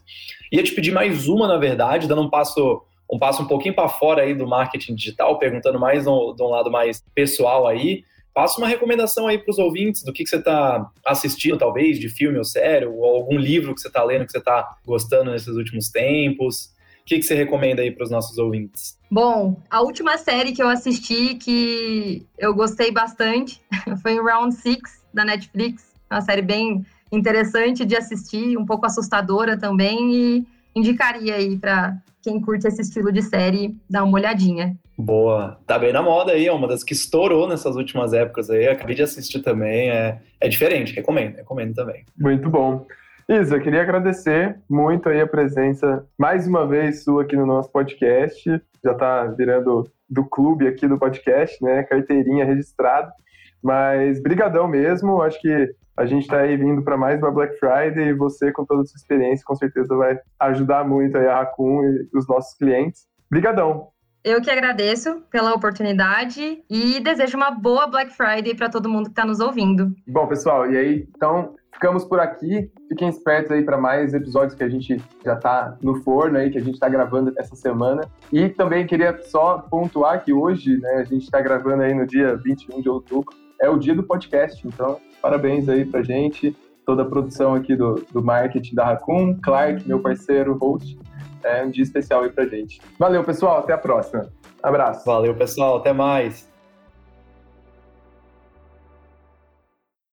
Ia 0.51 0.63
te 0.63 0.75
pedir 0.75 0.91
mais 0.91 1.29
uma, 1.29 1.47
na 1.47 1.57
verdade, 1.57 2.09
dando 2.09 2.23
um 2.23 2.31
passo 2.31 2.83
um 3.09 3.21
passo 3.21 3.41
um 3.41 3.47
pouquinho 3.47 3.73
para 3.73 3.89
fora 3.89 4.23
aí 4.23 4.35
do 4.35 4.49
marketing 4.49 4.97
digital, 4.97 5.39
perguntando 5.39 5.79
mais 5.79 6.03
de 6.03 6.11
um 6.11 6.49
lado 6.49 6.71
mais 6.71 7.01
pessoal 7.15 7.65
aí. 7.65 8.03
Passa 8.35 8.59
uma 8.59 8.67
recomendação 8.67 9.29
aí 9.29 9.39
para 9.39 9.51
os 9.51 9.59
ouvintes 9.59 10.03
do 10.03 10.13
que, 10.13 10.25
que 10.25 10.29
você 10.29 10.37
está 10.37 10.91
assistindo, 11.07 11.57
talvez, 11.57 12.01
de 12.01 12.09
filme 12.09 12.37
ou 12.37 12.45
série, 12.45 12.85
ou 12.85 13.05
algum 13.05 13.39
livro 13.39 13.75
que 13.75 13.81
você 13.81 13.87
está 13.87 14.03
lendo 14.03 14.27
que 14.27 14.33
você 14.33 14.39
está 14.39 14.77
gostando 14.85 15.31
nesses 15.31 15.55
últimos 15.55 15.89
tempos. 15.89 16.75
O 17.07 17.09
que, 17.09 17.19
que 17.19 17.23
você 17.23 17.37
recomenda 17.37 17.83
aí 17.83 17.93
para 17.93 18.03
os 18.03 18.11
nossos 18.11 18.37
ouvintes? 18.37 18.99
Bom, 19.09 19.63
a 19.71 19.81
última 19.81 20.19
série 20.19 20.51
que 20.51 20.61
eu 20.61 20.69
assisti 20.69 21.37
que 21.37 22.27
eu 22.37 22.53
gostei 22.53 22.91
bastante 22.91 23.63
foi 24.03 24.19
o 24.19 24.25
Round 24.25 24.53
Six 24.53 25.05
da 25.15 25.25
Netflix. 25.25 25.95
Uma 26.11 26.21
série 26.21 26.43
bem 26.43 26.85
interessante 27.13 27.85
de 27.85 27.95
assistir, 27.95 28.59
um 28.59 28.67
pouco 28.67 28.87
assustadora 28.87 29.57
também, 29.57 30.17
e 30.17 30.47
indicaria 30.75 31.37
aí 31.37 31.57
para 31.57 31.97
quem 32.21 32.41
curte 32.41 32.67
esse 32.67 32.83
estilo 32.83 33.13
de 33.13 33.23
série 33.23 33.77
dar 33.89 34.03
uma 34.03 34.19
olhadinha. 34.19 34.77
Boa. 34.99 35.61
Tá 35.65 35.79
bem 35.79 35.93
na 35.93 36.03
moda 36.03 36.33
aí, 36.33 36.49
é 36.49 36.53
uma 36.53 36.67
das 36.67 36.83
que 36.83 36.93
estourou 36.93 37.47
nessas 37.47 37.77
últimas 37.77 38.13
épocas 38.13 38.51
aí. 38.51 38.67
Acabei 38.67 38.97
de 38.97 39.05
assistir 39.05 39.43
também. 39.43 39.91
É, 39.91 40.21
é 40.41 40.49
diferente, 40.49 40.93
recomendo, 40.93 41.37
recomendo 41.37 41.73
também. 41.73 42.05
Muito 42.19 42.51
bom. 42.51 42.85
Isa, 43.29 43.59
queria 43.59 43.83
agradecer 43.83 44.57
muito 44.71 45.09
aí 45.09 45.21
a 45.21 45.27
presença, 45.27 46.07
mais 46.17 46.47
uma 46.47 46.65
vez, 46.65 47.03
sua 47.03 47.25
aqui 47.25 47.35
no 47.35 47.45
nosso 47.45 47.69
podcast. 47.73 48.63
Já 48.85 48.95
tá 48.95 49.25
virando 49.25 49.91
do 50.09 50.25
clube 50.25 50.69
aqui 50.69 50.87
do 50.87 50.97
podcast, 50.97 51.61
né? 51.61 51.83
Carteirinha 51.83 52.45
registrada. 52.45 53.13
Mas 53.61 54.23
brigadão 54.23 54.69
mesmo, 54.69 55.21
acho 55.23 55.41
que 55.41 55.75
a 55.97 56.07
gente 56.07 56.23
está 56.23 56.39
aí 56.39 56.57
vindo 56.57 56.85
para 56.85 56.97
mais 56.97 57.21
uma 57.21 57.33
Black 57.33 57.59
Friday 57.59 58.11
e 58.11 58.15
você, 58.15 58.53
com 58.53 58.65
toda 58.65 58.83
a 58.83 58.85
sua 58.85 58.97
experiência, 58.97 59.45
com 59.45 59.57
certeza 59.57 59.97
vai 59.97 60.17
ajudar 60.39 60.87
muito 60.87 61.19
aí 61.19 61.27
a 61.27 61.39
Raccoon 61.39 61.83
e 61.83 62.09
os 62.17 62.29
nossos 62.29 62.57
clientes. 62.57 63.09
Brigadão! 63.29 63.89
Eu 64.23 64.41
que 64.41 64.51
agradeço 64.51 65.23
pela 65.33 65.53
oportunidade 65.53 66.63
e 66.71 67.01
desejo 67.01 67.37
uma 67.37 67.51
boa 67.51 67.89
Black 67.89 68.13
Friday 68.13 68.55
para 68.55 68.69
todo 68.69 68.89
mundo 68.89 69.05
que 69.05 69.13
está 69.13 69.25
nos 69.25 69.41
ouvindo. 69.41 69.93
Bom, 70.07 70.27
pessoal, 70.29 70.71
e 70.71 70.77
aí, 70.77 71.09
então, 71.17 71.55
ficamos 71.77 72.05
por 72.05 72.19
aqui. 72.19 72.71
Fiquem 72.89 73.09
espertos 73.09 73.53
aí 73.53 73.63
para 73.63 73.77
mais 73.77 74.15
episódios 74.15 74.55
que 74.55 74.65
a 74.65 74.69
gente 74.69 75.01
já 75.25 75.35
está 75.35 75.77
no 75.83 76.03
forno 76.03 76.39
aí, 76.39 76.51
que 76.51 76.59
a 76.59 76.63
gente 76.63 76.75
está 76.75 76.89
gravando 76.89 77.33
essa 77.39 77.55
semana. 77.55 78.03
E 78.33 78.49
também 78.49 78.87
queria 78.87 79.19
só 79.23 79.59
pontuar 79.59 80.25
que 80.25 80.33
hoje, 80.33 80.79
né, 80.79 80.95
a 80.97 81.05
gente 81.05 81.25
está 81.25 81.41
gravando 81.41 81.83
aí 81.83 81.95
no 81.95 82.07
dia 82.07 82.37
21 82.37 82.81
de 82.81 82.89
outubro, 82.89 83.35
é 83.61 83.69
o 83.69 83.79
dia 83.79 83.95
do 83.95 84.03
podcast, 84.03 84.67
então 84.67 84.99
parabéns 85.23 85.69
aí 85.69 85.85
pra 85.85 86.03
gente, 86.03 86.57
toda 86.85 87.03
a 87.03 87.07
produção 87.07 87.55
aqui 87.55 87.75
do, 87.75 87.95
do 88.13 88.23
marketing 88.23 88.75
da 88.75 88.85
Raccoon, 88.85 89.39
Clark, 89.43 89.87
meu 89.87 90.01
parceiro, 90.01 90.55
host, 90.55 90.99
é 91.45 91.63
um 91.63 91.71
dia 91.71 91.83
especial 91.83 92.23
aí 92.23 92.31
pra 92.31 92.47
gente. 92.47 92.81
Valeu, 92.99 93.23
pessoal. 93.23 93.59
Até 93.59 93.73
a 93.73 93.79
próxima. 93.79 94.29
Abraço. 94.63 95.05
Valeu, 95.05 95.35
pessoal. 95.35 95.79
Até 95.79 95.93
mais. 95.93 96.56